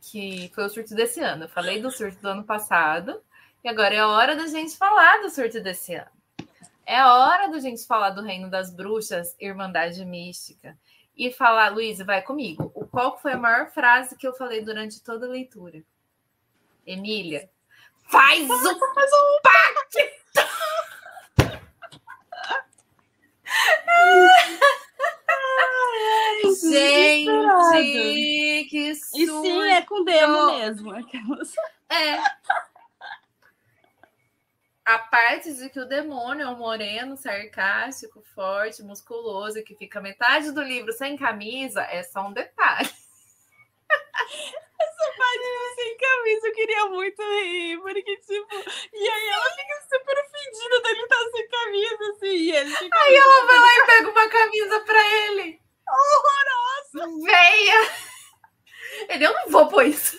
[0.02, 1.45] Que foi o surto desse ano.
[1.45, 3.22] Eu falei do surto do ano passado.
[3.64, 6.12] E agora é a hora da gente falar do surto desse ano.
[6.86, 10.78] É a hora da gente falar do Reino das Bruxas, Irmandade Mística.
[11.18, 12.70] E falar, Luísa, vai comigo.
[12.91, 15.82] Qual foi a maior frase que eu falei durante toda a leitura?
[16.86, 17.49] Emília,
[18.07, 19.99] faz o pacto!
[26.61, 29.41] Gente, que E surto!
[29.44, 30.91] sim, é com demo mesmo.
[30.91, 31.53] Aquelas...
[31.90, 32.18] É.
[34.86, 39.99] A parte de que o demônio é um moreno, sarcástico, forte, musculoso e que fica
[39.99, 42.90] metade do livro sem camisa é só um detalhe.
[45.76, 48.56] Sem camisa, eu queria muito rir, porque, tipo,
[48.94, 52.98] e aí ela fica super ofendida dele estar sem camisa, assim, e ele fica.
[52.98, 55.62] Aí ela vai lá e pega uma camisa pra ele.
[55.88, 57.24] Horrorosa!
[57.24, 57.94] Veia!
[59.10, 60.18] Ele, eu não vou pôr isso.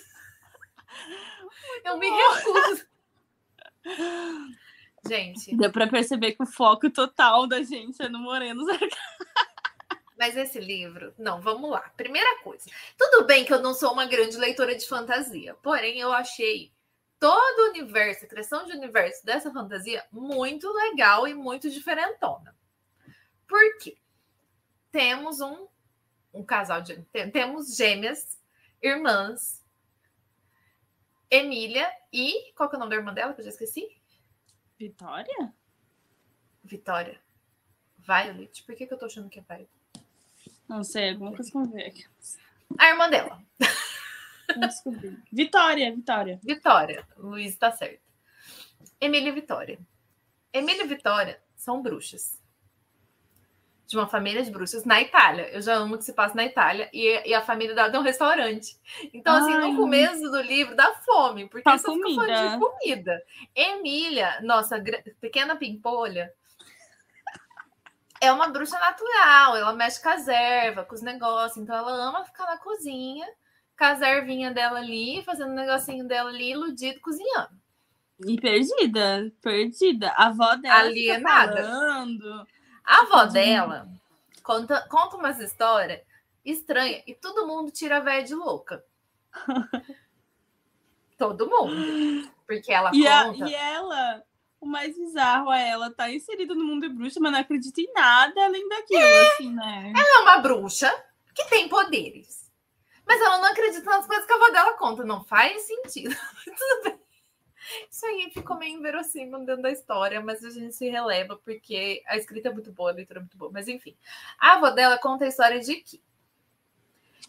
[1.84, 2.86] Eu me recuso.
[5.06, 8.64] Gente, Deu pra perceber que o foco total da gente é no Moreno
[10.18, 11.90] Mas esse livro, não, vamos lá.
[11.96, 12.64] Primeira coisa,
[12.96, 16.72] tudo bem que eu não sou uma grande leitora de fantasia, porém eu achei
[17.20, 22.56] todo o universo, a criação de universo dessa fantasia muito legal e muito diferentona.
[23.46, 23.98] Por quê?
[24.90, 25.66] Temos um,
[26.32, 26.96] um casal de.
[27.12, 28.40] tem- Temos gêmeas,
[28.82, 29.62] irmãs,
[31.30, 32.52] Emília e.
[32.54, 34.00] Qual que é o nome da irmã dela que eu já esqueci?
[34.78, 35.52] Vitória?
[36.64, 37.20] Vitória.
[37.98, 38.62] Violet.
[38.64, 39.70] Por que, que eu tô achando que é Violet?
[40.68, 42.04] Não sei, alguma coisa com aqui.
[42.78, 43.40] A irmã dela.
[45.32, 46.40] Vitória, Vitória.
[46.42, 47.06] Vitória.
[47.16, 48.00] Luiz está certo.
[49.00, 49.78] Emília e Vitória.
[50.52, 52.40] Emília e Vitória são bruxas.
[53.86, 55.48] De uma família de bruxas na Itália.
[55.50, 56.88] Eu já amo que se passa na Itália.
[56.92, 58.76] E, e a família dela tem um restaurante.
[59.12, 59.60] Então, assim, Ai.
[59.70, 62.50] no começo do livro dá fome, porque Pra só comida.
[62.50, 63.22] de comida.
[63.54, 64.82] Emília, nossa
[65.20, 66.32] pequena pimpolha,
[68.20, 69.56] é uma bruxa natural.
[69.56, 71.56] Ela mexe com as ervas, com os negócios.
[71.62, 73.26] Então, ela ama ficar na cozinha,
[73.78, 77.50] com as ervinhas dela ali, fazendo o negocinho dela ali, iludido, cozinhando.
[78.26, 80.10] E perdida, perdida.
[80.12, 81.56] A avó dela Alienada.
[81.62, 82.46] falando.
[82.84, 83.32] A avó Uhum.
[83.32, 83.88] dela
[84.42, 86.00] conta, conta umas histórias
[86.44, 88.82] estranhas e todo mundo tira a véia de louca.
[91.18, 92.30] todo mundo.
[92.46, 93.48] Porque ela E, a- conta.
[93.48, 94.22] e ela,
[94.66, 98.44] mais bizarro é ela tá inserida no mundo de bruxa, mas não acredita em nada
[98.44, 99.02] além daquilo,
[99.32, 99.92] assim, né?
[99.96, 100.92] Ela é uma bruxa
[101.34, 102.50] que tem poderes.
[103.06, 105.04] Mas ela não acredita nas coisas que a avó dela conta.
[105.04, 106.14] Não faz sentido.
[106.44, 107.00] Tudo bem.
[107.90, 112.16] Isso aí ficou meio inverossímil dentro da história, mas a gente se releva porque a
[112.16, 113.50] escrita é muito boa, a leitura é muito boa.
[113.52, 113.96] Mas enfim,
[114.38, 116.02] a avó dela conta a história de que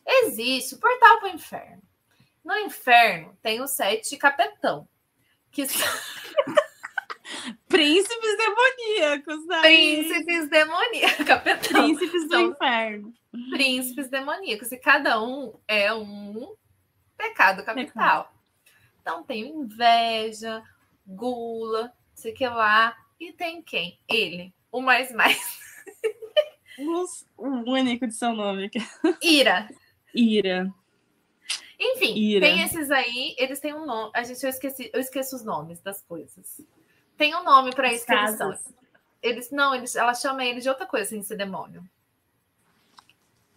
[0.05, 1.81] existe o portal para o inferno.
[2.45, 4.87] No inferno tem os sete capetão,
[5.51, 5.81] que são
[7.67, 9.61] Príncipes demoníacos, né?
[9.61, 11.25] príncipes demoníacos.
[11.27, 11.83] Capetão.
[11.83, 13.13] Príncipes do São- inferno.
[13.51, 16.55] príncipes demoníacos e cada um é um
[17.17, 18.33] pecado capital.
[19.01, 20.63] Então tem inveja,
[21.05, 23.99] gula, sei que lá, e tem quem?
[24.07, 25.39] Ele, o mais mais
[27.37, 28.69] O único de seu nome
[29.21, 29.67] ira.
[30.13, 30.71] Ira.
[31.79, 32.45] Enfim, Ira.
[32.45, 34.11] tem esses aí, eles têm um nome.
[34.15, 36.61] A gente eu esqueci, eu esqueço os nomes das coisas.
[37.17, 38.51] Tem um nome para isso que eles são.
[38.51, 38.73] Casas.
[39.21, 41.83] Eles não, eles, ela chama ele de outra coisa sem ser demônio.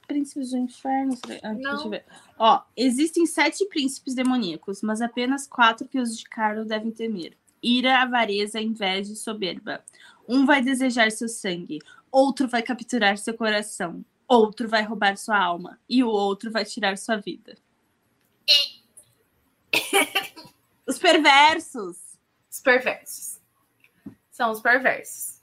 [0.06, 1.16] Príncipes do inferno.
[1.42, 1.70] Ah, Não.
[1.70, 2.04] Deixa eu ver.
[2.38, 8.00] Ó, existem sete príncipes demoníacos, mas apenas quatro que os de Carlo devem temer: ira,
[8.02, 9.84] avareza, inveja e soberba.
[10.26, 11.78] Um vai desejar seu sangue,
[12.10, 16.96] outro vai capturar seu coração, outro vai roubar sua alma e o outro vai tirar
[16.96, 17.56] sua vida.
[20.86, 21.96] Os perversos.
[22.50, 23.29] Os perversos.
[24.30, 25.40] São os perversos.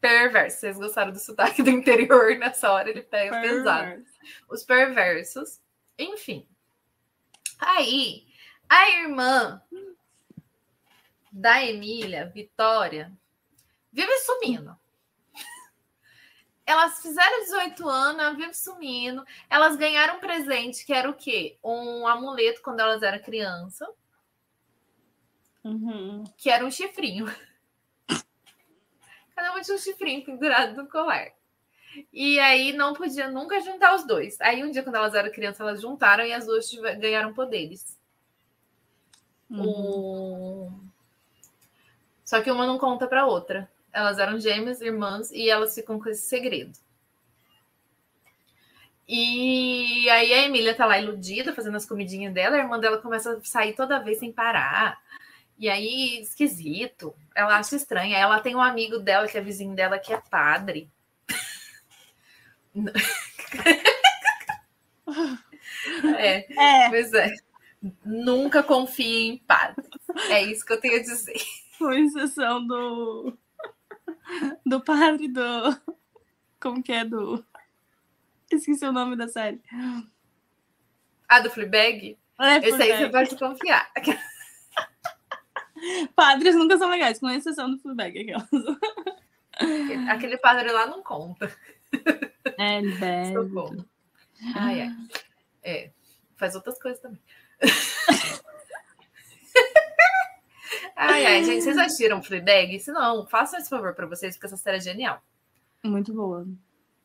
[0.00, 0.60] Perversos.
[0.60, 2.88] Vocês gostaram do sotaque do interior nessa hora?
[2.88, 3.80] Ele pega pesado.
[3.86, 4.18] Perversos.
[4.48, 5.60] Os perversos.
[5.98, 6.48] Enfim.
[7.58, 8.26] Aí,
[8.68, 9.60] a irmã
[11.30, 13.12] da Emília, Vitória,
[13.92, 14.74] vive sumindo.
[16.64, 19.24] Elas fizeram 18 anos, ela vive sumindo.
[19.50, 21.58] Elas ganharam um presente que era o quê?
[21.64, 23.86] Um amuleto quando elas eram criança,
[25.64, 26.24] Uhum.
[26.38, 27.26] que era um chifrinho.
[29.40, 31.28] Cada tinha um chifrinho pendurado no colar.
[32.12, 34.38] E aí não podia nunca juntar os dois.
[34.40, 37.98] Aí um dia, quando elas eram crianças, elas juntaram e as duas ganharam poderes.
[39.48, 39.66] Uhum.
[39.66, 40.72] O...
[42.22, 43.68] Só que uma não conta para outra.
[43.92, 46.78] Elas eram gêmeas, irmãs, e elas ficam com esse segredo.
[49.08, 53.32] E aí a Emília tá lá iludida, fazendo as comidinhas dela, a irmã dela começa
[53.32, 55.00] a sair toda vez sem parar.
[55.60, 57.14] E aí, esquisito.
[57.34, 58.16] Ela acha estranha.
[58.16, 60.90] Ela tem um amigo dela, que é vizinho dela, que é padre.
[66.16, 67.34] é, é, pois é.
[68.02, 69.84] Nunca confie em padre.
[70.30, 71.36] É isso que eu tenho a dizer.
[71.78, 73.36] Com exceção do.
[74.64, 75.78] Do padre do.
[76.58, 77.04] Como que é?
[77.04, 77.44] Do.
[78.50, 79.60] Esqueci o nome da série.
[81.28, 82.16] Ah, do Fleabag?
[82.38, 83.92] É, Esse aí você pode confiar.
[86.14, 88.32] Padres nunca são legais, com exceção do Fleabag.
[90.08, 91.54] Aquele padre lá não conta.
[92.58, 93.84] É, bebe.
[94.54, 94.96] Ai, ai.
[95.62, 95.90] É,
[96.36, 97.20] faz outras coisas também.
[100.96, 102.78] ai, ai, gente, vocês assistiram Fleabag?
[102.80, 105.22] Se não, façam esse favor para vocês, porque essa série é genial.
[105.84, 106.46] Muito boa.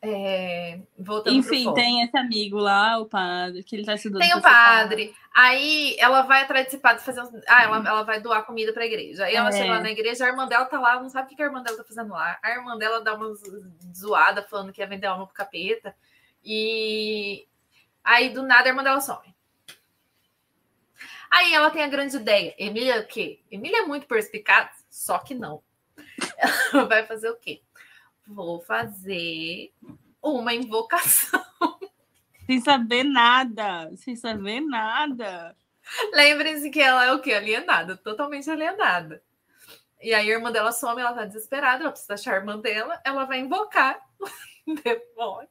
[0.08, 4.20] É, voltando Enfim, tem esse amigo lá, o padre, que ele tá estudando.
[4.22, 5.12] Tem o padre.
[5.34, 7.22] Aí ela vai atrás desse padre fazer.
[7.48, 9.24] Ah, ela, ela vai doar comida pra igreja.
[9.24, 9.52] Aí ela é.
[9.52, 11.60] chega lá na igreja, a irmã dela tá lá, não sabe o que a irmã
[11.60, 12.38] dela tá fazendo lá.
[12.40, 13.34] A irmã dela dá uma
[13.94, 15.92] zoada falando que ia vender alma pro capeta.
[16.44, 17.44] E
[18.04, 19.34] aí do nada a irmã dela some.
[21.28, 22.54] Aí ela tem a grande ideia.
[22.56, 23.40] Emília o quê?
[23.50, 25.60] Emília é muito perspicaz, só que não.
[26.72, 27.60] Ela vai fazer o quê?
[28.26, 29.72] Vou fazer
[30.22, 31.40] uma invocação.
[32.46, 35.56] Sem saber nada, sem saber nada.
[36.12, 37.32] Lembrem-se que ela é o quê?
[37.32, 39.22] Alienada, totalmente alienada.
[40.00, 43.00] E aí a irmã dela some, ela tá desesperada, ela precisa achar a irmã dela,
[43.04, 44.26] ela vai invocar o
[44.74, 45.48] demônio.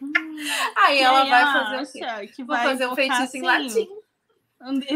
[0.00, 0.34] Hum,
[0.76, 2.42] aí ela vai fazer o quê?
[2.42, 4.01] Vou fazer um feitiço assim, em latim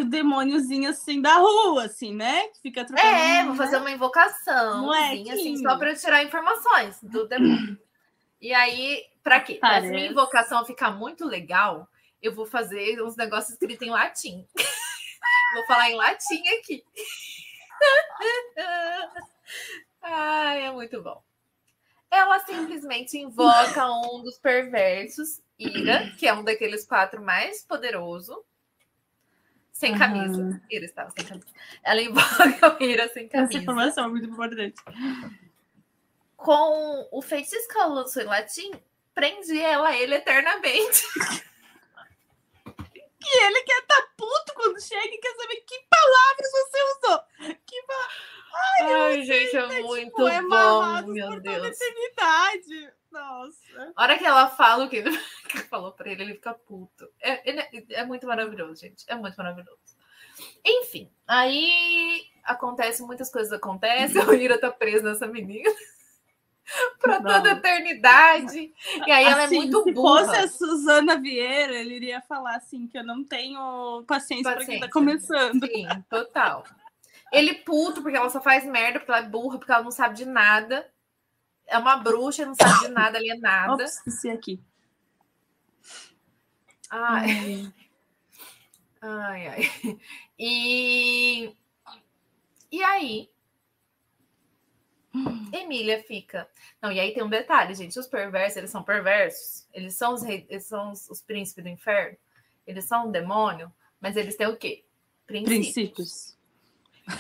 [0.06, 2.48] demôniozinho assim da rua, assim, né?
[2.48, 3.09] Que fica trocando.
[3.09, 7.78] É, vou fazer uma invocação, assim, só para tirar informações do demônio.
[8.40, 9.55] e aí, para quê?
[9.55, 11.88] Para minha invocação ficar muito legal,
[12.22, 14.47] eu vou fazer uns negócios escritos em latim.
[15.55, 16.84] vou falar em latim aqui.
[20.02, 21.22] Ai, é muito bom.
[22.09, 28.36] Ela simplesmente invoca um dos perversos, Ira, que é um daqueles quatro mais poderosos
[29.77, 29.98] sem uhum.
[29.98, 30.62] camisa.
[30.70, 31.47] Ira estava sem camisa.
[31.85, 33.51] Ela invoca o Ira sem camisa.
[33.51, 34.74] Essa informação é muito importante.
[36.35, 38.70] Com o feitiço que ela lançou em latim,
[39.15, 41.03] prende ela a ele eternamente.
[43.27, 47.57] E ele quer estar tá puto quando chega e quer saber que palavras você usou.
[47.66, 48.09] Que pa...
[48.55, 51.66] Ai, Ai gente, é tipo, muito é bom, meu Deus.
[51.66, 52.93] Eternidade.
[53.11, 53.93] Nossa.
[53.97, 55.11] A hora que ela fala o que ele
[55.69, 57.11] falou para ele, ele fica puto.
[57.20, 59.05] É, ele é, é muito maravilhoso, gente.
[59.09, 59.97] É muito maravilhoso.
[60.65, 64.23] Enfim, aí acontece, muitas coisas acontecem.
[64.27, 65.74] O Ira tá preso nessa menina
[67.01, 68.72] para toda a eternidade.
[69.06, 70.20] E aí ela é assim, muito burra.
[70.20, 74.64] Se fosse a Suzana Vieira, ele iria falar assim que eu não tenho paciência, para
[74.64, 75.66] quem tá começando.
[75.66, 76.64] Sim, total.
[77.32, 80.16] Ele puto porque ela só faz merda, porque ela é burra, porque ela não sabe
[80.16, 80.86] de nada
[81.66, 83.72] é uma bruxa, não sabe de nada, alienada.
[83.74, 84.62] Ops, esqueci aqui.
[86.90, 87.72] Ai.
[89.02, 90.01] Ai, ai.
[90.38, 91.56] E,
[92.70, 93.30] e aí,
[95.52, 96.48] Emília fica.
[96.80, 97.98] Não, e aí tem um detalhe, gente.
[97.98, 99.66] Os perversos, eles são perversos.
[99.72, 102.16] Eles são os, reis, eles são os, os príncipes do inferno.
[102.66, 104.84] Eles são um demônio, mas eles têm o quê?
[105.26, 105.72] Princípios.
[105.72, 106.36] Princípios.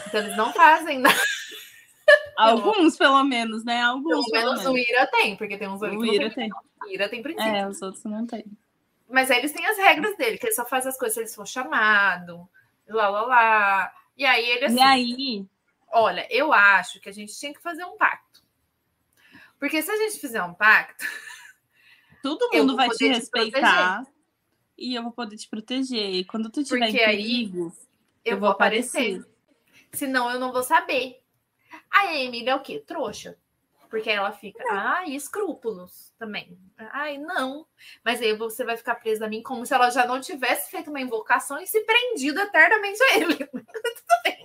[0.06, 1.16] Então eles não fazem nada.
[2.36, 3.80] Alguns, pelo menos, né?
[3.82, 4.28] Alguns.
[4.30, 6.50] Pelo, menos o Ira tem, porque tem uns o Ira tem.
[6.82, 7.48] O Ira tem princípio.
[7.48, 8.44] É, os outros não tem.
[9.08, 11.34] Mas aí eles têm as regras dele, que ele só faz as coisas se eles
[11.34, 12.48] for chamado,
[12.88, 13.92] lá, lá, lá.
[14.16, 14.76] E aí ele assim.
[14.76, 15.46] E aí?
[15.92, 18.42] Olha, eu acho que a gente tinha que fazer um pacto.
[19.58, 21.04] Porque se a gente fizer um pacto.
[22.22, 24.04] Todo mundo vai te respeitar.
[24.04, 24.10] Te
[24.76, 26.14] e eu vou poder te proteger.
[26.14, 27.72] E quando tu tiver porque perigo,
[28.24, 29.20] eu, eu vou aparecer.
[29.20, 29.36] aparecer.
[29.92, 31.22] Senão eu não vou saber.
[31.90, 32.82] A Emily é o quê?
[32.86, 33.38] Trouxa.
[33.88, 36.58] Porque ela fica, ai, escrúpulos também.
[36.76, 37.66] Ai, não.
[38.04, 40.90] Mas aí você vai ficar presa a mim como se ela já não tivesse feito
[40.90, 43.36] uma invocação e se prendido eternamente a ele.
[43.46, 44.35] Tudo bem.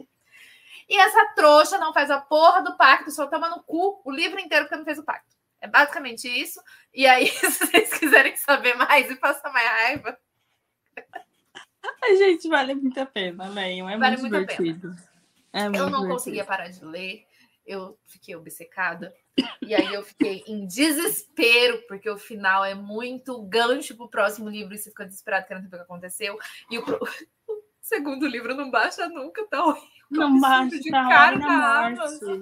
[0.91, 4.37] E essa trouxa não faz a porra do pacto, só toma no cu o livro
[4.41, 5.33] inteiro porque não fez o pacto.
[5.61, 6.61] É basicamente isso.
[6.93, 10.17] E aí, se vocês quiserem saber mais e passar mais raiva.
[12.03, 13.77] A gente vale muito a pena, né?
[13.77, 14.93] É vale muito, muito divertido.
[15.53, 16.07] É eu não divertido.
[16.09, 17.25] conseguia parar de ler
[17.65, 19.13] eu fiquei obcecada.
[19.61, 24.73] E aí eu fiquei em desespero, porque o final é muito gancho pro próximo livro
[24.73, 26.37] e você fica desesperado querendo saber o que aconteceu.
[26.69, 26.99] E o, pro...
[27.47, 30.00] o segundo livro não baixa nunca, tá horrível.
[30.11, 32.41] Não baixa, de cara na Amazon.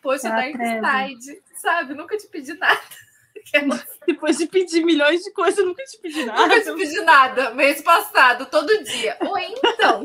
[0.00, 1.94] Poxa, Ela Dark Side, sabe?
[1.94, 2.80] Nunca te pedi nada.
[4.06, 6.42] Depois de pedir milhões de coisas, eu nunca te pedi nada.
[6.42, 7.54] Nunca te pedi nada.
[7.54, 9.16] Mês passado, todo dia.
[9.20, 10.02] Ou então.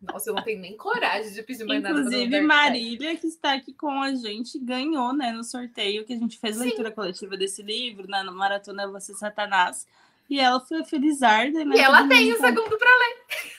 [0.00, 1.98] Nossa, eu não tenho nem coragem de pedir mais nada.
[1.98, 2.46] Inclusive, Dark Side.
[2.46, 6.58] Marília, que está aqui com a gente, ganhou, né, no sorteio que a gente fez
[6.58, 9.86] a leitura coletiva desse livro, né, no Maratona Você Satanás.
[10.28, 11.76] E ela foi felizarda, né?
[11.76, 13.52] E ela tem o tá- segundo pra ler.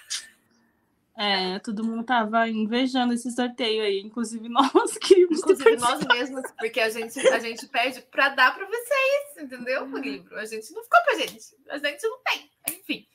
[1.17, 6.79] É, todo mundo tava invejando esse sorteio aí, inclusive nós ter Inclusive nós mesmos, porque
[6.79, 9.85] a gente, a gente pede pra dar pra vocês, entendeu?
[9.85, 10.37] O livro.
[10.37, 11.55] A gente não ficou pra gente.
[11.69, 12.49] A gente não tem.
[12.69, 13.07] Enfim.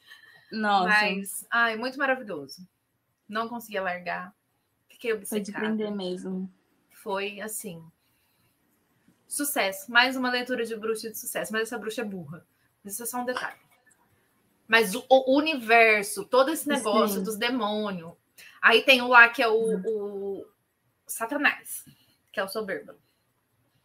[0.52, 2.66] Nossa, Mas, ai, muito maravilhoso.
[3.28, 4.34] Não conseguia largar.
[4.88, 5.66] Fiquei foi de obcecada.
[5.66, 6.52] prender mesmo.
[7.02, 7.82] Foi assim.
[9.26, 9.90] Sucesso.
[9.90, 11.52] Mais uma leitura de bruxa de sucesso.
[11.52, 12.46] Mas essa bruxa é burra.
[12.84, 13.58] Mas isso é só um detalhe.
[14.68, 17.22] Mas o, o universo, todo esse negócio Sim.
[17.24, 18.12] dos demônios.
[18.60, 20.46] Aí tem o lá que é o, o
[21.06, 21.84] Satanás,
[22.32, 22.94] que é o soberbo.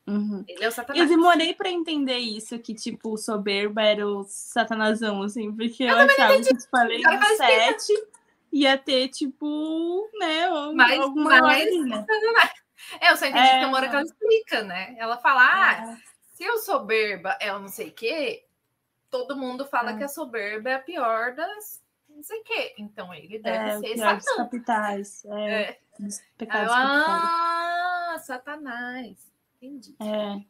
[0.08, 0.44] Uhum.
[0.48, 1.08] Ele é o Eu Satanás.
[1.10, 6.42] demorei pra entender isso, que, tipo, o soberba era o satanazão, assim, porque eu, achava
[6.42, 8.08] que, tipo, além do sete,
[8.52, 12.06] ia ter, tipo, né, Mas- alguma mas- ordem.
[13.00, 14.96] É, eu só entendi É, que tem uma hora que ela explica, né?
[14.98, 15.98] Ela fala, ah, É.
[16.34, 18.44] se o soberba é o não sei o quê,
[19.12, 19.98] todo mundo fala É.
[19.98, 22.74] que a soberba é a pior das não sei o quê.
[22.78, 24.38] Então ele deve É, ser Satã.
[24.38, 25.24] capitais.
[25.26, 25.80] É, É.
[26.00, 27.08] dos pecados eu, capitais.
[27.24, 29.32] ah, Satanás.
[29.62, 29.96] Entendi.
[30.00, 30.42] É.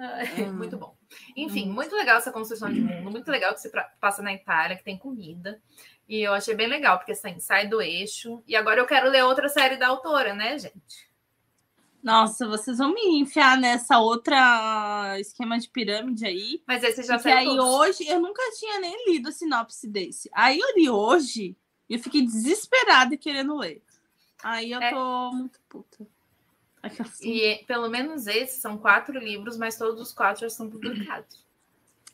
[0.00, 0.52] Hum.
[0.52, 0.96] Muito bom.
[1.36, 1.72] Enfim, Hum.
[1.72, 3.70] muito legal essa construção de mundo, muito legal que você
[4.00, 5.60] passa na Itália, que tem comida.
[6.08, 8.42] E eu achei bem legal, porque assim, sai do eixo.
[8.46, 11.07] E agora eu quero ler outra série da autora, né, gente?
[12.08, 16.62] Nossa, vocês vão me enfiar nessa outra esquema de pirâmide aí.
[16.66, 17.64] Mas esse já Porque aí todos.
[17.64, 20.30] hoje eu nunca tinha nem lido a sinopse desse.
[20.32, 21.54] Aí eu li hoje
[21.88, 23.82] e eu fiquei desesperada querendo ler.
[24.42, 24.90] Aí eu É.
[24.90, 26.06] tô muito puta.
[26.82, 31.44] Aquelas- E pelo menos esses são quatro livros, mas todos os quatro já são publicados.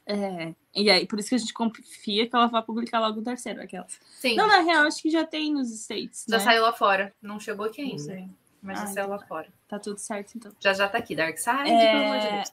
[0.06, 0.54] É.
[0.74, 3.62] E aí, por isso que a gente confia que ela vai publicar logo o terceiro,
[3.62, 3.98] aquelas.
[4.18, 6.24] Sim, Não, na real, acho que já tem nos States.
[6.28, 6.44] já né?
[6.44, 7.14] saiu lá fora.
[7.22, 8.28] Não chegou aqui ainda, sei.
[8.64, 9.48] Mas já Ah, saiu então lá fora.
[9.68, 10.52] Tá tudo certo, então.
[10.58, 12.52] Já já tá aqui, Dark Side, É, pelo amor de Deus.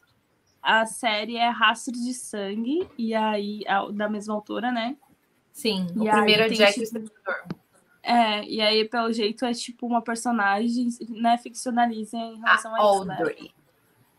[0.61, 3.61] A série é Rastro de Sangue, e aí,
[3.93, 4.95] da mesma autora, né?
[5.51, 7.45] Sim, o E aí primeiro é Jack o tipo- Estripador.
[8.03, 11.37] É, e aí, pelo jeito, é tipo uma personagem, né?
[11.37, 13.17] Ficcionaliza em relação A a isso, né?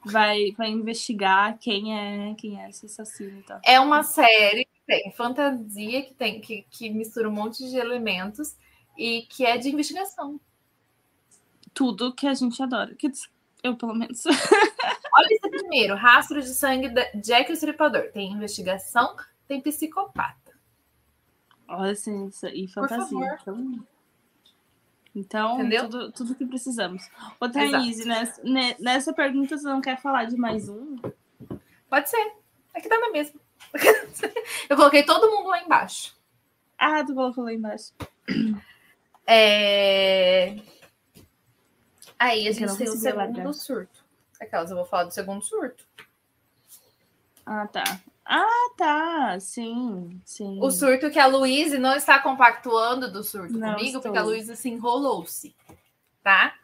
[0.05, 3.61] Vai, vai investigar quem é, quem é esse assassino e tal.
[3.65, 8.57] É uma série que tem fantasia, que, tem, que, que mistura um monte de elementos
[8.99, 10.41] e que é de investigação.
[11.75, 12.95] Tudo que a gente adora.
[12.95, 13.11] Que
[13.63, 14.25] eu, pelo menos.
[15.15, 18.11] Olha esse primeiro, Rastro de Sangue da Jack o Estripador.
[18.13, 19.15] Tem investigação,
[19.47, 20.53] tem psicopata.
[21.69, 23.39] Olha isso aí, Por fantasia.
[23.45, 23.87] Então,
[25.15, 25.89] então Entendeu?
[25.89, 27.09] tudo, tudo que precisamos.
[27.39, 27.49] Ô.
[27.49, 30.97] Thaís, nessa, ne- nessa pergunta você não quer falar de mais um?
[31.89, 32.33] Pode ser.
[32.75, 33.39] Aqui tá na mesma.
[34.69, 36.15] Eu coloquei todo mundo lá embaixo.
[36.79, 37.93] Ah, tu colocou lá embaixo.
[39.27, 40.57] É...
[42.23, 43.53] Aí a gente tem o segundo largar.
[43.55, 44.05] surto.
[44.41, 45.85] Aquelas, eu vou falar do segundo surto.
[47.45, 47.83] Ah, tá.
[48.25, 49.41] Ah, tá.
[49.41, 50.59] Sim, sim.
[50.61, 54.03] O surto que a Luíse não está compactuando do surto Não comigo, estou.
[54.03, 55.55] porque a Luíse se enrolou-se,
[56.23, 56.55] tá?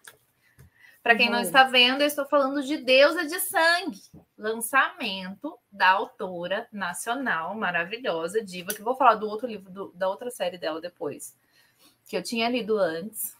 [1.02, 4.00] Para quem não está vendo, eu estou falando de Deusa de Sangue,
[4.36, 10.08] lançamento da autora nacional maravilhosa, diva, que eu vou falar do outro livro, do- da
[10.08, 11.34] outra série dela depois,
[12.06, 13.34] que eu tinha lido antes,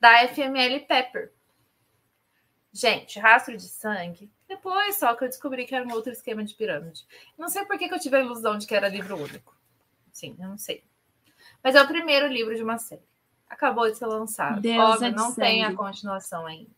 [0.00, 1.32] da FML Pepper.
[2.72, 4.30] Gente, rastro de sangue.
[4.48, 7.06] Depois só que eu descobri que era um outro esquema de pirâmide.
[7.36, 9.56] Não sei por que, que eu tive a ilusão de que era livro único.
[10.12, 10.84] Sim, eu não sei.
[11.62, 13.02] Mas é o primeiro livro de uma série.
[13.48, 14.60] Acabou de ser lançado.
[14.60, 15.76] Deusa Óbvio, de não tem a sangue.
[15.76, 16.70] continuação ainda.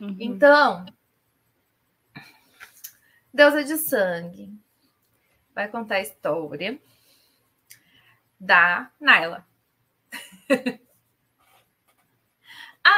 [0.00, 0.16] Uhum.
[0.18, 0.86] Então,
[3.32, 4.52] Deusa de Sangue
[5.54, 6.80] vai contar a história
[8.38, 9.46] da Naila.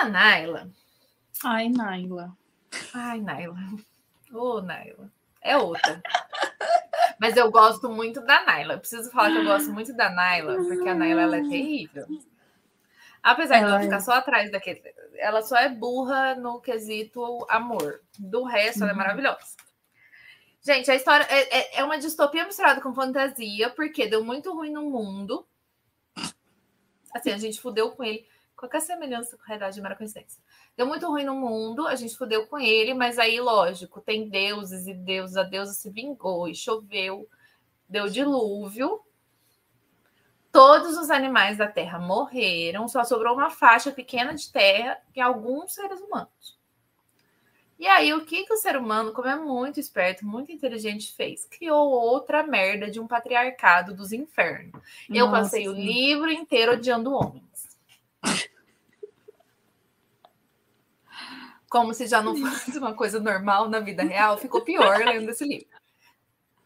[0.01, 0.69] a Naila.
[1.45, 2.37] Ai, Naila.
[2.95, 3.57] Ai, Naila.
[4.33, 5.11] Ô, Naila.
[5.41, 6.01] É outra.
[7.19, 8.75] Mas eu gosto muito da Naila.
[8.75, 12.07] Eu preciso falar que eu gosto muito da Naila, porque a Naila ela é terrível.
[13.23, 14.83] Apesar de Ela ficar só atrás daquele.
[15.17, 18.01] Ela só é burra no quesito amor.
[18.19, 18.99] Do resto, ela é Uhum.
[18.99, 19.57] maravilhosa.
[20.65, 24.71] Gente, a história é, é- é uma distopia misturada com fantasia, porque deu muito ruim
[24.73, 25.47] no mundo.
[27.15, 28.27] Assim, a gente fudeu com ele.
[28.63, 30.41] Qualquer semelhança com a realidade é mera coincidência.
[30.77, 34.87] Deu muito ruim no mundo, a gente fudeu com ele, mas aí, lógico, tem deuses
[34.87, 37.29] e deuses, a deusa se vingou e choveu,
[37.89, 39.01] deu dilúvio.
[40.53, 45.75] Todos os animais da terra morreram, só sobrou uma faixa pequena de terra e alguns
[45.75, 46.57] seres humanos.
[47.81, 51.47] E aí, o que, que o ser humano, como é muito esperto, muito inteligente, fez?
[51.47, 54.81] Criou outra merda de um patriarcado dos infernos.
[55.11, 55.85] Eu Nossa, passei o sim.
[55.85, 57.53] livro inteiro odiando homens.
[61.73, 65.43] Como se já não fosse uma coisa normal na vida real, ficou pior lendo esse
[65.43, 65.75] livro.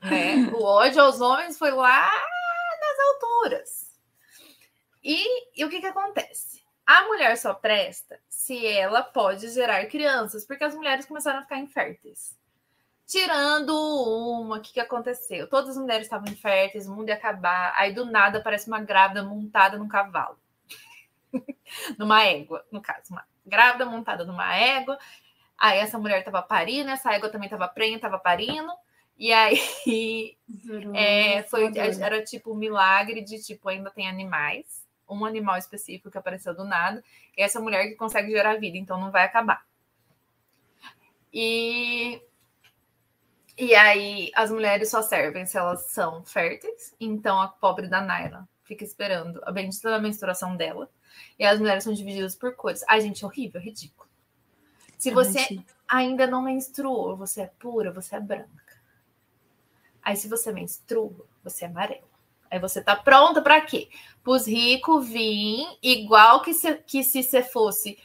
[0.03, 0.51] Né?
[0.53, 3.97] O ódio aos homens foi lá nas alturas.
[5.05, 6.61] E, e o que, que acontece?
[6.85, 11.59] A mulher só presta se ela pode gerar crianças, porque as mulheres começaram a ficar
[11.61, 12.37] inférteis.
[13.07, 15.49] Tirando uma, o que, que aconteceu?
[15.49, 17.73] Todas as mulheres estavam inférteis, o mundo ia acabar.
[17.77, 20.37] Aí do nada aparece uma grávida montada num cavalo.
[21.97, 24.99] numa égua, no caso, uma grávida montada numa égua.
[25.59, 28.71] Aí essa mulher estava parindo, essa égua também estava prenha, estava parindo.
[29.19, 30.37] E aí
[30.95, 36.19] é, foi, era tipo um milagre de tipo, ainda tem animais, um animal específico que
[36.19, 37.03] apareceu do nada,
[37.37, 39.65] e essa mulher que consegue gerar vida, então não vai acabar.
[41.33, 42.21] E,
[43.57, 48.47] e aí as mulheres só servem se elas são férteis, então a pobre da Naila
[48.65, 50.91] fica esperando a bendita da menstruação dela,
[51.39, 52.85] e as mulheres são divididas por cores.
[52.89, 54.09] Ai, gente, horrível, ridículo.
[54.99, 55.39] Se você
[55.89, 58.81] Ai, ainda não menstruou, você é pura, você é branca.
[60.03, 62.17] Aí, se você menstrua, você é amarela.
[62.51, 63.89] Aí você tá pronta para quê?
[64.23, 67.99] Para os ricos vir igual que se, que se você fosse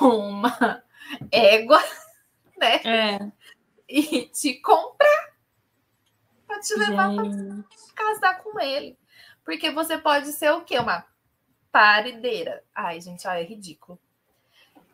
[0.00, 0.82] uma
[1.30, 1.82] égua,
[2.58, 2.80] né?
[2.84, 3.32] É,
[3.88, 5.28] E te comprar
[6.46, 7.64] para te levar para
[7.94, 8.98] casar com ele.
[9.44, 10.78] Porque você pode ser o quê?
[10.78, 11.06] Uma
[11.72, 12.62] parideira.
[12.74, 13.98] Ai, gente, ai, é ridículo.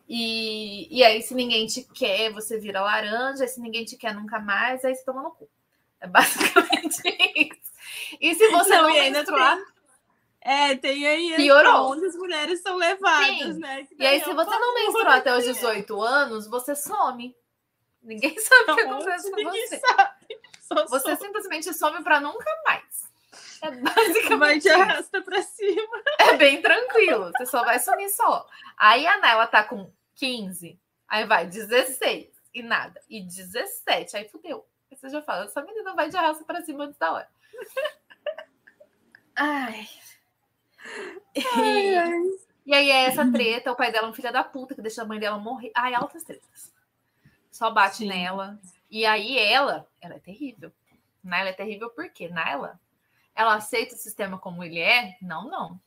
[0.09, 3.45] E, e aí, se ninguém te quer, você vira laranja.
[3.45, 5.49] E se ninguém te quer nunca mais, aí você toma no cu.
[6.01, 7.01] É basicamente
[7.37, 7.73] isso.
[8.21, 8.91] E se você não, Não,
[10.41, 11.93] É, tem aí Piorou.
[11.93, 13.61] onde as mulheres são levadas, Sim.
[13.61, 13.89] né?
[13.99, 15.53] E aí se é você não menstruar até os né?
[15.55, 17.35] 18 anos, você some.
[18.03, 19.79] Ninguém sabe o que Onde acontece com você.
[19.79, 20.41] sabe.
[20.61, 21.17] Só Você some.
[21.17, 23.04] simplesmente some para nunca mais.
[23.63, 26.03] É vai basicamente arrasta pra cima.
[26.19, 27.31] É bem tranquilo.
[27.37, 28.47] Você só vai sumir só.
[28.77, 30.79] Aí a Nela tá com 15,
[31.09, 33.01] aí vai 16 e nada.
[33.09, 34.67] E 17, aí fudeu.
[34.91, 37.29] Aí você já fala, essa menina vai de arrasta pra cima antes da hora.
[39.37, 39.89] Ai.
[41.35, 44.83] E, e aí é essa treta, o pai dela é um filho da puta que
[44.83, 45.73] deixa a mãe dela morrer.
[45.75, 46.73] Ai, altas tretas.
[47.51, 48.09] Só bate Sim.
[48.09, 48.59] nela.
[48.91, 50.73] E aí ela, ela é terrível.
[51.23, 52.29] Naila é terrível por quê?
[52.29, 52.79] Naila,
[53.35, 55.17] ela aceita o sistema como ele é?
[55.21, 55.81] Não, não.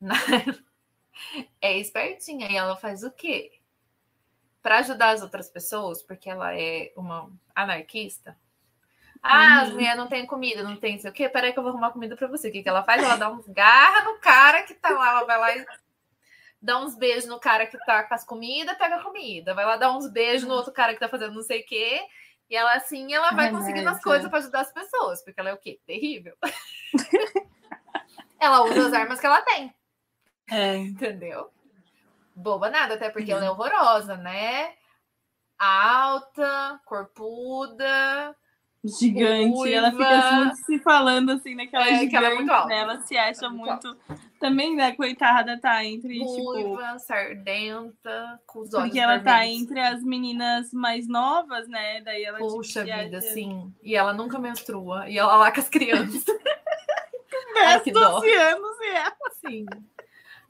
[1.60, 3.60] É espertinha e ela faz o quê?
[4.62, 8.38] Para ajudar as outras pessoas, porque ela é uma anarquista.
[9.22, 9.74] Ah, as Uhum.
[9.74, 11.28] mulheres não têm comida, não tem sei o quê.
[11.28, 12.48] Peraí que eu vou arrumar comida para você.
[12.48, 13.02] O que, que ela faz?
[13.02, 15.10] Ela dá uns garra no cara que tá lá.
[15.10, 15.66] Ela vai lá e
[16.60, 19.54] dá uns beijos no cara que tá com as comidas, pega a comida.
[19.54, 22.00] Vai lá dar uns beijos no outro cara que tá fazendo não sei o quê.
[22.48, 25.50] E ela assim, ela vai Ai, conseguindo as coisas para ajudar as pessoas, porque ela
[25.50, 25.78] é o quê?
[25.86, 26.36] Terrível.
[28.40, 29.74] ela usa as armas que ela tem,
[30.50, 30.76] É.
[30.76, 31.50] entendeu?
[32.34, 34.74] Boba nada, até porque ela é horrorosa, né?
[35.58, 38.34] Alta, corpuda,
[38.88, 39.72] Gigante.
[39.74, 42.68] Ela fica muito se falando assim naquela É, gigante, ela é muito alta.
[42.68, 42.78] né?
[42.78, 43.96] Ela se acha é muito muito.
[44.40, 46.24] Também, né, coitada, tá entre, tipo.
[46.44, 49.62] ruiva, sardenta, com os olhos Porque ela tá vermelhos.
[49.62, 52.00] entre as meninas mais novas, né?
[52.02, 53.74] Daí ela tipo, Puxa se vida, acha- sim.
[53.82, 55.08] E ela nunca menstrua.
[55.08, 56.24] E ela lá com as crianças.
[57.60, 58.20] Ai, que Parece dó.
[58.20, 59.16] 12 anos e ela.
[59.44, 59.66] Sim.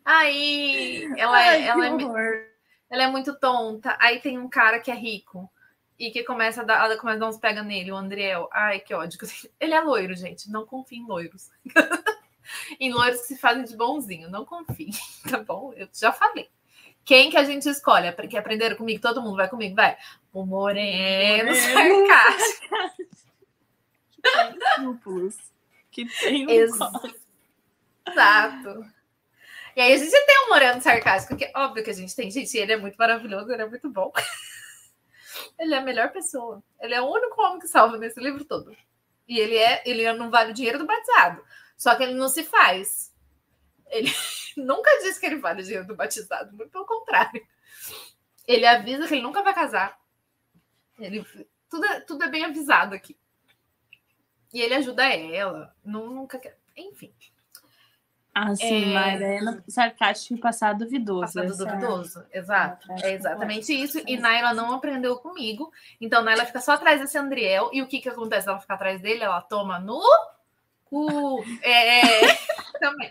[0.05, 2.48] Aí ela, Ai, é, ela, é,
[2.90, 3.97] ela é muito tonta.
[4.01, 5.51] Aí tem um cara que é rico
[5.98, 8.48] e que começa a dar, ela começa a dar uns pega nele, o Andriel.
[8.52, 9.18] Ai, que ódio.
[9.58, 10.50] Ele é loiro, gente.
[10.50, 11.50] Não confie em loiros.
[12.78, 14.30] em loiros que se fazem de bonzinho.
[14.30, 14.90] Não confie,
[15.28, 15.72] tá bom?
[15.74, 16.48] Eu já falei.
[17.04, 18.12] Quem que a gente escolhe?
[18.28, 19.00] Que aprenderam comigo?
[19.00, 19.74] Todo mundo vai comigo?
[19.74, 19.96] Vai.
[20.32, 22.06] O moreno, Moreno.
[22.06, 22.68] sarcástico.
[25.90, 26.46] Que tem.
[26.46, 27.14] Que corte.
[28.06, 28.84] Exato.
[29.74, 32.30] E aí a gente tem um moreno sarcástico, que é óbvio que a gente tem,
[32.30, 34.12] gente, ele é muito maravilhoso, ele é muito bom.
[35.59, 36.62] Ele é a melhor pessoa.
[36.81, 38.77] Ele é o único homem que salva nesse livro todo.
[39.27, 41.44] E ele é, ele não vale o dinheiro do batizado.
[41.77, 43.15] Só que ele não se faz.
[43.86, 44.10] Ele
[44.56, 47.47] nunca diz que ele vale o dinheiro do batizado, muito pelo contrário.
[48.47, 49.98] Ele avisa que ele nunca vai casar.
[50.98, 51.24] Ele,
[51.70, 53.16] tudo, é, tudo é bem avisado aqui.
[54.52, 55.77] E ele ajuda ela.
[55.85, 56.59] nu- Nunca quer.
[56.77, 57.12] Enfim.
[58.40, 59.40] Ah, sim, É.
[59.66, 61.20] Sarcástico e passado duvidoso.
[61.23, 62.93] Passado essa é duvidoso, exato.
[62.93, 64.01] é É exatamente isso.
[64.06, 64.16] E.
[64.16, 65.73] Naila não aprendeu comigo.
[66.01, 67.70] Então Naila fica só atrás desse Andriel.
[67.73, 68.48] E o que que acontece?
[68.48, 70.01] Ela fica atrás dele, ela toma no
[70.85, 71.43] cu.
[71.62, 72.01] É,
[72.78, 73.10] também.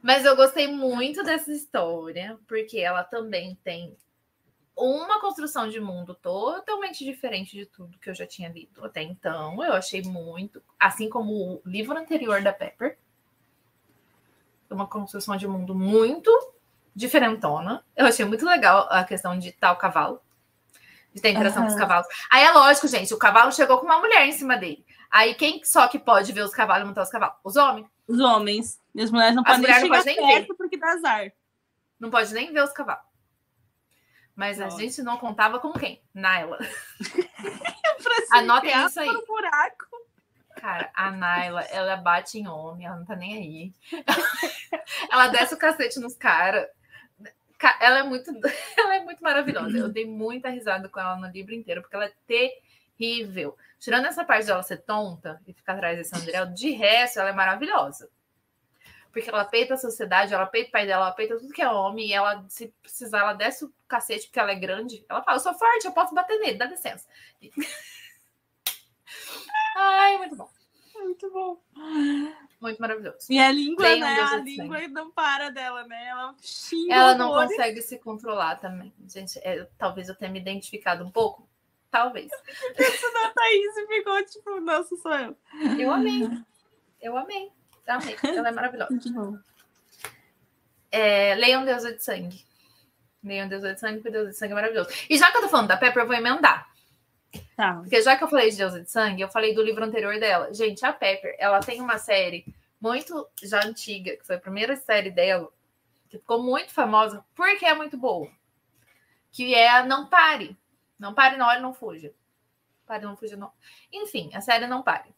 [0.00, 3.94] Mas eu gostei muito dessa história, porque ela também tem
[4.76, 9.62] uma construção de mundo totalmente diferente de tudo que eu já tinha lido até então.
[9.62, 12.98] Eu achei muito, assim como o livro anterior da Pepper,
[14.74, 16.30] uma construção de mundo muito
[16.94, 17.84] diferentona.
[17.96, 20.20] Eu achei muito legal a questão de tal cavalo,
[21.12, 21.68] de ter a interação uhum.
[21.68, 22.06] dos cavalos.
[22.30, 24.84] Aí é lógico, gente, o cavalo chegou com uma mulher em cima dele.
[25.10, 27.36] Aí quem só que pode ver os cavalos e montar os cavalos?
[27.44, 27.86] Os homens.
[28.06, 28.80] Os homens.
[28.94, 30.54] E as mulheres não as podem nem chegar nem perto ver.
[30.54, 31.32] porque dá azar.
[31.98, 33.04] Não pode nem ver os cavalos.
[34.34, 34.76] Mas Nossa.
[34.76, 36.02] a gente não contava com quem?
[36.12, 36.58] Naila.
[38.32, 39.08] Anotem isso aí.
[39.26, 39.93] buraco.
[40.64, 43.74] Cara, a Naila, ela bate em homem, ela não tá nem aí.
[45.12, 46.66] ela desce o cacete nos caras.
[47.82, 48.30] Ela é muito,
[48.74, 49.76] ela é muito maravilhosa.
[49.76, 53.58] Eu dei muita risada com ela no livro inteiro, porque ela é terrível.
[53.78, 57.34] Tirando essa parte dela ser tonta e ficar atrás desse André, de resto, ela é
[57.34, 58.08] maravilhosa
[59.12, 61.68] porque ela peita a sociedade, ela peita o pai dela, ela peita tudo que é
[61.68, 65.06] homem, e ela, se precisar, ela desce o cacete porque ela é grande.
[65.08, 67.06] Ela fala, eu sou forte, eu posso bater nele, dá licença.
[69.76, 70.53] Ai, muito bom.
[71.04, 71.60] Muito bom.
[72.60, 73.26] Muito maravilhoso.
[73.28, 74.20] E a língua, Tem né?
[74.20, 74.88] a língua sangue.
[74.88, 76.06] não para dela, né?
[76.06, 78.92] Ela xinga Ela não consegue se controlar também.
[79.06, 81.46] Gente, é, talvez eu tenha me identificado um pouco.
[81.90, 82.30] Talvez.
[82.78, 85.36] Isso da Thaís ficou tipo, nossa, sou eu.
[85.78, 86.28] Eu amei.
[87.00, 87.52] Eu amei.
[87.86, 88.16] Amei.
[88.24, 88.90] Ela é maravilhosa.
[88.90, 89.38] Muito bom.
[90.90, 92.44] É, leiam Deusa de Sangue.
[93.22, 94.90] Leiam Deusa de Sangue, porque Deusa de Sangue é maravilhoso.
[95.08, 96.73] E já que eu tô falando da Pepper, eu vou emendar.
[97.56, 97.74] Tá.
[97.74, 100.52] Porque já que eu falei de Deusa de Sangue, eu falei do livro anterior dela.
[100.52, 102.44] Gente, a Pepper, ela tem uma série
[102.80, 105.50] muito já antiga, que foi a primeira série dela,
[106.08, 108.28] que ficou muito famosa, porque é muito boa.
[109.30, 110.56] Que é Não Pare.
[110.98, 112.12] Não pare, não olhe, não fuja.
[112.86, 113.52] Pare, não fuja, não.
[113.92, 115.14] Enfim, a série Não Pare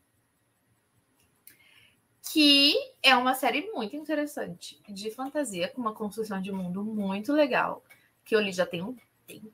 [2.33, 7.85] que é uma série muito interessante de fantasia, com uma construção de mundo muito legal,
[8.25, 8.97] que eu li já tem um
[9.27, 9.53] tempinho,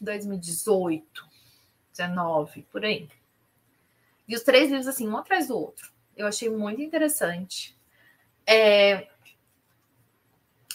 [0.00, 1.27] 2018,
[1.98, 3.08] 19, por aí.
[4.26, 5.90] E os três livros, assim, um atrás do outro.
[6.16, 7.76] Eu achei muito interessante.
[8.46, 9.08] É...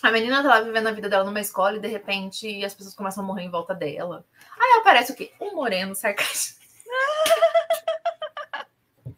[0.01, 2.93] A menina tá lá vivendo a vida dela numa escola e, de repente, as pessoas
[2.93, 4.25] começam a morrer em volta dela.
[4.59, 5.31] Aí aparece o quê?
[5.39, 6.61] Um moreno sarcástico.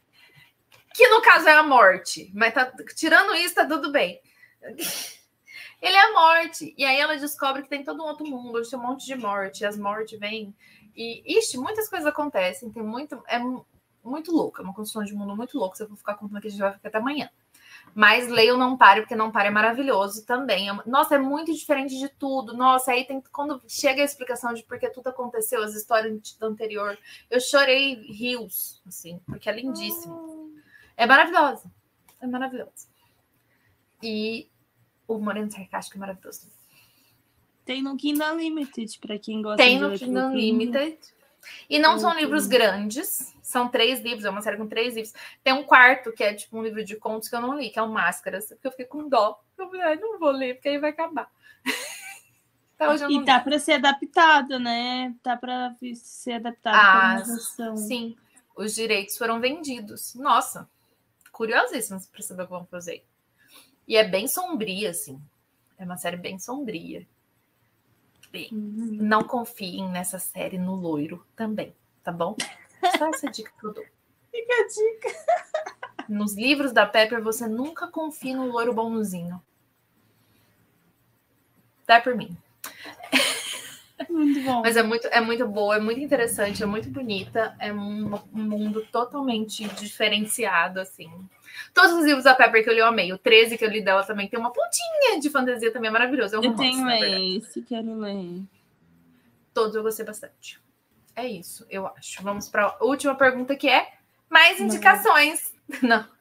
[0.94, 4.22] que no caso é a morte, mas tá tirando isso, tá tudo bem.
[5.82, 6.73] Ele é a morte.
[6.77, 9.15] E aí ela descobre que tem todo um outro mundo, onde tem um monte de
[9.15, 10.56] morte, e as mortes vêm.
[10.95, 13.22] E, ixi, muitas coisas acontecem, tem muito.
[13.27, 13.39] É
[14.03, 15.76] muito louco, é uma construção de mundo muito louca.
[15.76, 17.30] Se eu for ficar contando aqui, a gente vai ficar até amanhã.
[17.93, 20.69] Mas leio Não Pare, porque Não Pare é maravilhoso também.
[20.69, 22.55] É nossa, é muito diferente de tudo.
[22.55, 26.45] Nossa, aí tem quando chega a explicação de por que tudo aconteceu, as histórias do
[26.45, 26.97] anterior,
[27.30, 30.53] eu chorei rios, assim, porque é lindíssimo.
[30.97, 31.72] É maravilhosa.
[32.22, 32.88] É maravilhosa.
[34.01, 34.49] E
[35.07, 36.49] o Moreno Sarcástico é maravilhoso.
[37.66, 41.00] Tem no Kindle Unlimited, para quem gosta Tem no Kindle Unlimited.
[41.70, 45.14] E não são livros grandes, são três livros, é uma série com três livros.
[45.44, 47.80] Tem um quarto, que é tipo um livro de contos que eu não li, que
[47.80, 49.40] é o Máscaras, porque eu fiquei com dó.
[49.58, 51.30] Eu falei, não vou ler, porque aí vai acabar.
[52.76, 55.14] então, e tá para ser adaptado, né?
[55.22, 57.24] Tá para ser adaptado ah,
[57.78, 58.16] Sim,
[58.56, 60.16] os direitos foram vendidos.
[60.16, 60.70] Nossa,
[61.32, 63.04] curiosíssimas para saber o que vão fazer.
[63.88, 65.22] E é bem sombria, assim.
[65.78, 67.06] É uma série bem sombria.
[68.31, 68.97] Bem, uhum.
[69.02, 71.73] Não confiem nessa série no loiro também,
[72.03, 72.35] tá bom?
[72.97, 73.85] Só essa dica que eu dou.
[74.31, 75.10] Fica a dica.
[76.10, 79.41] Nos livros da Pepper, você nunca confia no loiro bonzinho.
[81.88, 82.38] Dá por mim.
[84.09, 84.61] Muito bom.
[84.61, 87.55] Mas é muito, é muito boa, é muito interessante, é muito bonita.
[87.59, 91.09] É um, um mundo totalmente diferenciado, assim.
[91.73, 93.13] Todos os livros da Pepper que eu li, eu amei.
[93.13, 96.35] O 13 que eu li dela também tem uma pontinha de fantasia também, é maravilhoso.
[96.35, 98.41] É um eu romance, tenho esse, quero ler.
[99.53, 100.59] Todos eu gostei bastante.
[101.15, 102.22] É isso, eu acho.
[102.22, 103.93] Vamos para a última pergunta que é
[104.30, 105.53] mais indicações.
[105.81, 105.97] Não.
[105.97, 106.15] não.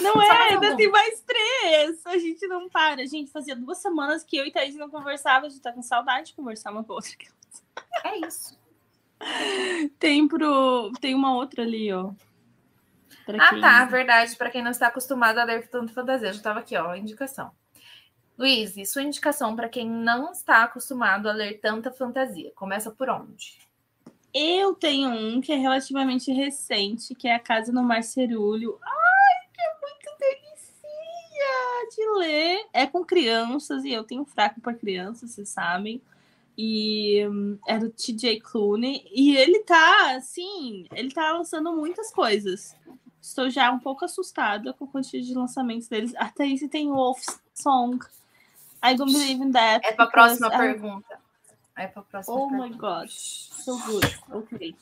[0.00, 2.06] Não é, ainda tem mais três.
[2.06, 3.02] A gente não para.
[3.02, 5.46] A gente fazia duas semanas que eu e Thaís não conversava.
[5.46, 7.12] A gente tá com saudade de conversar uma com a outra.
[8.04, 8.58] É isso.
[9.98, 10.92] Tem pro.
[11.00, 12.12] Tem uma outra ali, ó.
[13.26, 13.60] Pra ah, quem...
[13.60, 14.36] tá, verdade.
[14.36, 17.50] Para quem não está acostumado a ler tanto fantasia, já estava aqui, ó, indicação.
[18.36, 23.58] Luiz, sua indicação para quem não está acostumado a ler tanta fantasia, começa por onde?
[24.34, 28.76] Eu tenho um que é relativamente recente, que é A Casa no Mar Cerulho.
[28.82, 29.03] Ah,
[31.94, 32.66] de ler.
[32.72, 36.00] É com crianças, e eu tenho fraco para crianças, vocês sabem.
[36.56, 39.04] E hum, é do TJ Clooney.
[39.12, 42.76] E ele tá, assim, ele tá lançando muitas coisas.
[43.20, 46.14] estou já um pouco assustada com a quantidade de lançamentos deles.
[46.16, 47.24] Até esse tem Wolf
[47.54, 47.98] Song.
[48.82, 49.84] I don't believe in that.
[49.86, 50.58] É para a próxima I...
[50.58, 51.18] pergunta.
[51.76, 52.68] É para a próxima oh pergunta.
[52.68, 53.08] my god.
[53.10, 54.20] So good.
[54.30, 54.76] Ok.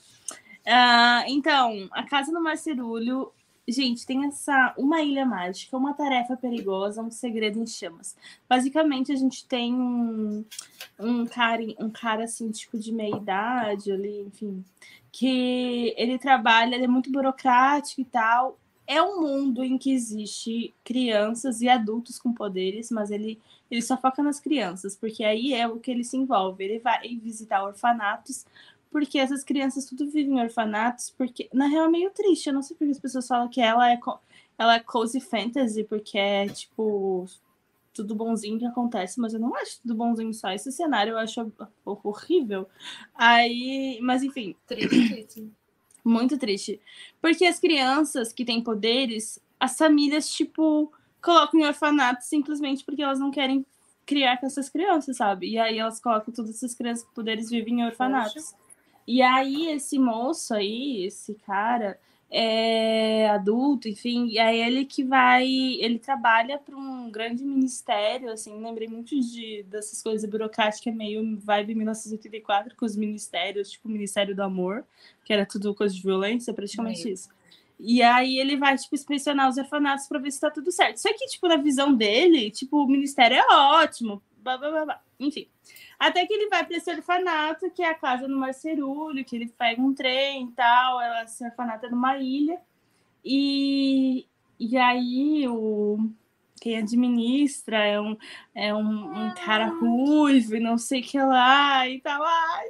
[0.64, 3.32] Uh, então, a Casa no Marcerulho
[3.68, 8.16] Gente, tem essa uma ilha mágica, uma tarefa perigosa, um segredo em chamas.
[8.48, 10.44] Basicamente, a gente tem um,
[10.98, 14.64] um cara, um cara assim, tipo de meia idade ali, enfim,
[15.12, 18.58] que ele trabalha, ele é muito burocrático e tal.
[18.84, 23.40] É um mundo em que existe crianças e adultos com poderes, mas ele,
[23.70, 26.64] ele só foca nas crianças, porque aí é o que ele se envolve.
[26.64, 28.44] Ele vai visitar orfanatos
[28.92, 32.48] porque essas crianças tudo vivem em orfanatos, porque na real é meio triste.
[32.48, 33.98] Eu não sei porque as pessoas falam que ela é
[34.58, 37.26] ela é cozy fantasy, porque é tipo
[37.92, 41.52] tudo bonzinho que acontece, mas eu não acho tudo bonzinho só esse cenário, eu acho
[41.84, 42.68] horrível.
[43.14, 45.50] Aí, mas enfim, triste.
[46.04, 46.80] Muito triste.
[47.20, 50.92] Porque as crianças que têm poderes, as famílias tipo
[51.22, 53.64] colocam em orfanato simplesmente porque elas não querem
[54.04, 55.50] criar com essas crianças, sabe?
[55.50, 58.50] E aí elas colocam todas essas crianças com poderes vivem em orfanatos.
[58.50, 58.61] Poxa.
[59.06, 61.98] E aí, esse moço aí, esse cara,
[62.34, 68.58] é adulto, enfim, e aí ele que vai, ele trabalha para um grande ministério, assim,
[68.58, 74.34] lembrei muito de dessas coisas burocráticas, meio vibe 1984, com os ministérios, tipo o Ministério
[74.34, 74.82] do Amor,
[75.24, 77.14] que era tudo coisa de violência, praticamente meio.
[77.14, 77.28] isso.
[77.78, 80.98] E aí ele vai, tipo, inspecionar os orfanatos para ver se tá tudo certo.
[80.98, 85.00] Só que, tipo, na visão dele, tipo, o ministério é ótimo, blá, blá, blá, blá.
[85.18, 85.48] enfim.
[85.98, 89.48] Até que ele vai para esse orfanato, que é a casa no Marcerulho, que ele
[89.56, 91.00] pega um trem e tal.
[91.22, 92.60] Esse orfanato é numa ilha.
[93.24, 94.26] E,
[94.58, 96.10] e aí o
[96.60, 98.16] quem administra é um,
[98.54, 102.22] é um, um cara ruivo e não sei o que lá e tal.
[102.22, 102.66] Ai,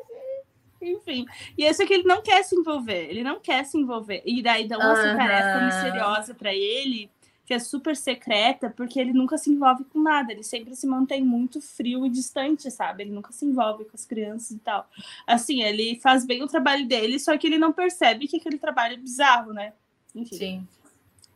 [0.80, 1.26] enfim.
[1.58, 3.10] E isso é que ele não quer se envolver.
[3.10, 4.22] Ele não quer se envolver.
[4.24, 5.16] E daí dá uma uhum.
[5.16, 7.10] tarefa misteriosa para ele
[7.44, 11.24] que é super secreta, porque ele nunca se envolve com nada, ele sempre se mantém
[11.24, 13.02] muito frio e distante, sabe?
[13.02, 14.88] Ele nunca se envolve com as crianças e tal.
[15.26, 18.94] Assim, ele faz bem o trabalho dele, só que ele não percebe que aquele trabalho
[18.94, 19.72] é bizarro, né?
[20.14, 20.36] Enfim.
[20.36, 20.68] Sim.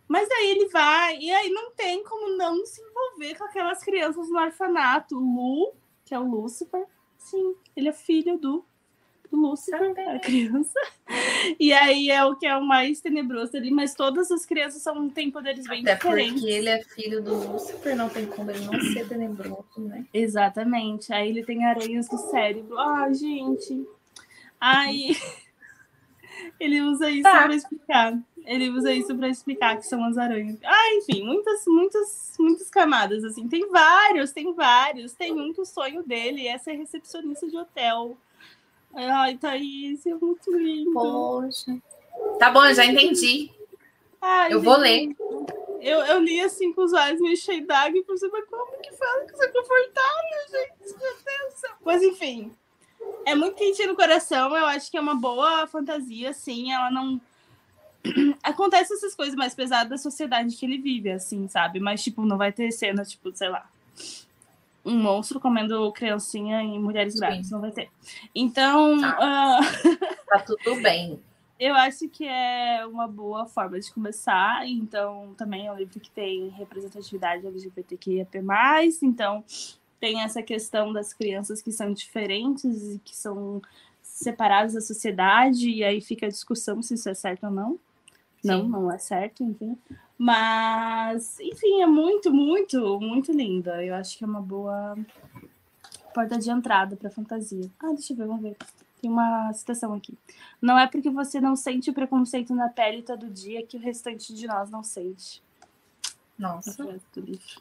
[0.08, 4.28] Mas aí ele vai, e aí não tem como não se envolver com aquelas crianças
[4.28, 5.16] no orfanato.
[5.16, 5.72] O Lu,
[6.04, 6.86] que é o Lúcifer,
[7.18, 8.64] sim, ele é filho do
[9.32, 10.78] Lúcifer, a criança.
[11.60, 15.08] E aí é o que é o mais tenebroso ali, mas todas as crianças são,
[15.08, 16.40] têm poderes bem Até diferentes.
[16.40, 20.04] Porque ele é filho do Lúcifer, não tem como ele não ser tenebroso, né?
[20.12, 21.12] Exatamente.
[21.12, 22.76] Aí ele tem aranhas do cérebro.
[22.78, 23.86] Ah, gente.
[24.60, 25.16] Aí
[26.58, 27.44] ele usa isso tá.
[27.44, 28.18] para explicar.
[28.44, 30.56] Ele usa isso para explicar que são as aranhas.
[30.64, 33.48] Ah, enfim, muitas, muitas, muitas camadas assim.
[33.48, 35.12] Tem vários, tem vários.
[35.12, 38.16] Tem um que o sonho dele é ser recepcionista de hotel.
[38.96, 40.92] Ai, Thaís, é muito lindo.
[40.92, 41.76] Poxa.
[42.38, 43.50] Tá bom, eu já entendi.
[44.22, 45.14] Ai, eu gente, vou ler.
[45.82, 48.92] Eu, eu li assim com os olhos meio cheios d'água e pensei, mas como que
[48.92, 50.98] fala que isso é confortável, gente?
[50.98, 51.76] Meu Deus.
[51.84, 52.50] Mas enfim,
[53.26, 54.56] é muito quentinho no coração.
[54.56, 56.72] Eu acho que é uma boa fantasia, sim.
[56.72, 57.20] Ela não.
[58.42, 61.80] Acontece essas coisas mais pesadas da sociedade que ele vive, assim, sabe?
[61.80, 63.68] Mas, tipo, não vai ter cena, tipo, sei lá
[64.86, 67.90] um monstro comendo criancinha e mulheres grávidas, não vai ter.
[68.34, 69.00] Então.
[69.00, 69.96] Tá, uh...
[70.30, 71.20] tá tudo bem.
[71.58, 74.68] Eu acho que é uma boa forma de começar.
[74.68, 78.26] Então, também é um livro que tem representatividade LGBTQIA+.
[79.02, 79.42] Então,
[79.98, 83.62] tem essa questão das crianças que são diferentes e que são
[84.02, 85.70] separadas da sociedade.
[85.70, 87.78] E aí fica a discussão se isso é certo ou não.
[88.46, 88.68] Sim.
[88.68, 89.78] Não, não é certo, enfim.
[90.18, 93.84] Mas, enfim, é muito, muito, muito linda.
[93.84, 94.96] Eu acho que é uma boa
[96.14, 97.70] porta de entrada para fantasia.
[97.78, 98.56] Ah, deixa eu ver, vamos ver.
[99.00, 100.16] Tem uma citação aqui.
[100.60, 104.32] Não é porque você não sente o preconceito na pele todo dia que o restante
[104.32, 105.42] de nós não sente.
[106.38, 106.82] Nossa.
[107.12, 107.60] Do livro.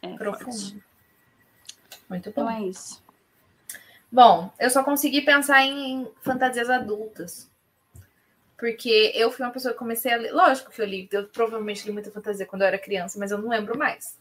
[0.00, 0.44] É Profundo.
[0.44, 0.82] Forte.
[2.08, 2.42] Muito bom.
[2.42, 3.02] Então é isso.
[4.10, 7.49] Bom, eu só consegui pensar em fantasias adultas.
[8.60, 10.32] Porque eu fui uma pessoa que comecei a ler.
[10.32, 13.38] Lógico que eu li, eu provavelmente li muita fantasia quando eu era criança, mas eu
[13.38, 14.18] não lembro mais.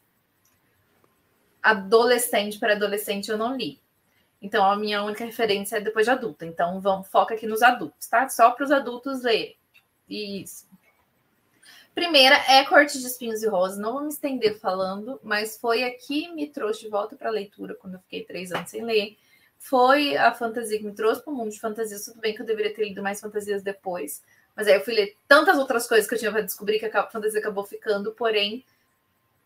[1.62, 3.82] Adolescente para adolescente eu não li.
[4.42, 6.46] Então a minha única referência é depois de adulta.
[6.46, 8.30] Então vamos foca aqui nos adultos, tá?
[8.30, 9.58] Só para os adultos lerem.
[10.10, 10.66] Isso.
[11.94, 13.78] Primeira é Corte de Espinhos e Rosas.
[13.78, 17.34] Não vou me estender falando, mas foi aqui que me trouxe de volta para a
[17.34, 19.18] leitura quando eu fiquei três anos sem ler
[19.60, 22.06] foi a fantasia que me trouxe para o mundo de fantasias.
[22.06, 24.24] Tudo bem que eu deveria ter lido mais fantasias depois,
[24.56, 27.10] mas aí eu fui ler tantas outras coisas que eu tinha para descobrir que a
[27.10, 28.66] fantasia acabou ficando, porém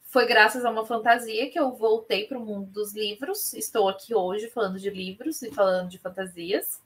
[0.06, 3.53] foi graças a uma fantasia que eu voltei para o mundo dos livros.
[3.56, 6.80] Estou aqui hoje falando de livros e falando de fantasias.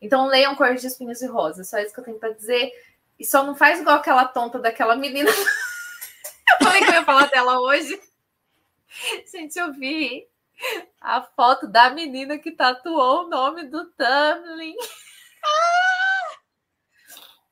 [0.00, 2.70] Então leiam Cor de Espinhos e Rosas, só isso que eu tenho para dizer.
[3.18, 5.30] E só não faz igual aquela tonta daquela menina.
[6.60, 7.98] eu falei que eu ia falar dela hoje.
[9.32, 10.28] Gente, eu vi
[11.00, 14.76] a foto da menina que tatuou o nome do Tamlin.
[15.44, 16.38] Ah!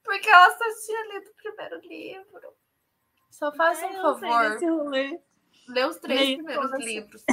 [0.02, 2.56] Porque ela só tinha lido o primeiro livro.
[3.30, 4.58] Só faça um favor.
[5.68, 7.24] Lê os três Leio primeiros livros.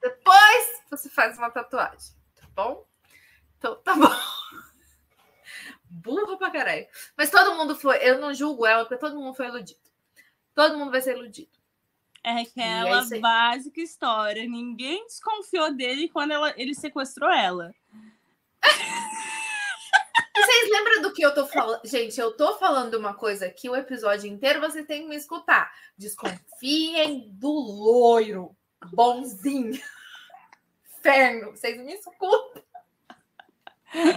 [0.00, 2.86] Depois você faz uma tatuagem, tá bom?
[3.58, 4.08] Então tá bom.
[5.90, 6.86] Burra pra caralho.
[7.16, 7.98] Mas todo mundo foi.
[7.98, 9.80] Eu não julgo ela, porque todo mundo foi iludido.
[10.54, 11.57] Todo mundo vai ser iludido.
[12.24, 14.46] É aquela básica história.
[14.46, 17.72] Ninguém desconfiou dele quando ela, ele sequestrou ela.
[20.36, 21.80] Vocês lembram do que eu tô falando?
[21.84, 25.72] Gente, eu tô falando uma coisa aqui o episódio inteiro, vocês têm que me escutar.
[25.96, 28.56] Desconfiem do loiro.
[28.92, 29.80] Bonzinho.
[30.98, 31.50] Inferno.
[31.50, 32.62] Vocês me escutam.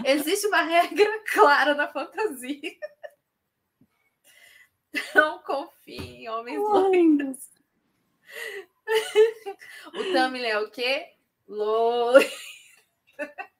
[0.05, 2.77] Existe uma regra clara na fantasia.
[5.15, 7.50] Não confie em homens loiros.
[9.93, 11.13] o Tamil é o quê?
[11.47, 12.29] Loiro.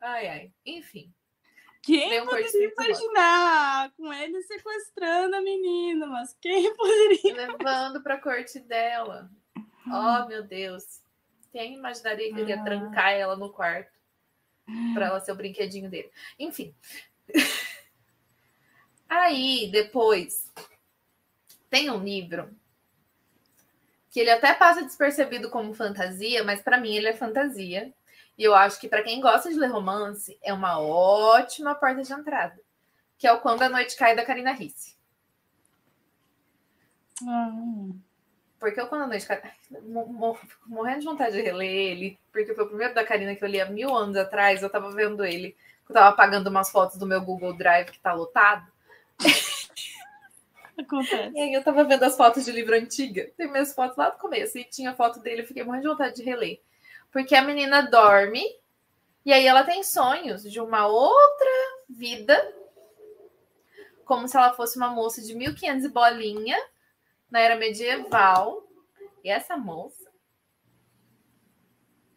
[0.00, 0.52] Ai, ai.
[0.66, 1.14] Enfim.
[1.80, 6.08] Quem um poderia imaginar com ele sequestrando a menina?
[6.08, 7.34] Mas quem poderia?
[7.34, 9.30] Levando para a corte dela.
[9.86, 11.00] Oh, meu Deus.
[11.52, 12.64] Quem imaginaria que ele ia ah.
[12.64, 13.92] trancar ela no quarto?
[14.94, 16.10] para ela ser o brinquedinho dele.
[16.38, 16.74] Enfim.
[19.08, 20.50] Aí, depois,
[21.68, 22.54] tem um livro
[24.12, 27.90] que ele até passa despercebido como fantasia, mas para mim ele é fantasia.
[28.36, 32.12] E eu acho que para quem gosta de ler romance, é uma ótima porta de
[32.12, 32.60] entrada,
[33.16, 34.94] que é o Quando a Noite Cai da Karina Risse.
[37.22, 37.98] Hum.
[38.60, 39.26] Porque eu, quando a noite
[40.66, 43.60] morrendo de vontade de reler ele, porque foi o primeiro da Karina que eu li
[43.60, 45.56] há mil anos atrás, eu tava vendo ele,
[45.88, 48.70] eu tava apagando umas fotos do meu Google Drive que tá lotado.
[50.82, 51.36] Acontece.
[51.36, 54.18] E aí eu tava vendo as fotos de livro antiga, tem minhas fotos lá do
[54.18, 56.60] começo, e tinha foto dele, eu fiquei morrendo de vontade de reler.
[57.10, 58.42] Porque a menina dorme,
[59.24, 61.50] e aí ela tem sonhos de uma outra
[61.88, 62.54] vida,
[64.04, 66.58] como se ela fosse uma moça de 1500 e bolinha,
[67.30, 68.66] na era medieval.
[69.22, 70.01] E essa moça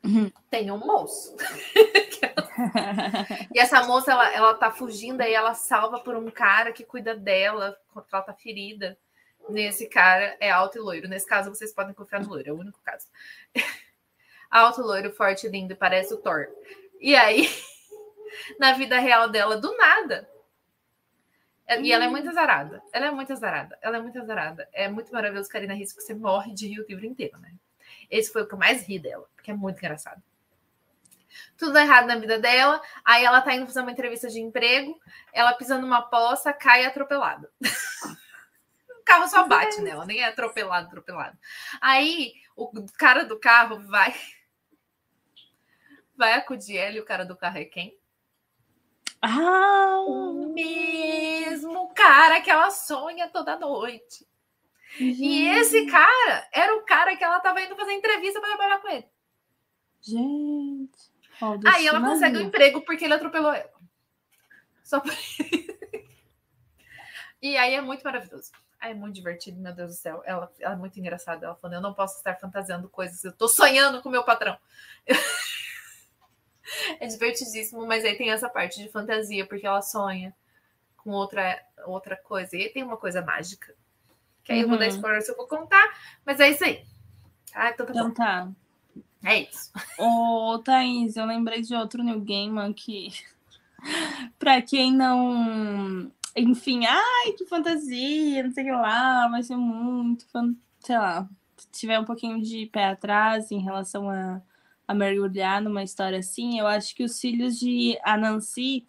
[0.05, 0.31] uhum.
[0.49, 1.35] tem um moço.
[3.53, 7.15] e essa moça, ela, ela tá fugindo, aí ela salva por um cara que cuida
[7.15, 8.97] dela, quando ela tá ferida.
[9.47, 11.07] Nesse cara é alto e loiro.
[11.07, 13.07] Nesse caso, vocês podem confiar no loiro, é o único caso.
[14.49, 16.47] alto, loiro, forte, lindo, parece o Thor.
[16.99, 17.47] E aí,
[18.59, 20.27] na vida real dela, do nada,
[21.81, 22.81] e ela é muito azarada.
[22.93, 23.77] Ela é muito azarada.
[23.81, 24.69] Ela é muito azarada.
[24.71, 27.53] É muito maravilhoso, Karina Risco, que você morre de rir o livro inteiro, né?
[28.09, 30.21] Esse foi o que eu mais ri dela, porque é muito engraçado.
[31.57, 32.81] Tudo errado na vida dela.
[33.03, 34.99] Aí ela tá indo fazer uma entrevista de emprego.
[35.33, 37.51] Ela pisa numa poça, cai atropelada.
[38.99, 41.37] o carro só bate nela, nem é atropelado, atropelado.
[41.81, 44.15] Aí o cara do carro vai.
[46.15, 47.97] Vai acudir ela e o cara do carro é quem?
[49.21, 50.03] Ah!
[50.07, 54.25] O mesmo cara que ela sonha toda noite.
[54.97, 55.23] Gente.
[55.23, 58.89] E esse cara era o cara que ela estava indo fazer entrevista para trabalhar com
[58.89, 59.05] ele.
[60.01, 61.15] Gente.
[61.65, 63.73] Aí ela consegue um emprego porque ele atropelou ela.
[64.83, 65.11] Só por
[67.41, 68.51] E aí é muito maravilhoso.
[68.79, 70.21] Aí é muito divertido, meu Deus do céu.
[70.25, 71.45] Ela, ela é muito engraçada.
[71.45, 74.57] Ela falando: Eu não posso estar fantasiando coisas, eu tô sonhando com o meu patrão.
[76.99, 80.35] é divertidíssimo, mas aí tem essa parte de fantasia, porque ela sonha
[80.97, 82.55] com outra, outra coisa.
[82.55, 83.75] E tem uma coisa mágica.
[84.45, 84.95] Que aí eu vou dar uhum.
[84.95, 85.83] spoiler se eu vou contar,
[86.25, 86.85] mas é isso aí.
[87.53, 88.49] Ah, então tá então tá.
[89.23, 89.71] É isso.
[89.99, 93.11] Ô, Thaís, eu lembrei de outro New Game que,
[94.39, 96.11] pra quem não.
[96.35, 100.25] Enfim, ai, que fantasia, não sei o que lá, vai ser muito.
[100.79, 101.27] Sei lá,
[101.57, 104.41] se tiver um pouquinho de pé atrás em relação a
[104.87, 108.85] a mergulhar numa história assim, eu acho que os filhos de Anansi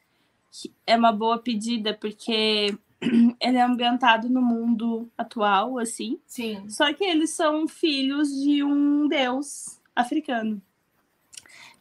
[0.86, 2.76] é uma boa pedida, porque
[3.40, 6.18] ele é ambientado no mundo atual, assim.
[6.26, 6.68] Sim.
[6.68, 10.60] Só que eles são filhos de um deus africano,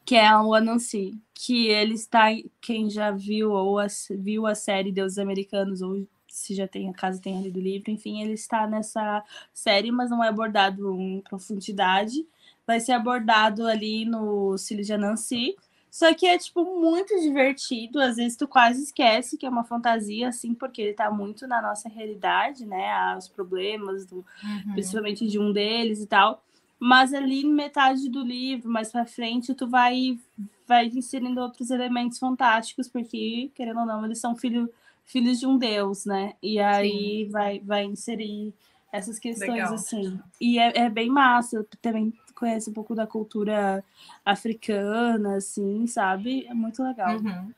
[0.06, 2.28] que é o Anansi, que ele está,
[2.62, 7.22] quem já viu ou a, viu a série Deuses Americanos ou se já tem, caso
[7.22, 9.24] tenha lido o livro, enfim, ele está nessa
[9.54, 12.26] série, mas não é abordado em profundidade
[12.66, 15.56] vai ser abordado ali no Cílios de Anansi.
[15.96, 18.02] Só que é, tipo, muito divertido.
[18.02, 21.62] Às vezes tu quase esquece que é uma fantasia, assim, porque ele tá muito na
[21.62, 23.16] nossa realidade, né?
[23.18, 24.74] Os problemas, do, uhum.
[24.74, 26.44] principalmente de um deles e tal.
[26.78, 30.20] Mas ali metade do livro, mais pra frente, tu vai,
[30.68, 34.70] vai inserindo outros elementos fantásticos, porque, querendo ou não, eles são filho
[35.06, 36.34] filhos de um deus, né?
[36.44, 38.54] E aí vai, vai inserir
[38.98, 39.74] essas questões Legal.
[39.74, 40.20] assim.
[40.40, 41.58] E é, é bem massa.
[41.58, 43.84] Eu também conhece um pouco da cultura
[44.24, 46.46] africana, assim, sabe?
[46.48, 47.18] É muito legal.
[47.18, 47.52] Uhum.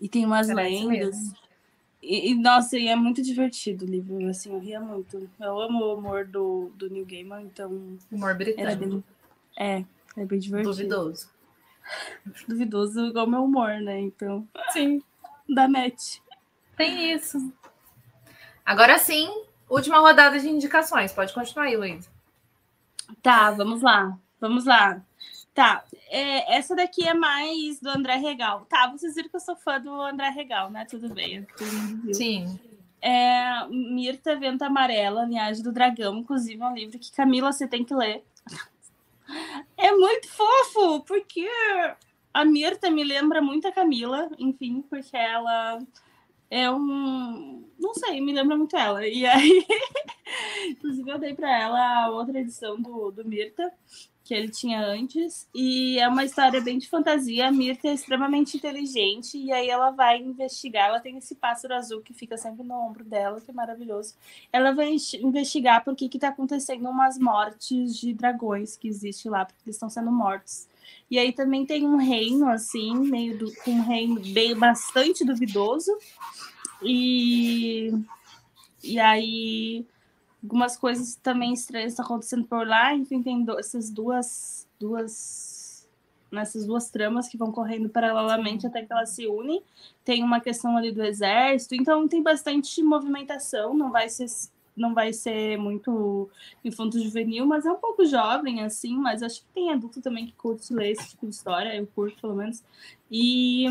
[0.00, 1.16] E tem umas Parece lendas.
[2.02, 5.28] E, e, nossa, e é muito divertido o livro, assim, eu ria muito.
[5.40, 8.86] Eu amo o humor do, do Neil Gaiman, então Humor britânico.
[8.86, 9.04] bem,
[9.58, 9.84] é,
[10.16, 10.70] é bem divertido.
[10.70, 11.30] Duvidoso.
[12.46, 13.98] Duvidoso igual meu humor, né?
[13.98, 15.02] Então, Sim.
[15.48, 16.18] da match.
[16.76, 17.52] Tem isso.
[18.64, 19.28] Agora sim,
[19.68, 21.12] última rodada de indicações.
[21.12, 22.10] Pode continuar aí, Luiz.
[23.22, 24.18] Tá, vamos lá.
[24.40, 25.00] Vamos lá.
[25.54, 28.66] Tá, é, essa daqui é mais do André Regal.
[28.68, 30.84] Tá, vocês viram que eu sou fã do André Regal, né?
[30.84, 31.46] Tudo bem.
[32.12, 32.60] Sim.
[33.00, 37.84] É Mirta Venta Amarela, Linhagem do Dragão, inclusive é um livro que Camila você tem
[37.84, 38.22] que ler.
[39.76, 41.48] É muito fofo, porque
[42.34, 45.78] a Mirta me lembra muito a Camila, enfim, porque ela
[46.50, 47.64] é um.
[47.78, 49.06] Não sei, me lembra muito ela.
[49.06, 49.66] E aí,
[50.70, 53.72] inclusive, eu dei para ela a outra edição do, do Mirta,
[54.24, 55.48] que ele tinha antes.
[55.54, 57.48] E é uma história bem de fantasia.
[57.48, 60.88] A Mirta é extremamente inteligente, e aí ela vai investigar.
[60.88, 64.14] Ela tem esse pássaro azul que fica sempre no ombro dela, que é maravilhoso.
[64.52, 69.60] Ela vai investigar por que está acontecendo umas mortes de dragões que existe lá, porque
[69.66, 70.66] eles estão sendo mortos.
[71.10, 75.96] E aí também tem um reino, assim, meio do, um reino bem bastante duvidoso.
[76.82, 77.92] E,
[78.82, 79.86] e aí
[80.42, 82.94] algumas coisas também estranhas estão acontecendo por lá.
[82.94, 85.56] Enfim, tem do- essas duas, duas
[86.30, 89.62] nessas duas tramas que vão correndo paralelamente até que elas se unem.
[90.04, 94.26] Tem uma questão ali do exército, então tem bastante movimentação, não vai ser
[94.76, 96.28] não vai ser muito
[96.64, 100.32] infanto juvenil, mas é um pouco jovem assim, mas acho que tem adulto também que
[100.32, 102.62] curte ler esse tipo de história, eu curto pelo menos.
[103.10, 103.66] E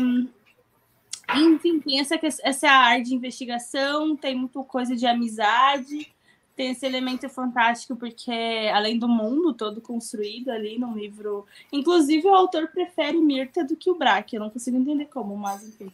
[1.34, 6.12] enfim, tem essa, essa área de investigação, tem muita coisa de amizade,
[6.56, 8.32] tem esse elemento fantástico, porque
[8.72, 11.44] além do mundo todo construído ali no livro.
[11.70, 14.36] Inclusive, o autor prefere Mirta do que o Braque.
[14.36, 15.92] Eu não consigo entender como, mas enfim.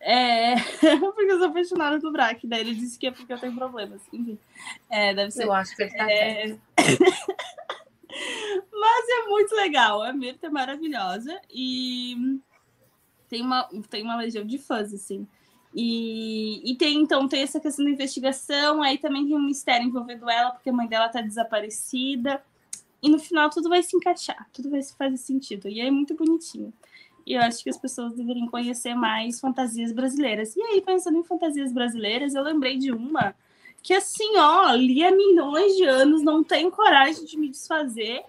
[0.00, 0.54] É,
[1.00, 2.46] porque eu sou apaixonada do Braque.
[2.46, 4.00] Daí ele disse que é porque eu tenho problemas.
[4.12, 4.38] Enfim,
[4.90, 5.44] é, deve ser.
[5.44, 6.60] Eu acho que ele tá certo.
[6.76, 6.84] É...
[8.72, 10.02] Mas é muito legal.
[10.02, 12.40] A Mirta é maravilhosa e
[13.28, 15.26] tem uma, tem uma legião de fãs, assim.
[15.74, 20.28] E, e tem, então, tem essa questão da investigação, aí também tem um mistério envolvendo
[20.28, 22.42] ela, porque a mãe dela tá desaparecida.
[23.02, 25.68] E no final tudo vai se encaixar, tudo vai fazer sentido.
[25.68, 26.72] E é muito bonitinho.
[27.26, 30.56] E eu acho que as pessoas deveriam conhecer mais fantasias brasileiras.
[30.56, 33.34] E aí, pensando em fantasias brasileiras, eu lembrei de uma
[33.82, 38.22] que assim, ó, li há milhões de anos, não tenho coragem de me desfazer,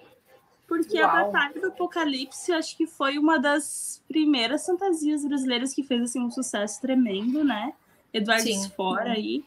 [0.67, 1.31] porque a Uau.
[1.31, 6.21] Batalha do Apocalipse, eu acho que foi uma das primeiras fantasias brasileiras que fez assim
[6.21, 7.73] um sucesso tremendo, né?
[8.13, 8.63] Eduardo Sim.
[8.63, 9.43] Spor aí.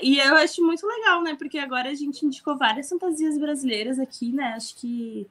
[0.00, 1.34] E eu acho muito legal, né?
[1.34, 4.54] Porque agora a gente indicou várias fantasias brasileiras aqui, né?
[4.56, 5.26] Acho que,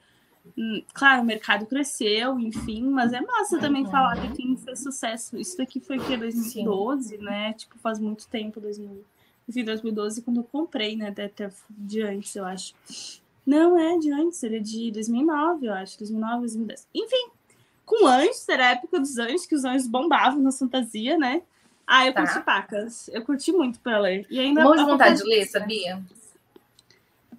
[0.94, 3.92] claro, o mercado cresceu, enfim, mas é massa também Uhum.
[3.92, 5.38] falar que quem fez sucesso.
[5.38, 7.54] Isso daqui foi que 2012, né?
[7.54, 9.04] Tipo, faz muito tempo, 2000,
[9.48, 11.10] enfim, 2012, quando eu comprei, né?
[11.10, 12.74] Até, até de antes, eu acho.
[13.46, 16.88] Não, é de antes, ele é de 2009, eu acho, 2009, 2010.
[16.94, 17.30] Enfim,
[17.86, 21.42] com anjos, era a época dos anjos, que os anjos bombavam na fantasia, né?
[21.88, 22.22] Ah, eu Tá.
[22.26, 23.10] curti pacas.
[23.10, 24.26] Eu curti muito pra ler.
[24.30, 26.02] E ainda Morro de vontade de ler, sabia?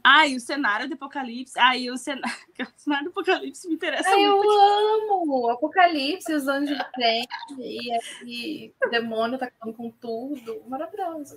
[0.05, 1.59] Ah, e o cenário do Apocalipse.
[1.59, 2.29] Ah, e o cenário,
[2.61, 4.51] o cenário do Apocalipse me interessa Ai, eu muito.
[4.51, 5.51] amo!
[5.51, 7.27] Apocalipse, os anjos vêm
[7.59, 10.63] e, e o demônio tá acabando com tudo.
[10.67, 11.37] Maravilhoso.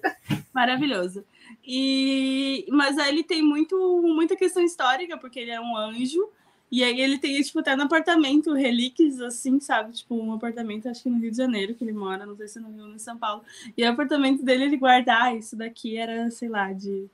[0.54, 1.26] Maravilhoso.
[1.66, 6.30] E mas aí ele tem muito muita questão histórica porque ele é um anjo
[6.72, 9.94] e aí ele tem tipo até no apartamento relíquias assim, sabe?
[9.94, 12.60] Tipo um apartamento acho que no Rio de Janeiro que ele mora, não sei se
[12.60, 13.44] no Rio ou em São Paulo.
[13.78, 17.08] E o apartamento dele ele guarda, ah, isso daqui era, sei lá, de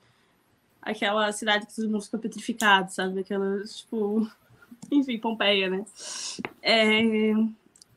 [0.82, 3.20] aquela cidade que todo mundo ficou petrificado, sabe?
[3.20, 4.30] Aquela tipo,
[4.92, 5.86] enfim, Pompeia, né?
[6.62, 7.32] É,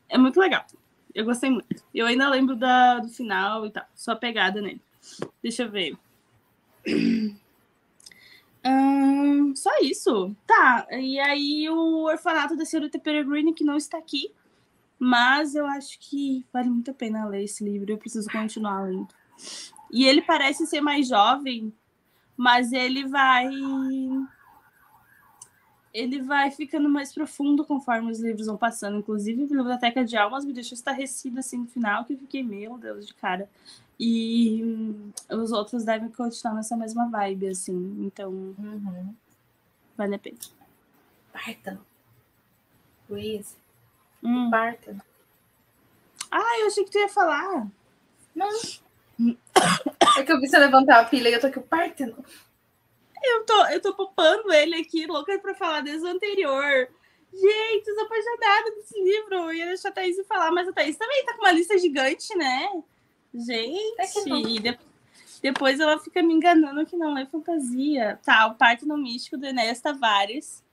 [0.09, 0.65] é muito legal.
[1.13, 1.83] Eu gostei muito.
[1.93, 3.85] Eu ainda lembro da, do final e tal.
[3.95, 4.81] Sou apegada nele.
[5.41, 5.97] Deixa eu ver.
[8.67, 10.35] Hum, só isso.
[10.47, 10.87] Tá.
[10.89, 14.31] E aí o orfanato da senhorita Peregrine, que não está aqui.
[14.97, 17.91] Mas eu acho que vale muito a pena ler esse livro.
[17.91, 19.07] Eu preciso continuar lendo.
[19.91, 21.71] E ele parece ser mais jovem,
[22.37, 23.49] mas ele vai.
[25.93, 28.97] Ele vai ficando mais profundo conforme os livros vão passando.
[28.97, 32.77] Inclusive, a Biblioteca de Almas me deixou estarrecido assim no final, que eu fiquei, meu
[32.77, 33.49] Deus, de cara.
[33.97, 37.95] E hum, os outros devem continuar nessa mesma vibe, assim.
[38.05, 39.15] Então, Uhum.
[39.95, 40.37] vale a pena.
[41.31, 41.79] Parta.
[43.09, 43.55] Luiz,
[44.21, 44.49] Hum.
[44.51, 44.97] parta.
[46.29, 47.67] Ah, eu achei que tu ia falar.
[48.35, 48.49] Não,
[50.17, 52.15] É que eu vi você levantar a pilha e eu tô aqui, Partenon.
[53.23, 56.87] Eu tô, eu tô popando ele aqui, louca pra falar desde o anterior.
[57.33, 59.35] Gente, sou apaixonada desse livro.
[59.35, 62.35] Eu ia deixar a Thaís falar, mas a Thaís também tá com uma lista gigante,
[62.37, 62.69] né?
[63.33, 64.79] Gente, é de...
[65.41, 68.19] depois ela fica me enganando que não é fantasia.
[68.23, 70.63] Tá, o Parque no Místico do Enéas Tavares.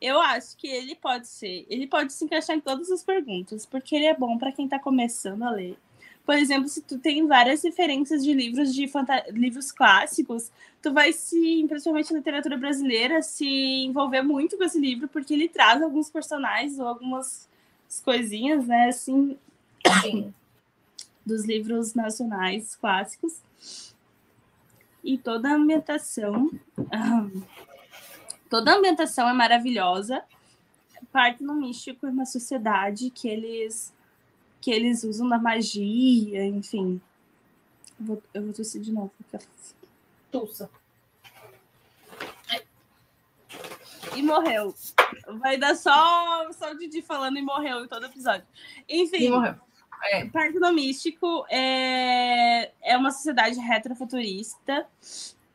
[0.00, 3.96] Eu acho que ele pode ser, ele pode se encaixar em todas as perguntas, porque
[3.96, 5.76] ele é bom para quem tá começando a ler.
[6.28, 8.86] Por exemplo, se tu tem várias referências de livros de
[9.30, 10.50] livros clássicos,
[10.82, 15.48] tu vai se, principalmente na literatura brasileira, se envolver muito com esse livro, porque ele
[15.48, 17.48] traz alguns personagens ou algumas
[18.04, 19.38] coisinhas, né, assim,
[21.24, 23.40] dos livros nacionais clássicos.
[25.02, 26.50] E toda a ambientação,
[28.50, 30.22] toda a ambientação é maravilhosa.
[31.10, 33.96] Parte no místico é uma sociedade que eles
[34.60, 37.00] que eles usam da magia, enfim.
[37.98, 39.10] Eu vou, eu vou tossir de novo.
[40.30, 40.70] Tussa.
[44.16, 44.74] E morreu.
[45.40, 48.46] Vai dar só, só o Didi falando e morreu em todo episódio.
[48.88, 49.24] Enfim.
[49.24, 49.54] E morreu.
[50.10, 50.24] É.
[50.26, 54.86] Parque do Místico é, é uma sociedade retrofuturista.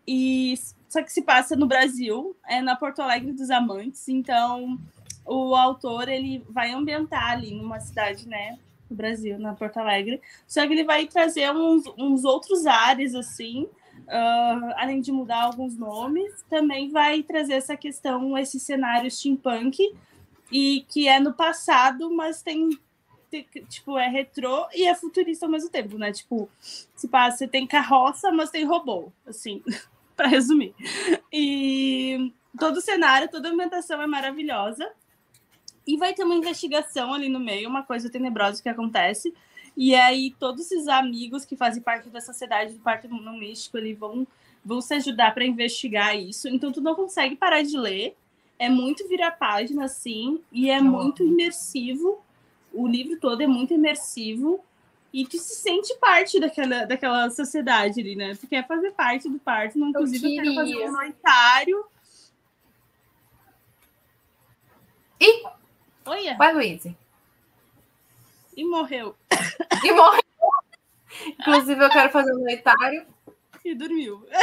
[0.08, 0.56] E
[0.90, 4.08] só que se passa no Brasil, é na Porto Alegre dos Amantes.
[4.10, 4.78] Então,
[5.26, 8.60] o autor ele vai ambientar ali numa cidade, né,
[8.94, 10.22] no Brasil, na Porto Alegre.
[10.48, 15.76] Só que ele vai trazer uns, uns outros ares, assim, uh, além de mudar alguns
[15.78, 19.78] nomes, também vai trazer essa questão, esse cenário steampunk,
[20.52, 22.70] e que é no passado, mas tem
[23.68, 26.12] tipo, é retrô e é futurista ao mesmo tempo, né?
[26.12, 26.48] Tipo,
[26.96, 29.64] se passa, você tem carroça, mas tem robô, assim,
[30.16, 30.76] para resumir.
[31.32, 34.88] E todo o cenário, toda a ambientação é maravilhosa.
[35.86, 39.34] E vai ter uma investigação ali no meio, uma coisa tenebrosa que acontece.
[39.76, 43.98] E aí todos esses amigos que fazem parte da sociedade do Parque no Místico, eles
[43.98, 44.26] vão,
[44.64, 46.48] vão se ajudar para investigar isso.
[46.48, 48.16] Então tu não consegue parar de ler.
[48.60, 52.24] É muito virar página, assim, e é muito imersivo.
[52.72, 54.64] O livro todo é muito imersivo.
[55.12, 58.36] E tu se sente parte daquela, daquela sociedade ali, né?
[58.36, 61.86] Tu quer fazer parte do parque, inclusive eu, eu quero fazer um noitário.
[65.20, 65.44] E
[66.06, 66.36] Olha.
[66.38, 66.86] Vai, Luiz.
[68.56, 69.16] E morreu.
[69.84, 70.24] E morreu.
[71.40, 73.06] Inclusive, eu quero fazer um noitário.
[73.64, 74.26] E dormiu.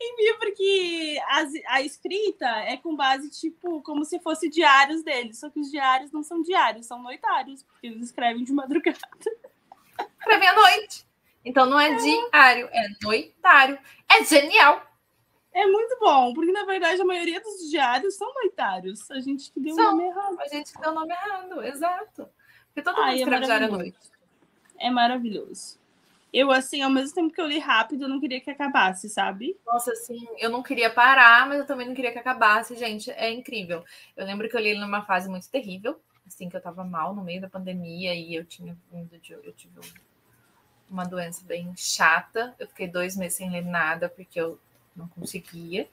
[0.00, 5.40] Enfim, porque a, a, escrita é com base, tipo, como se fosse diários deles.
[5.40, 8.98] Só que os diários não são diários, são noitários, porque eles escrevem de madrugada.
[10.20, 11.04] Escrevem à noite.
[11.44, 13.78] Então não é, é diário, é noitário.
[14.08, 14.87] É genial.
[15.58, 19.10] É muito bom, porque na verdade a maioria dos diários são noitários.
[19.10, 20.40] A gente que deu o nome errado.
[20.40, 22.28] A gente que deu o nome errado, exato.
[22.68, 23.98] Porque todo mundo Ai, é escreve é diário à noite.
[24.78, 25.76] É maravilhoso.
[26.32, 29.58] Eu, assim, ao mesmo tempo que eu li rápido, eu não queria que acabasse, sabe?
[29.66, 33.10] Nossa, assim, eu não queria parar, mas eu também não queria que acabasse, gente.
[33.10, 33.84] É incrível.
[34.16, 37.16] Eu lembro que eu li ele numa fase muito terrível, assim, que eu tava mal
[37.16, 39.32] no meio da pandemia e eu tinha vindo de.
[39.32, 39.80] Eu tive
[40.88, 42.54] uma doença bem chata.
[42.60, 44.60] Eu fiquei dois meses sem ler nada, porque eu
[44.98, 45.88] não conseguia.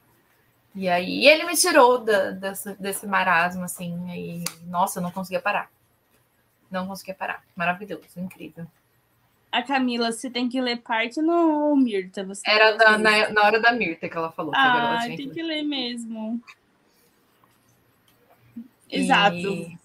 [0.73, 5.39] E aí ele me tirou da, dessa, desse marasmo, assim, e nossa, eu não conseguia
[5.39, 5.71] parar.
[6.69, 7.43] Não conseguia parar.
[7.55, 8.67] Maravilhoso, incrível.
[9.51, 12.25] A Camila, você tem que ler parte no Mirta.
[12.25, 14.51] Você Era da, na, na, hora da Mirta que ela falou.
[14.53, 16.41] Ah, tem que, que ler mesmo.
[18.91, 19.37] Exato.
[19.37, 19.79] E...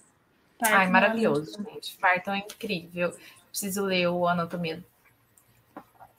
[0.61, 1.97] Ai, maravilhoso, gente.
[1.99, 3.15] Parton é incrível.
[3.49, 4.85] Preciso ler o Anatomia.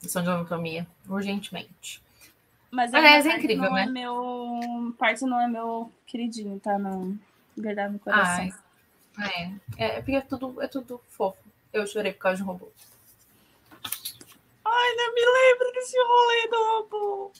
[0.02, 2.02] Lição de Anatomia, urgentemente.
[2.72, 3.90] Mas Aliás, é incrível, não é né?
[3.90, 4.94] É meu...
[4.98, 6.78] Parte não é meu queridinho, tá?
[6.78, 7.18] Não
[7.56, 8.50] guardar no coração.
[9.18, 9.84] Ai, é.
[9.84, 11.36] é, porque é tudo, é tudo fofo.
[11.70, 12.72] Eu chorei por causa de um robô.
[14.64, 17.32] Ai, não me lembro desse rolê do robô.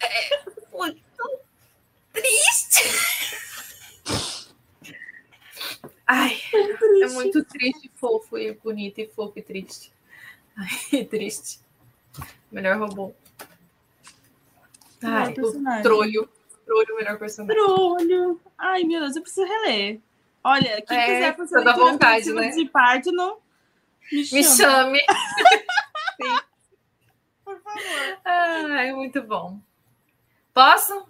[0.00, 1.40] É muito
[2.12, 2.82] triste.
[6.06, 9.92] Ai, é, é muito triste, fofo e bonito, e fofo e triste.
[10.56, 11.60] Ai, triste.
[12.50, 13.14] Melhor robô.
[15.08, 16.28] Ai, o trolho.
[16.64, 17.62] Trolho, melhor personagem.
[17.62, 18.40] Trolho.
[18.58, 20.00] Ai, meu Deus, eu preciso reler.
[20.42, 22.50] Olha, quem é, quiser fazer toda vontade, né?
[22.50, 23.38] de parto, não
[24.12, 24.42] me chame.
[24.42, 25.00] Me chame.
[27.44, 28.18] Por favor.
[28.24, 29.60] Ai, muito bom.
[30.52, 31.06] Posso?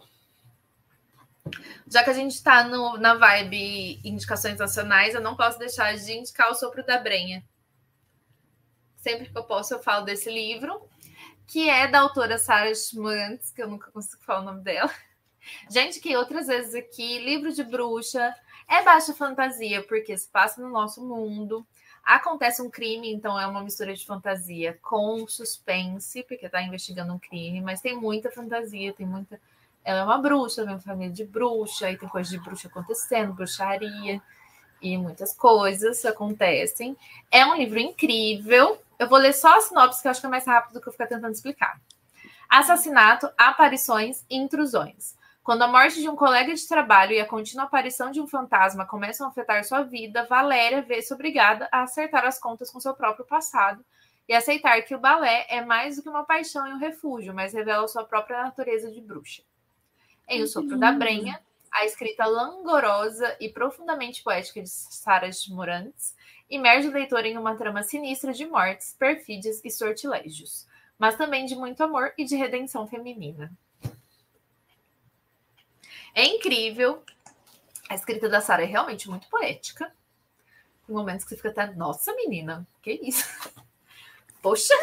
[1.89, 6.51] Já que a gente está na vibe indicações nacionais, eu não posso deixar de indicar
[6.51, 7.45] o Sopro da Brenha.
[8.97, 10.89] Sempre que eu posso, eu falo desse livro
[11.47, 14.91] que é da autora Sarah Schmantz, que eu nunca consigo falar o nome dela.
[15.71, 18.35] Gente, que outras vezes aqui, livro de bruxa,
[18.69, 21.65] é baixa fantasia, porque se passa no nosso mundo.
[22.05, 27.19] Acontece um crime, então é uma mistura de fantasia com suspense, porque está investigando um
[27.19, 29.41] crime, mas tem muita fantasia, tem muita.
[29.85, 33.33] Ela é uma bruxa, vem uma família de bruxa, e tem coisa de bruxa acontecendo,
[33.33, 34.21] bruxaria,
[34.81, 36.97] e muitas coisas acontecem.
[37.31, 38.81] É um livro incrível.
[38.99, 40.89] Eu vou ler só a sinopse, que eu acho que é mais rápido do que
[40.89, 41.81] eu ficar tentando explicar.
[42.49, 45.15] Assassinato, aparições e intrusões.
[45.43, 48.85] Quando a morte de um colega de trabalho e a contínua aparição de um fantasma
[48.85, 53.25] começam a afetar sua vida, Valéria vê-se obrigada a acertar as contas com seu próprio
[53.25, 53.85] passado
[54.29, 57.53] e aceitar que o balé é mais do que uma paixão e um refúgio, mas
[57.53, 59.43] revela sua própria natureza de bruxa.
[60.29, 61.41] Em O Sopro da Brenha,
[61.71, 66.16] a escrita langorosa e profundamente poética de Sarah Morantes
[66.49, 70.67] imerge o leitor em uma trama sinistra de mortes, perfídias e sortilégios,
[70.99, 73.53] mas também de muito amor e de redenção feminina.
[76.15, 77.03] É incrível.
[77.89, 79.93] A escrita da Sara é realmente muito poética.
[80.87, 83.25] Tem momentos que você fica até, nossa, menina, que isso?
[84.41, 84.75] Poxa!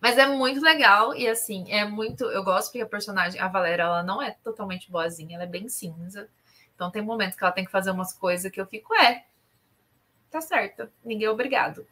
[0.00, 2.24] Mas é muito legal e assim, é muito.
[2.24, 5.68] Eu gosto porque a personagem, a Valéria, ela não é totalmente boazinha, ela é bem
[5.68, 6.28] cinza.
[6.74, 9.24] Então tem momentos que ela tem que fazer umas coisas que eu fico, é,
[10.30, 11.86] tá certo, ninguém é obrigado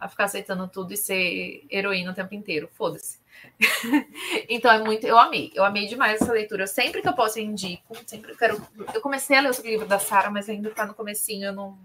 [0.00, 2.68] a ficar aceitando tudo e ser heroína o tempo inteiro.
[2.72, 3.18] Foda-se.
[4.48, 5.06] então é muito.
[5.06, 5.50] Eu amei.
[5.54, 6.66] Eu amei demais essa leitura.
[6.66, 7.96] Sempre que eu posso, eu indico.
[8.06, 8.64] Sempre quero.
[8.94, 11.46] Eu comecei a ler o livro da Sara, mas ainda tá no comecinho.
[11.46, 11.78] Eu não.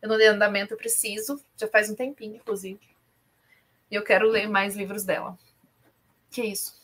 [0.00, 1.42] Eu não dei andamento, eu preciso.
[1.56, 2.80] Já faz um tempinho, inclusive.
[3.90, 5.38] E eu quero ler mais livros dela.
[6.30, 6.80] Que isso.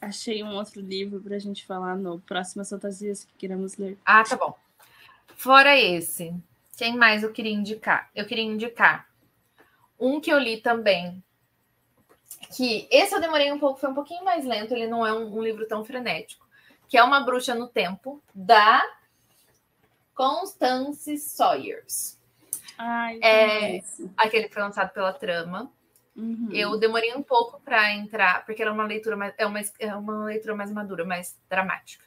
[0.00, 3.98] Achei um outro livro para a gente falar no Próximas Fantasias que queremos ler.
[4.04, 4.56] Ah, tá bom.
[5.34, 6.34] Fora esse,
[6.76, 8.10] quem mais eu queria indicar?
[8.14, 9.08] Eu queria indicar
[9.98, 11.22] um que eu li também.
[12.54, 15.36] Que esse eu demorei um pouco, foi um pouquinho mais lento, ele não é um,
[15.36, 16.46] um livro tão frenético.
[16.88, 18.82] Que é Uma Bruxa no Tempo, da
[20.14, 22.18] Constance Sawyers.
[22.78, 23.82] Ai, é
[24.16, 25.70] aquele que foi lançado pela Trama.
[26.14, 26.48] Uhum.
[26.50, 30.24] Eu demorei um pouco para entrar, porque era uma leitura mais, é uma, é uma
[30.24, 32.05] leitura mais madura, mais dramática.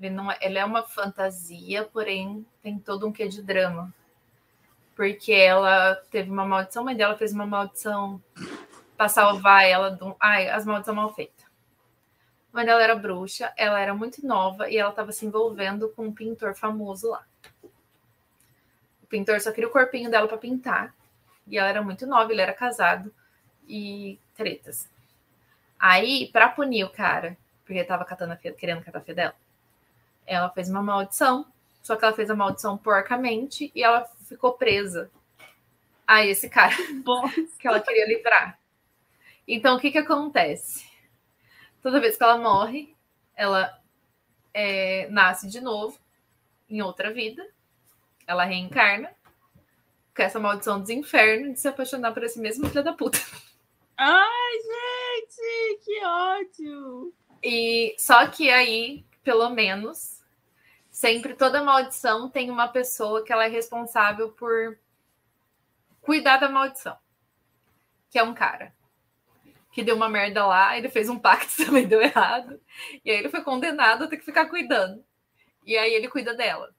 [0.00, 3.92] Ele, não é, ele é uma fantasia, porém tem todo um quê de drama.
[4.94, 8.22] Porque ela teve uma maldição, a mãe dela fez uma maldição
[8.96, 10.16] para salvar ela do.
[10.20, 11.44] Ai, as maldições mal feitas.
[12.52, 16.06] A mãe dela era bruxa, ela era muito nova e ela estava se envolvendo com
[16.06, 17.24] um pintor famoso lá.
[19.02, 20.94] O pintor só queria o corpinho dela para pintar.
[21.46, 23.12] E ela era muito nova, ele era casado.
[23.68, 24.88] E tretas.
[25.78, 29.14] Aí, para punir o cara, porque ele tava catando a fia, querendo catar a fia
[29.14, 29.34] dela,
[30.26, 31.46] ela fez uma maldição,
[31.82, 35.10] só que ela fez a maldição porcamente e ela ficou presa
[36.06, 36.74] a esse cara
[37.58, 38.58] que ela queria livrar.
[39.46, 40.86] Então, o que que acontece?
[41.80, 42.94] Toda vez que ela morre,
[43.36, 43.80] ela
[44.52, 45.98] é, nasce de novo
[46.68, 47.46] em outra vida,
[48.26, 49.14] ela reencarna
[50.16, 53.18] com essa maldição dos infernos de se apaixonar por esse mesmo filho da puta.
[53.96, 57.14] Ai, gente, que ódio!
[57.42, 60.15] E só que aí, pelo menos,
[60.96, 64.78] Sempre toda maldição tem uma pessoa que ela é responsável por
[66.00, 66.96] cuidar da maldição.
[68.08, 68.74] Que é um cara
[69.70, 72.58] que deu uma merda lá, ele fez um pacto também deu errado,
[73.04, 75.04] e aí ele foi condenado a ter que ficar cuidando.
[75.66, 76.74] E aí ele cuida dela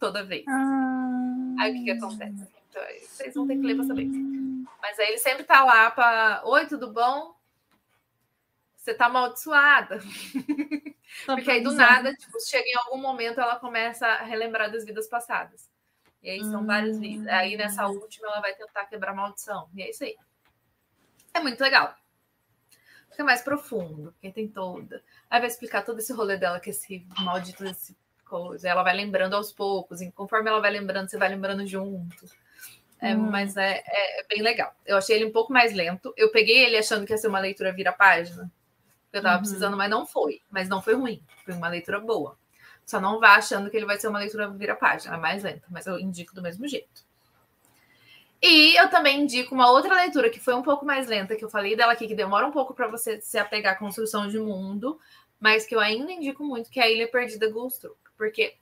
[0.00, 0.44] toda vez.
[0.48, 2.48] Ah, aí o que, que acontece?
[2.68, 4.08] Então, vocês vão ter que ler pra saber.
[4.82, 7.32] Mas aí ele sempre tá lá para, oi, tudo bom?
[8.74, 10.00] Você tá amaldiçoada.
[11.24, 14.84] Tá Porque aí do nada, tipo, chega em algum momento, ela começa a relembrar das
[14.84, 15.68] vidas passadas.
[16.22, 16.66] E aí são hum.
[16.66, 17.28] várias vidas.
[17.28, 19.68] Aí nessa última ela vai tentar quebrar a maldição.
[19.74, 20.16] E é isso aí.
[21.32, 21.94] É muito legal.
[23.10, 25.02] Fica mais profundo, porque tem toda.
[25.30, 28.68] Aí vai explicar todo esse rolê dela, que esse maldito desse coisa.
[28.68, 32.26] Ela vai lembrando aos poucos, e conforme ela vai lembrando, você vai lembrando junto.
[33.00, 33.30] É, hum.
[33.30, 34.74] Mas é, é, é, bem legal.
[34.84, 36.12] Eu achei ele um pouco mais lento.
[36.16, 38.50] Eu peguei ele achando que ia ser uma leitura vira-página
[39.18, 39.42] eu tava uhum.
[39.42, 40.40] precisando, mas não foi.
[40.50, 41.22] Mas não foi ruim.
[41.44, 42.38] Foi uma leitura boa.
[42.84, 45.98] Só não vá achando que ele vai ser uma leitura vira-página, mais lenta, mas eu
[45.98, 47.04] indico do mesmo jeito.
[48.40, 51.50] E eu também indico uma outra leitura que foi um pouco mais lenta, que eu
[51.50, 55.00] falei dela aqui, que demora um pouco para você se apegar à construção de mundo,
[55.40, 57.96] mas que eu ainda indico muito, que é a Ilha Perdida Gulstrup.
[58.16, 58.54] Porque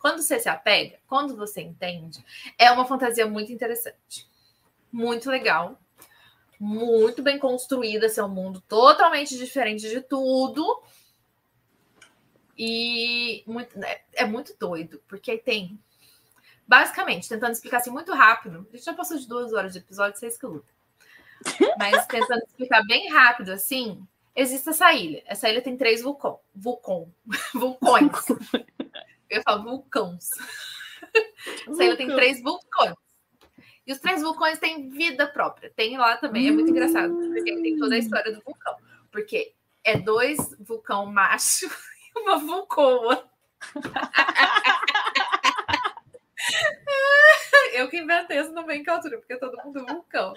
[0.00, 2.24] quando você se apega, quando você entende,
[2.58, 4.26] é uma fantasia muito interessante.
[4.90, 5.78] Muito legal
[6.58, 10.82] muito bem construída, seu mundo totalmente diferente de tudo.
[12.56, 15.78] E muito, é, é muito doido, porque tem.
[16.66, 18.66] Basicamente, tentando explicar assim muito rápido.
[18.72, 20.72] A gente já passou de duas horas de episódio, vocês que luta.
[21.78, 25.22] Mas tentando explicar bem rápido assim, existe essa ilha.
[25.26, 27.12] Essa ilha tem três vulcão, vulcão,
[27.52, 28.10] vulcões.
[29.28, 30.28] Eu falo vulcãos.
[31.68, 32.94] Essa ilha tem três vulcões.
[33.86, 35.70] E os três vulcões têm vida própria.
[35.74, 36.48] Tem lá também.
[36.48, 38.76] É muito engraçado, porque tem toda a história do vulcão.
[39.10, 41.66] Porque é dois vulcão macho
[42.16, 43.28] e uma vulcoa.
[47.72, 50.32] Eu que inventei Bem Altura, porque todo mundo é vulcão.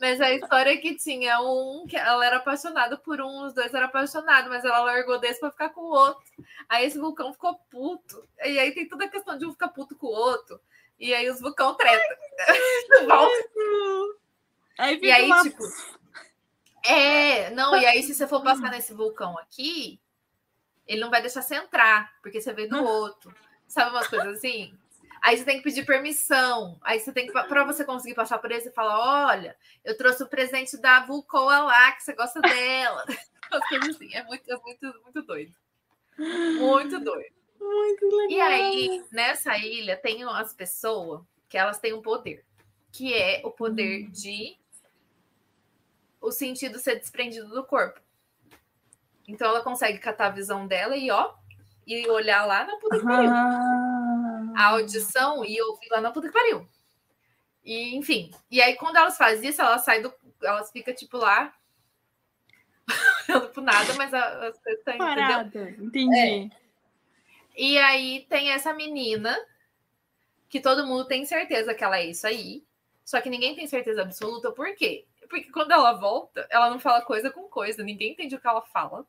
[0.00, 3.74] Mas a história é que tinha um que ela era apaixonada por um, os dois
[3.74, 6.22] eram apaixonados, mas ela largou desse para ficar com o outro.
[6.68, 8.24] Aí esse vulcão ficou puto.
[8.44, 10.60] E aí tem toda a questão de um ficar puto com o outro.
[10.98, 12.18] E aí os vulcão treta.
[14.78, 15.42] Aí e aí, uma...
[15.42, 15.64] tipo.
[16.84, 20.00] É, não, e aí se você for passar nesse vulcão aqui,
[20.86, 23.34] ele não vai deixar você entrar, porque você veio do outro.
[23.66, 24.72] Sabe umas coisas assim?
[25.20, 26.78] Aí você tem que pedir permissão.
[26.80, 30.22] Aí você tem que, para você conseguir passar por ele, você fala: olha, eu trouxe
[30.22, 33.04] o presente da Vulcoa lá, que você gosta dela.
[33.50, 34.14] As coisas assim.
[34.14, 35.54] É muito, é muito, muito doido.
[36.18, 37.37] Muito doido.
[37.60, 38.30] Muito legal.
[38.30, 42.44] E aí, nessa ilha, tem as pessoas que elas têm um poder,
[42.92, 44.10] que é o poder Hum.
[44.10, 44.58] de
[46.20, 48.00] o sentido ser desprendido do corpo.
[49.26, 51.34] Então ela consegue catar a visão dela e ó,
[51.86, 53.30] e olhar lá na puta que pariu.
[53.30, 54.52] Ah.
[54.56, 56.68] A audição e ouvir lá na puta que pariu.
[57.64, 58.30] E, enfim.
[58.50, 60.12] E aí, quando elas fazem isso, elas saem do.
[60.42, 61.52] Elas ficam, tipo, lá.
[63.28, 65.14] olhando pro nada, mas as coisas estão, entendeu?
[65.14, 65.70] Parada.
[65.78, 66.50] Entendi.
[67.58, 69.36] E aí tem essa menina
[70.48, 72.64] que todo mundo tem certeza que ela é isso aí.
[73.04, 74.52] Só que ninguém tem certeza absoluta.
[74.52, 75.04] Por quê?
[75.28, 77.82] Porque quando ela volta, ela não fala coisa com coisa.
[77.82, 79.04] Ninguém entende o que ela fala.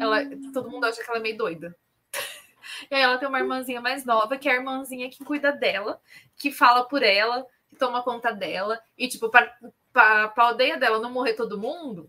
[0.00, 0.24] Ela,
[0.54, 1.76] todo mundo acha que ela é meio doida.
[2.90, 6.00] E aí ela tem uma irmãzinha mais nova, que é a irmãzinha que cuida dela,
[6.36, 8.80] que fala por ela, que toma conta dela.
[8.96, 9.52] E, tipo, pra,
[9.92, 12.08] pra, pra aldeia dela não morrer todo mundo,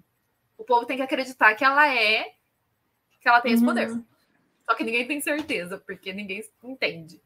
[0.57, 2.35] o povo tem que acreditar que ela é.
[3.19, 4.05] que ela tem esse Uhum.
[4.69, 7.19] Só que ninguém tem certeza, porque ninguém entende.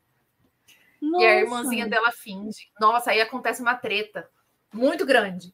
[1.01, 1.25] Nossa.
[1.25, 2.71] E a irmãzinha dela finge.
[2.79, 4.29] Nossa, aí acontece uma treta
[4.73, 5.53] muito grande.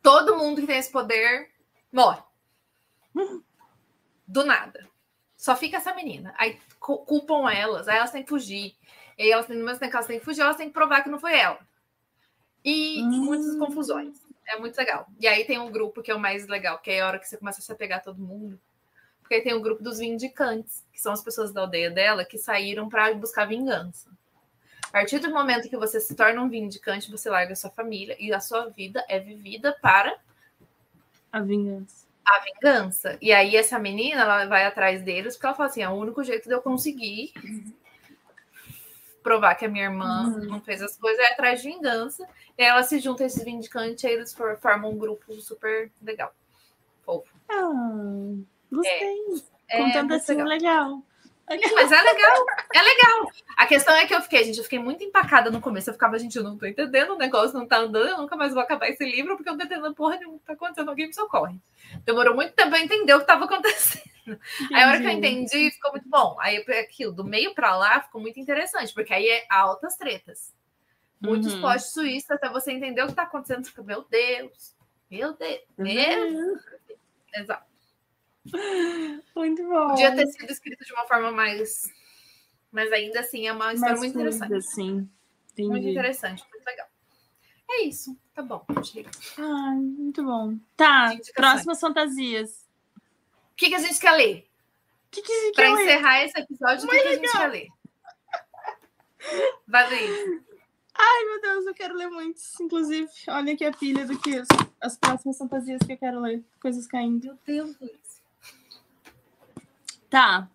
[0.00, 1.50] Todo mundo que tem esse poder
[1.90, 2.22] morre.
[4.24, 4.88] Do nada.
[5.36, 6.32] Só fica essa menina.
[6.38, 8.76] Aí cu- culpam elas, aí elas têm que fugir.
[9.18, 11.10] E aí elas têm, tempo que elas têm que fugir, elas têm que provar que
[11.10, 11.58] não foi ela.
[12.64, 13.24] E Hum.
[13.24, 14.16] muitas confusões.
[14.46, 15.08] É muito legal.
[15.18, 17.26] E aí tem um grupo que é o mais legal, que é a hora que
[17.28, 18.60] você começa a se apegar a todo mundo.
[19.24, 22.88] Porque tem o grupo dos vindicantes, que são as pessoas da aldeia dela que saíram
[22.90, 24.10] para buscar vingança.
[24.88, 28.14] A partir do momento que você se torna um vindicante, você larga a sua família
[28.20, 30.14] e a sua vida é vivida para
[31.32, 32.06] A vingança.
[32.24, 33.18] a vingança.
[33.20, 36.22] E aí essa menina, ela vai atrás deles, porque ela fala assim, é o único
[36.22, 37.32] jeito de eu conseguir
[39.22, 40.46] provar que a minha irmã Uhum.
[40.48, 42.24] não fez as coisas é atrás de vingança.
[42.58, 45.90] E aí ela se junta a esses vindicantes e eles for- formam um grupo super
[46.02, 46.32] legal.
[47.04, 47.34] Fofo.
[47.48, 48.34] Ah,
[48.74, 49.18] gostei.
[49.68, 50.46] É Contando muito assim, legal.
[50.48, 51.02] legal.
[51.74, 53.30] Mas é legal, é legal.
[53.56, 55.90] A questão é que eu fiquei, gente, eu fiquei muito empacada no começo.
[55.90, 58.54] Eu ficava, gente, eu não tô entendendo, o negócio não tá andando, eu nunca mais
[58.54, 61.06] vou acabar esse livro, porque eu não tô entendendo porra nenhuma que tá acontecendo, alguém
[61.08, 61.60] me socorre.
[62.06, 64.04] Demorou muito tempo pra entender o que tava acontecendo.
[64.72, 66.34] Aí a hora que eu entendi, ficou muito bom.
[66.40, 70.50] Aí aquilo, do meio pra lá, ficou muito interessante, porque aí é altas tretas.
[71.20, 71.60] Muitos Uhum.
[71.60, 73.64] plot twists até você entender o que tá acontecendo.
[73.64, 74.74] Você fica, meu Deus,
[75.10, 75.84] meu Deus, Uhum.
[75.84, 76.58] meu
[77.34, 77.73] Exato.
[79.34, 79.88] Muito bom.
[79.88, 81.90] Podia ter sido escrito de uma forma mais.
[82.70, 84.74] Mas ainda assim é uma história Mais muito fluida, interessante.
[84.74, 85.10] Sim.
[85.52, 85.68] Entendi.
[85.68, 86.86] Muito interessante, muito legal.
[87.70, 88.16] É isso.
[88.34, 88.64] Tá bom.
[88.82, 89.10] Chega.
[89.38, 90.58] Ai, muito bom.
[90.76, 92.66] Tá, próximas fantasias.
[92.96, 94.48] O que, que a gente quer ler?
[95.10, 95.82] Que, que Para quer ler?
[95.82, 97.68] encerrar esse episódio, o que, que a gente quer ler?
[99.66, 100.42] Vai ver.
[100.96, 102.58] Ai, meu Deus, eu quero ler muitos.
[102.60, 104.48] Inclusive, olha aqui a pilha do que as,
[104.80, 106.44] as próximas fantasias que eu quero ler.
[106.60, 107.26] Coisas caindo.
[107.26, 108.03] Meu Deus, Luiz.
[110.14, 110.48] Tá.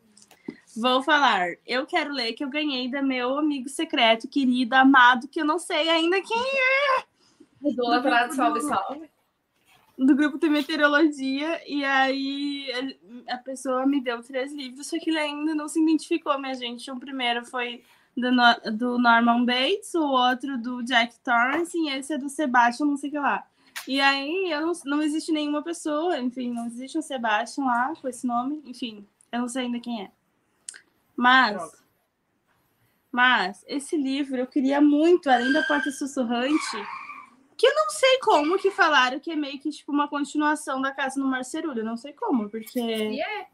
[0.78, 1.50] Vou falar.
[1.68, 5.60] Eu quero ler que eu ganhei da meu amigo secreto, querido, amado, que eu não
[5.60, 9.10] sei ainda quem é, Idolatrado, salve, salve.
[9.98, 11.62] do grupo de meteorologia.
[11.68, 12.68] E aí
[13.28, 16.90] a pessoa me deu três livros, só que ele ainda não se identificou, minha gente.
[16.90, 17.84] O primeiro foi
[18.16, 18.32] do,
[18.78, 23.10] do Norman Bates, o outro do Jack Torrance, e esse é do Sebastian, não sei
[23.10, 23.46] o que lá.
[23.86, 28.08] E aí eu não, não existe nenhuma pessoa, enfim, não existe um Sebastian lá com
[28.08, 30.12] esse nome, enfim, eu não sei ainda quem é.
[31.16, 31.78] Mas, Droga.
[33.12, 36.88] mas esse livro eu queria muito, além da Porta Sussurrante,
[37.58, 40.92] que eu não sei como que falaram que é meio que tipo uma continuação da
[40.92, 43.48] Casa no Mar Cerulho, eu não sei como, porque E é.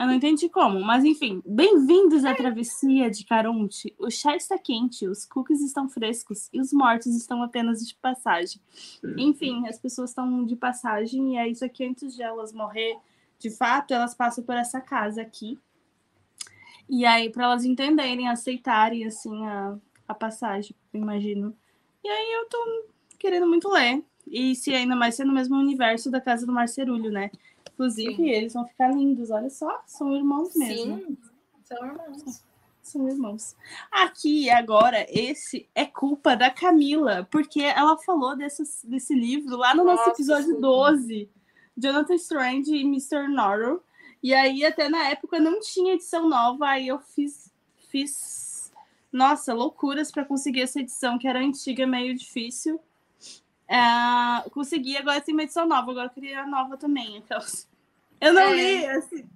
[0.00, 1.40] eu não entendi como, mas enfim.
[1.46, 3.94] Bem-vindos à travessia de Caronte.
[4.00, 8.60] O chá está quente, os cookies estão frescos e os mortos estão apenas de passagem.
[9.16, 12.98] Enfim, as pessoas estão de passagem e é isso aqui antes de elas morrer.
[13.38, 15.58] De fato, elas passam por essa casa aqui.
[16.88, 19.76] E aí, para elas entenderem, aceitarem, assim, a,
[20.06, 21.56] a passagem, imagino.
[22.02, 22.86] E aí eu tô
[23.18, 24.04] querendo muito ler.
[24.26, 27.30] E se ainda mais ser no mesmo universo da casa do Marcerulho, né?
[27.72, 28.28] Inclusive, Sim.
[28.28, 30.98] eles vão ficar lindos, olha só, são irmãos mesmo.
[30.98, 31.18] Sim,
[31.64, 32.44] são irmãos.
[32.82, 33.56] São irmãos.
[33.90, 39.82] Aqui, agora, esse é culpa da Camila, porque ela falou desse, desse livro lá no
[39.82, 40.60] Nossa, nosso episódio sim.
[40.60, 41.30] 12,
[41.76, 43.28] Jonathan Strange e Mr.
[43.28, 43.82] Norrell.
[44.22, 47.52] E aí, até na época, não tinha edição nova, aí eu fiz,
[47.90, 48.72] fiz
[49.12, 52.80] nossa, loucuras para conseguir essa edição, que era antiga, meio difícil.
[53.68, 57.18] É, consegui, agora tem uma edição nova, agora eu queria a nova também.
[57.18, 57.68] Aquelas...
[58.20, 58.54] Eu não é.
[58.54, 59.28] li, assim,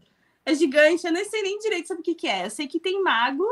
[0.45, 2.47] é gigante, eu nem sei nem direito sobre o que, que é.
[2.47, 3.47] Eu sei que tem mago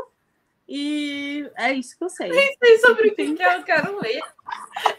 [0.71, 2.29] e é isso que eu sei.
[2.29, 4.21] Nem sei sobre o que, que eu quero ler.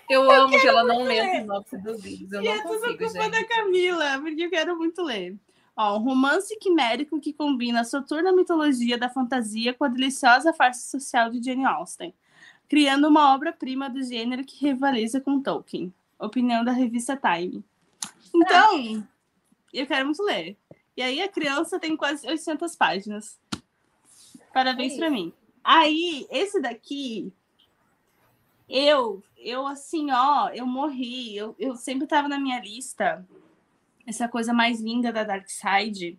[0.09, 2.33] Eu, eu amo que ela não lê a sinopse dos livros.
[2.33, 3.31] Eu e não é consigo, culpa gente.
[3.31, 5.37] da Camila, porque eu quero muito ler.
[5.77, 10.91] Ó, um romance quimérico que combina a soturna mitologia da fantasia com a deliciosa farsa
[10.91, 12.13] social de Jane Austen,
[12.69, 15.95] criando uma obra-prima do gênero que rivaliza com Tolkien.
[16.19, 17.65] Opinião da revista Time.
[18.35, 19.07] Então,
[19.73, 20.57] eu quero muito ler.
[20.97, 23.39] E aí a criança tem quase 800 páginas.
[24.53, 25.33] Parabéns para mim.
[25.63, 27.33] Aí, esse daqui,
[28.69, 31.37] eu, eu assim, ó, eu morri.
[31.37, 33.27] Eu, eu sempre tava na minha lista
[34.07, 36.19] essa coisa mais linda da Dark Side,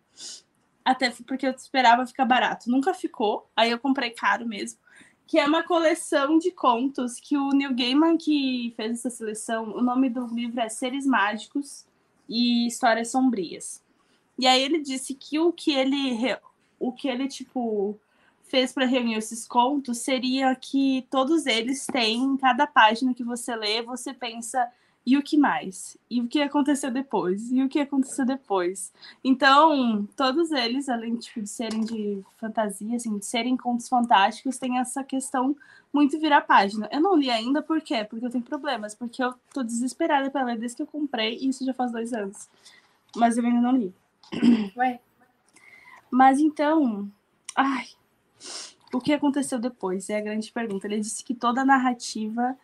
[0.84, 2.70] até porque eu esperava ficar barato.
[2.70, 4.80] Nunca ficou, aí eu comprei caro mesmo.
[5.28, 9.82] Que é uma coleção de contos que o Neil Gaiman que fez essa seleção, o
[9.82, 11.86] nome do livro é Seres Mágicos
[12.28, 13.82] e Histórias Sombrias.
[14.38, 16.18] E aí ele disse que o que ele
[16.80, 17.98] o que ele tipo
[18.52, 23.82] fez para reunir esses contos seria que todos eles têm, cada página que você lê,
[23.82, 24.70] você pensa
[25.04, 25.98] e o que mais?
[26.10, 27.52] E o que aconteceu depois?
[27.52, 28.94] E o que aconteceu depois?
[29.24, 34.78] Então, todos eles, além tipo, de serem de fantasia, assim, de serem contos fantásticos, tem
[34.78, 35.56] essa questão
[35.92, 36.88] muito virar página.
[36.92, 38.04] Eu não li ainda, por quê?
[38.04, 41.48] Porque eu tenho problemas, porque eu tô desesperada para ler desde que eu comprei, e
[41.48, 42.48] isso já faz dois anos.
[43.16, 43.94] Mas eu ainda não li.
[44.78, 45.00] Ué.
[46.12, 47.10] Mas então,
[47.56, 47.88] ai,
[48.94, 50.10] o que aconteceu depois?
[50.10, 50.88] É a grande pergunta.
[50.88, 52.58] Ele disse que toda narrativa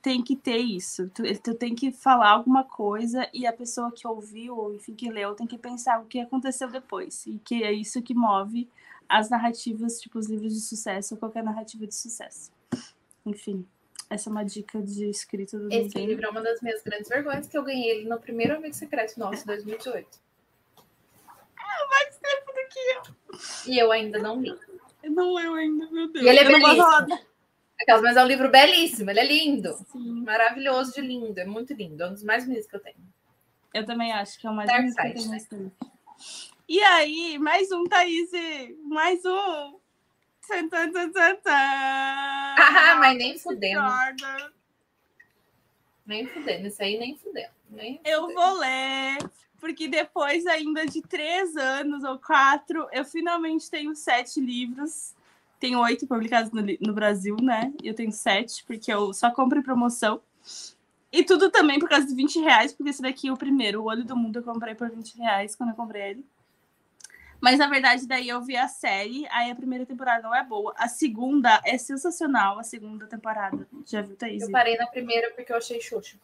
[0.00, 1.10] tem que ter isso.
[1.10, 5.10] Tu, tu tem que falar alguma coisa e a pessoa que ouviu ou enfim que
[5.10, 8.68] leu tem que pensar o que aconteceu depois e que é isso que move
[9.08, 12.52] as narrativas, tipo os livros de sucesso ou qualquer narrativa de sucesso.
[13.24, 13.66] Enfim,
[14.08, 17.48] essa é uma dica de escrita do Esse livro é uma das minhas grandes vergonhas
[17.48, 20.08] que eu ganhei ele no primeiro amigo secreto nosso, 2018.
[21.58, 23.72] Ah, mais tempo do que eu.
[23.72, 24.56] E eu ainda não li.
[25.10, 26.24] Não leio ainda, meu Deus.
[26.24, 27.26] E ele é belíssimo.
[27.80, 29.74] Aquelas, mas é um livro belíssimo, ele é lindo.
[29.92, 30.22] Sim.
[30.24, 32.02] Maravilhoso de lindo, é muito lindo.
[32.02, 32.96] É um dos mais bonitos que eu tenho.
[33.74, 35.72] Eu também acho que é o mais bonito que eu tenho.
[36.68, 38.30] E aí, mais um, Thaís.
[38.88, 39.78] Mais um.
[42.56, 43.82] Ah, mas nem fudendo.
[46.06, 47.50] Nem fudendo, isso aí nem fudendo.
[47.68, 48.40] Nem eu fudendo.
[48.40, 49.18] vou ler,
[49.66, 55.14] porque depois ainda de três anos ou quatro, eu finalmente tenho sete livros
[55.58, 57.72] tenho oito publicados no, no Brasil, né?
[57.82, 60.20] Eu tenho sete, porque eu só compro em promoção.
[61.10, 63.80] E tudo também por causa de 20 reais, porque esse daqui é o primeiro.
[63.80, 66.26] O Olho do Mundo eu comprei por 20 reais quando eu comprei ele.
[67.40, 70.74] Mas na verdade, daí eu vi a série, aí a primeira temporada não é boa.
[70.76, 73.66] A segunda é sensacional, a segunda temporada.
[73.86, 74.42] Já viu, Thaís?
[74.42, 76.18] Eu parei na primeira porque eu achei xoxo.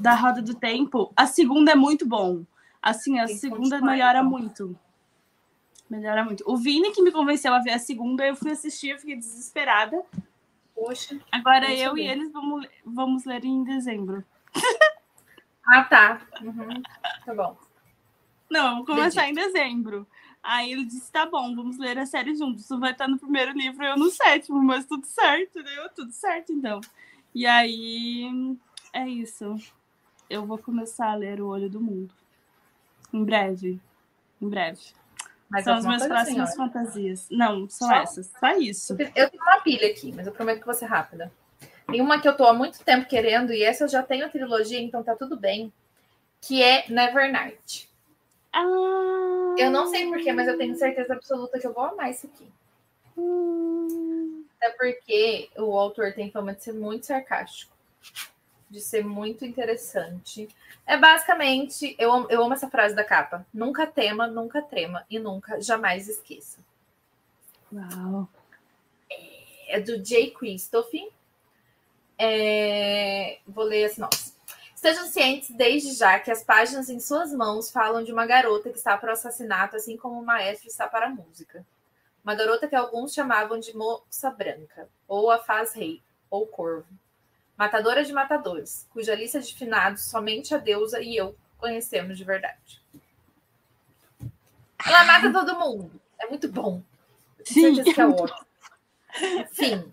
[0.00, 1.12] Da Roda do Tempo.
[1.16, 2.44] A segunda é muito bom.
[2.82, 4.30] Assim, a Tem segunda melhora então.
[4.30, 4.78] muito.
[5.88, 6.44] Melhora muito.
[6.46, 10.02] O Vini que me convenceu a ver a segunda, eu fui assistir, eu fiquei desesperada.
[10.74, 11.18] Poxa.
[11.32, 14.24] Agora eu e eles vamos, vamos ler em dezembro.
[15.70, 16.22] Ah, tá.
[16.40, 16.82] Uhum.
[17.26, 17.54] Tá bom.
[18.50, 19.40] Não, vamos começar Entendi.
[19.40, 20.06] em dezembro.
[20.42, 22.66] Aí ele disse: tá bom, vamos ler a série juntos.
[22.66, 25.70] Tu vai estar no primeiro livro eu no sétimo, mas tudo certo, né?
[25.94, 26.80] Tudo certo, então.
[27.34, 28.56] E aí
[28.94, 29.56] é isso.
[30.30, 32.14] Eu vou começar a ler O Olho do Mundo.
[33.12, 33.80] Em breve.
[34.40, 34.80] Em breve.
[35.48, 37.26] Mas são as minhas próximas assim, fantasias.
[37.30, 37.94] Não, são só?
[37.94, 38.32] essas.
[38.38, 38.96] Só isso.
[39.14, 41.32] Eu tenho uma pilha aqui, mas eu prometo que vou ser rápida.
[41.86, 44.28] Tem uma que eu tô há muito tempo querendo, e essa eu já tenho a
[44.28, 45.72] trilogia, então tá tudo bem.
[46.40, 47.88] Que é Nevernight.
[48.52, 49.54] Ah.
[49.56, 52.46] Eu não sei porquê, mas eu tenho certeza absoluta que eu vou amar isso aqui.
[53.16, 54.44] Hum.
[54.56, 57.78] Até porque o autor tem fama de ser muito sarcástico
[58.70, 60.48] de ser muito interessante.
[60.86, 65.18] É basicamente, eu, amo, eu amo essa frase da capa: nunca tema, nunca trema e
[65.18, 66.58] nunca, jamais esqueça.
[67.72, 68.28] Uau!
[69.68, 70.92] É do Jay Christoph.
[72.18, 74.32] É, vou ler a sinopse.
[74.74, 78.78] Estejam cientes desde já que as páginas em suas mãos falam de uma garota que
[78.78, 81.66] está para o assassinato, assim como o maestro está para a música.
[82.22, 86.00] uma garota que alguns chamavam de moça branca, ou a faz rei,
[86.30, 86.86] ou corvo.
[87.58, 92.80] Matadora de matadores, cuja lista de finados somente a deusa e eu conhecemos de verdade.
[94.86, 96.00] Ela mata todo mundo.
[96.20, 96.80] É muito bom.
[97.44, 97.82] Sim.
[97.82, 98.46] que é ótimo.
[99.52, 99.92] Sim.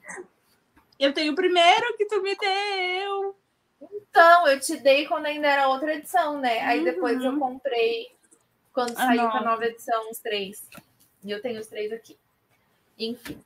[1.00, 3.36] Eu tenho o primeiro que tu me deu.
[4.10, 6.60] Então, eu te dei quando ainda era outra edição, né?
[6.62, 6.86] Aí Uhum.
[6.86, 8.16] depois eu comprei
[8.72, 9.42] quando A saiu a nova.
[9.42, 10.64] nova edição, os três.
[11.24, 12.18] E eu tenho os três aqui.
[12.98, 13.44] Enfim.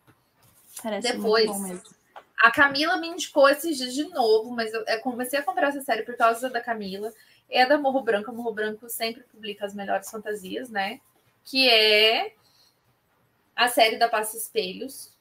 [0.84, 1.46] Parece Depois.
[1.46, 1.99] muito bom mesmo.
[2.40, 5.82] A Camila me indicou esses dias de novo, mas eu, eu comecei a comprar essa
[5.82, 7.12] série por causa da Camila.
[7.50, 8.32] É da Morro Branco.
[8.32, 11.02] A Morro Branco sempre publica as melhores fantasias, né?
[11.44, 12.34] Que é
[13.56, 15.12] a série da Passa Espelhos.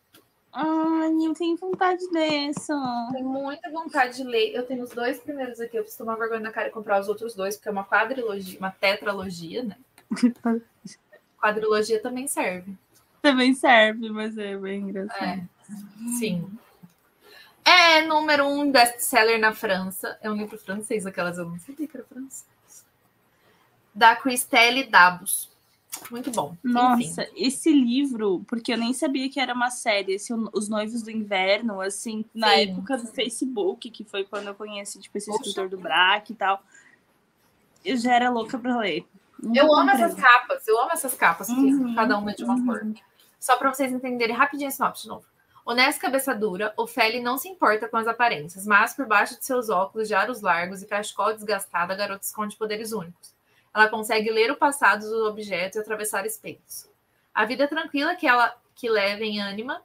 [0.53, 2.75] Ai, eu tenho vontade dessa.
[3.13, 4.55] Tenho muita vontade de ler.
[4.55, 5.77] Eu tenho os dois primeiros aqui.
[5.77, 8.59] Eu preciso tomar vergonha na cara e comprar os outros dois, porque é uma quadrilogia,
[8.59, 9.77] uma tetralogia, né?
[11.41, 12.77] Quadrilogia também serve.
[13.21, 15.23] Também serve, mas é bem engraçado.
[15.23, 15.45] É,
[16.19, 16.49] sim.
[17.69, 20.19] É número um best-seller na França.
[20.23, 22.47] É um livro francês, aquelas eu não sabia que era francês.
[23.95, 25.51] Da Christelle Dabos.
[26.11, 26.57] Muito bom.
[26.65, 27.33] Nossa, Enfim.
[27.37, 31.81] esse livro, porque eu nem sabia que era uma série, esse Os Noivos do Inverno,
[31.83, 32.71] assim, na Sim.
[32.71, 35.43] época do Facebook, que foi quando eu conheci, tipo, esse Poxa.
[35.43, 36.63] escritor do Braque e tal.
[37.85, 39.07] Eu já era louca pra ler.
[39.43, 40.67] Nunca Eu amo essas capas.
[40.67, 42.67] Eu amo essas capas, aqui, Uhum, cada uma de uma uhum.
[42.67, 42.87] cor.
[43.39, 45.27] Só para vocês entenderem rapidinho a sinopse de novo.
[45.71, 49.45] Honesta e cabeça dura, Ofélia não se importa com as aparências, mas por baixo de
[49.45, 53.35] seus óculos de aros largos e cachecol desgastado, a garota esconde poderes únicos.
[53.75, 56.89] Ela consegue ler o passado dos objetos e atravessar espelhos.
[57.35, 59.83] A vida tranquila que ela que leva em ânima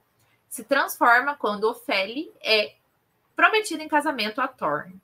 [0.47, 2.75] se transforma quando Ofélia é
[3.35, 5.01] prometida em casamento a Thorne,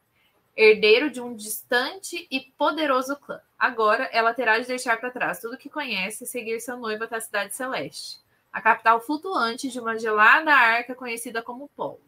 [0.55, 3.41] herdeiro de um distante e poderoso clã.
[3.59, 7.17] Agora ela terá de deixar para trás tudo que conhece e seguir seu noivo até
[7.17, 12.01] a Cidade Celeste a capital flutuante de uma gelada arca conhecida como Polo.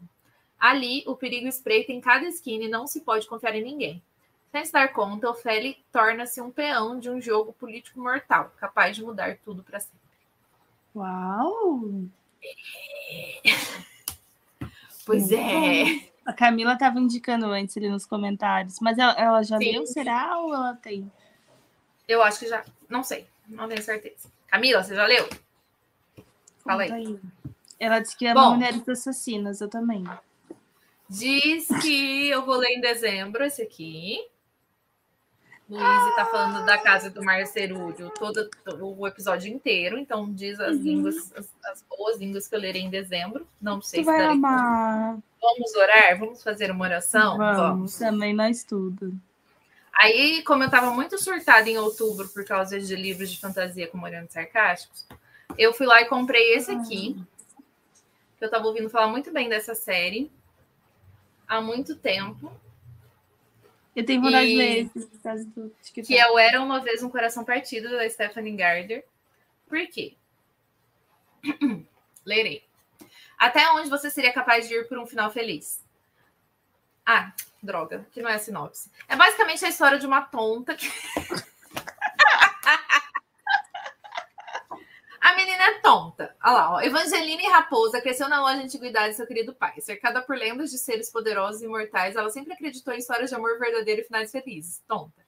[0.60, 4.04] Ali, o perigo espreita em cada esquina e não se pode confiar em ninguém.
[4.52, 9.04] Sem se dar conta, Ofélia torna-se um peão de um jogo político mortal, capaz de
[9.04, 10.00] mudar tudo para sempre.
[10.96, 12.04] Uau!
[15.04, 16.12] Pois é.
[16.26, 19.72] A Camila estava indicando antes ali nos comentários, mas ela, ela já Sim.
[19.72, 20.38] leu, será?
[20.38, 21.12] Ou ela tem?
[22.08, 22.64] Eu acho que já.
[22.88, 23.28] Não sei.
[23.48, 24.32] Não tenho certeza.
[24.48, 25.28] Camila, você já leu?
[26.64, 26.90] Fala aí.
[26.90, 27.22] Conta
[27.80, 28.56] Ela disse que ama Bom.
[28.56, 30.04] Mulheres Assassinas, eu também.
[31.10, 34.26] Diz que eu vou ler em dezembro esse aqui.
[35.70, 38.50] Luísa tá falando da casa do Marcerúdio todo,
[38.82, 40.82] o episódio inteiro, então diz as Uhum.
[40.84, 43.48] línguas, as, as boas línguas que eu lerei em dezembro.
[43.62, 45.14] Não sei Tu se vai amar.
[45.16, 45.24] conta.
[45.42, 46.20] Vamos orar?
[46.20, 47.38] Vamos fazer uma oração?
[47.38, 49.14] Vamos, também nós tudo.
[49.94, 53.98] Aí, como eu tava muito surtada em outubro por causa de livros de fantasia com
[53.98, 55.06] morangos sarcásticos,
[55.58, 57.16] eu fui lá e comprei esse aqui.
[58.38, 60.32] Que eu tava ouvindo falar muito bem dessa série
[61.48, 62.52] há muito tempo.
[63.96, 66.08] Eu tenho vontade E- de ler esse por causa do TikTok.
[66.08, 69.04] que é o Era Uma Vez um Coração Partido, da Stephanie Gardner.
[69.68, 70.16] Por quê?
[72.26, 72.64] Lerei.
[73.38, 75.84] Até onde você seria capaz de ir por um final feliz?
[77.06, 78.90] Ah, droga, que não é a sinopse.
[79.08, 80.88] É basicamente a história de uma tonta que.
[85.20, 86.36] A menina é tonta.
[86.44, 86.82] Olha lá, ó.
[86.82, 89.80] Evangeline Raposa cresceu na loja de antiguidade de seu querido pai.
[89.82, 93.60] Cercada por lendas de seres poderosos e imortais, ela sempre acreditou em histórias de amor
[93.60, 94.82] verdadeiro e finais felizes.
[94.88, 95.22] Tonta.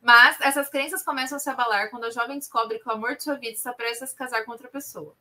[0.00, 3.22] Mas essas crenças começam a se abalar quando a jovem descobre que o amor de
[3.22, 5.14] sua vida está prestes a se casar com outra pessoa.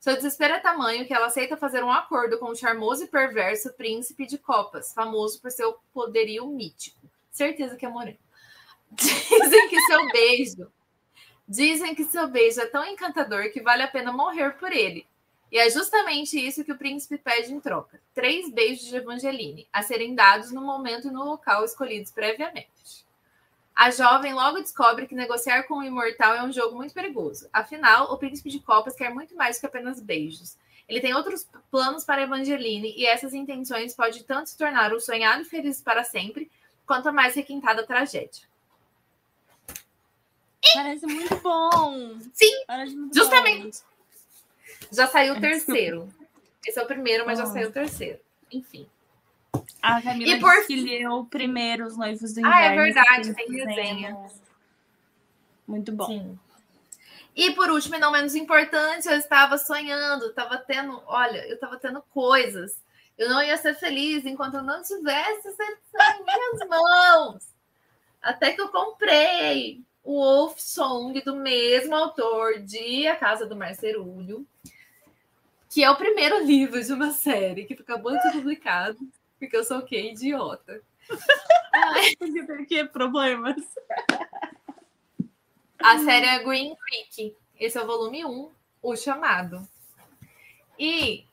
[0.00, 3.72] Seu desespero é tamanho que ela aceita fazer um acordo com o charmoso e perverso
[3.74, 6.98] príncipe de copas, famoso por seu poderio mítico.
[7.30, 8.18] Certeza que é moreno.
[8.92, 10.72] Dizem que seu beijo
[11.46, 15.06] Dizem que seu beijo é tão encantador que vale a pena morrer por ele.
[15.50, 19.82] E é justamente isso que o príncipe pede em troca: três beijos de Evangeline, a
[19.82, 23.04] serem dados no momento e no local escolhidos previamente.
[23.74, 27.48] A jovem logo descobre que negociar com o imortal é um jogo muito perigoso.
[27.52, 30.56] Afinal, o príncipe de copas quer muito mais que apenas beijos.
[30.88, 35.42] Ele tem outros planos para Evangeline e essas intenções podem tanto se tornar o sonhado
[35.42, 36.50] e feliz para sempre,
[36.86, 38.51] quanto a mais requintada tragédia.
[40.74, 42.18] Parece muito bom.
[42.32, 42.64] Sim,
[42.96, 43.78] muito justamente.
[43.80, 44.86] bom.
[44.92, 46.08] Já saiu o É, terceiro.
[46.66, 47.48] Esse é o primeiro, mas já Ah.
[47.48, 48.20] saiu o terceiro.
[48.50, 48.86] Enfim.
[49.82, 52.56] A Camila E por que leu primeiro Os Noivos do Inverno.
[52.56, 54.16] Ah, é verdade, tem resenha.
[55.66, 56.06] Muito bom.
[56.06, 56.38] Sim.
[57.34, 61.78] E por último, e não menos importante, eu estava sonhando, estava tendo, olha, eu estava
[61.78, 62.76] tendo coisas.
[63.16, 67.42] Eu não ia ser feliz enquanto eu não tivesse essa edição em minhas mãos.
[68.20, 74.46] Até que eu comprei o Wolf Song do mesmo autor de A Casa do Marcerúlio.
[75.70, 78.98] que é o primeiro livro de uma série que acabou de ser publicado,
[79.38, 80.10] porque eu sou o quê?
[80.10, 80.82] Idiota.
[82.18, 83.56] Porque tem que problemas.
[85.78, 87.34] A série é Green Creek.
[87.58, 88.50] Esse é o volume 1,
[88.82, 89.66] O Chamado.
[90.78, 91.24] E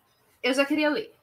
[0.42, 1.14] eu já queria ler.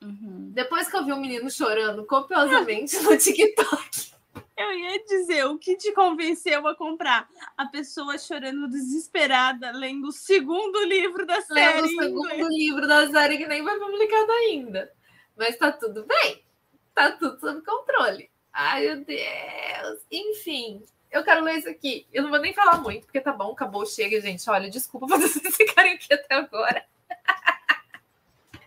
[0.00, 0.50] Uhum.
[0.54, 4.15] Depois que eu vi um menino chorando copiosamente no TikTok.
[4.56, 7.28] Eu ia dizer, o que te convenceu a comprar?
[7.58, 11.82] A pessoa chorando desesperada, lendo o segundo livro da série.
[11.82, 14.90] Lendo o segundo livro da série que nem vai publicado ainda.
[15.36, 16.42] Mas tá tudo bem.
[16.94, 18.30] Tá tudo sob controle.
[18.50, 20.00] Ai, meu Deus.
[20.10, 22.06] Enfim, eu quero ler isso aqui.
[22.10, 24.48] Eu não vou nem falar muito, porque tá bom, acabou, chega, gente.
[24.48, 26.82] Olha, desculpa por vocês ficarem aqui até agora.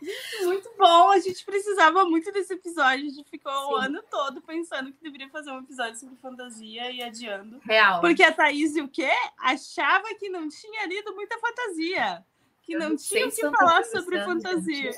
[0.43, 3.05] Muito bom, a gente precisava muito desse episódio.
[3.05, 3.73] A gente ficou Sim.
[3.73, 7.59] o ano todo pensando que deveria fazer um episódio sobre fantasia e adiando.
[7.63, 7.99] Real.
[7.99, 9.09] Porque a Thaís o quê?
[9.39, 12.23] Achava que não tinha lido muita fantasia.
[12.63, 14.91] Que eu não, tinha o que falar sobre fantasia.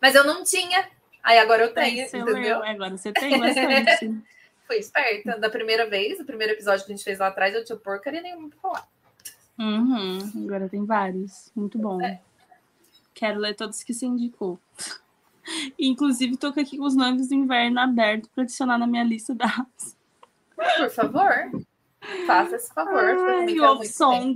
[0.00, 0.88] Mas eu não tinha.
[1.22, 2.62] Aí agora eu tenho, entendeu?
[2.62, 4.22] Agora você tem bastante.
[4.66, 5.38] Foi esperta.
[5.38, 8.20] Da primeira vez, o primeiro episódio que a gente fez lá atrás, eu tinha porcaria
[8.20, 8.88] nenhuma pra falar.
[9.58, 10.44] Uhum.
[10.44, 11.50] Agora tem vários.
[11.56, 12.00] Muito bom.
[12.02, 12.20] É.
[13.18, 14.60] Quero ler todos que se indicou.
[15.76, 19.96] Inclusive, tô aqui com os nomes do inverno aberto para adicionar na minha lista das.
[20.54, 21.50] Por favor.
[22.28, 23.02] Faça esse favor.
[23.02, 24.34] Ai, Wolf Song.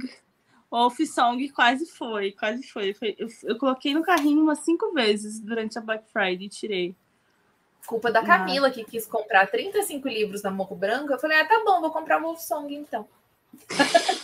[0.68, 2.92] Wolf Song quase foi, quase foi.
[2.92, 6.96] foi eu, eu, coloquei no carrinho umas cinco vezes durante a Black Friday e tirei.
[7.86, 11.12] Culpa da Camila, que quis comprar 35 livros na Morro Branco.
[11.12, 13.06] Eu falei, ah, tá bom, vou comprar o Wolf Song então.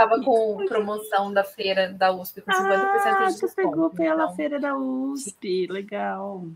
[0.00, 3.32] Tava com promoção da feira da USP com 50% ah, de desconto.
[3.32, 6.46] Você pegou pela então, feira da USP, legal.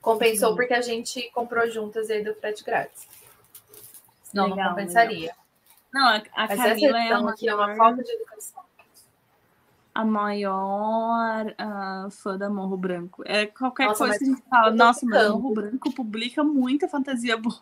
[0.00, 3.06] Compensou porque a gente comprou juntas e aí deu frete grátis.
[4.22, 5.18] Senão legal, não compensaria.
[5.18, 5.36] Legal.
[5.92, 8.62] Não, a, a Mas Camila essa é uma aqui é uma falta de educação.
[9.94, 13.22] A maior uh, fã da Morro Branco.
[13.26, 17.36] É qualquer nossa, coisa que a gente fala, nossa, mas Morro Branco publica muita fantasia
[17.36, 17.60] boa.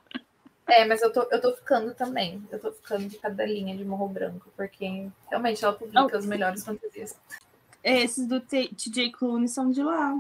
[0.67, 2.43] É, mas eu tô, eu tô ficando também.
[2.51, 6.17] Eu tô ficando de cada linha de Morro Branco, porque realmente ela publica oh.
[6.17, 7.17] as melhores fantasias.
[7.83, 10.17] Esses do TJ Clooney são de lá.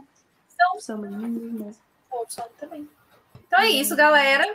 [0.48, 0.80] São.
[0.80, 1.82] São meninos mesmo.
[2.28, 2.88] São também.
[3.46, 4.46] Então é isso, galera.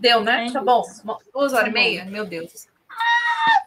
[0.00, 0.46] Deu, né?
[0.46, 0.82] É tá bom.
[1.32, 2.04] Duas horas tá e meia?
[2.04, 2.68] Meu Deus.
[2.88, 3.64] Ah,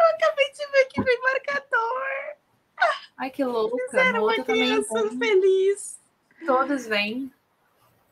[0.00, 2.36] eu acabei de ver que vem marcador.
[3.16, 3.76] Ai, que louca.
[3.90, 5.98] Fizeram uma criança feliz.
[6.46, 7.32] Todos vêm.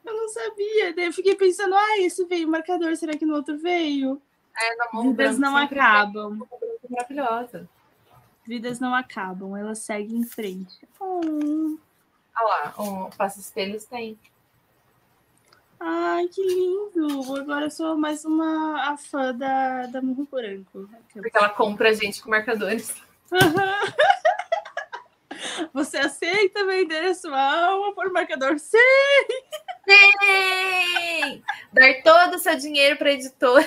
[0.09, 0.95] Eu não sabia.
[0.95, 4.21] Daí eu fiquei pensando, ah, esse veio marcador, será que no outro veio?
[4.57, 6.47] É, na Vidas não acabam.
[6.89, 7.69] Maravilhosa.
[8.47, 10.89] Vidas não acabam, elas seguem em frente.
[10.99, 11.77] Oh.
[12.41, 14.19] Olha lá, o Passa Espelhos tem.
[15.79, 17.37] Ai, que lindo!
[17.37, 20.89] Agora eu sou mais uma a fã da, da Murro Branco.
[21.13, 22.95] Porque ela compra a gente com marcadores.
[25.73, 28.59] Você aceita vender sua alma por marcador?
[28.59, 28.79] Sim!
[29.89, 31.43] Sim!
[31.73, 33.65] Dar todo o seu dinheiro para editor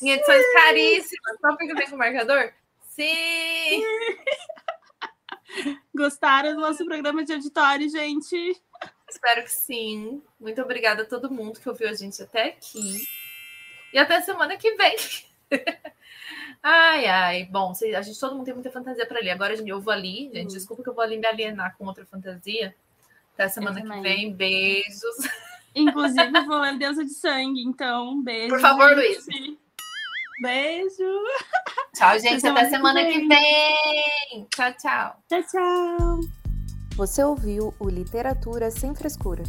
[0.00, 0.52] em edições Sim.
[0.54, 2.52] caríssimas, só porque vem com marcador?
[2.88, 3.82] Sim!
[5.94, 8.60] Gostaram do nosso programa de auditório, gente?
[9.08, 10.22] Espero que sim.
[10.40, 13.04] Muito obrigada a todo mundo que ouviu a gente até aqui.
[13.92, 14.96] E até semana que vem.
[16.62, 17.44] ai, ai.
[17.44, 19.30] Bom, a gente todo mundo tem muita fantasia para ler.
[19.30, 20.48] Agora eu vou ali, gente.
[20.48, 20.56] Uhum.
[20.56, 22.74] Desculpa que eu vou ali me alienar com outra fantasia.
[23.34, 24.32] Até semana que vem.
[24.32, 25.16] Beijos.
[25.74, 28.50] Inclusive, eu vou ler Deusa de Sangue, então, beijo.
[28.50, 29.24] Por favor, Luiz.
[30.42, 31.22] Beijo.
[31.94, 32.46] Tchau, gente.
[32.46, 34.46] Até semana que vem.
[34.54, 35.22] Tchau, tchau.
[35.28, 36.20] Tchau, tchau.
[36.96, 39.44] Você ouviu o Literatura Sem Frescura.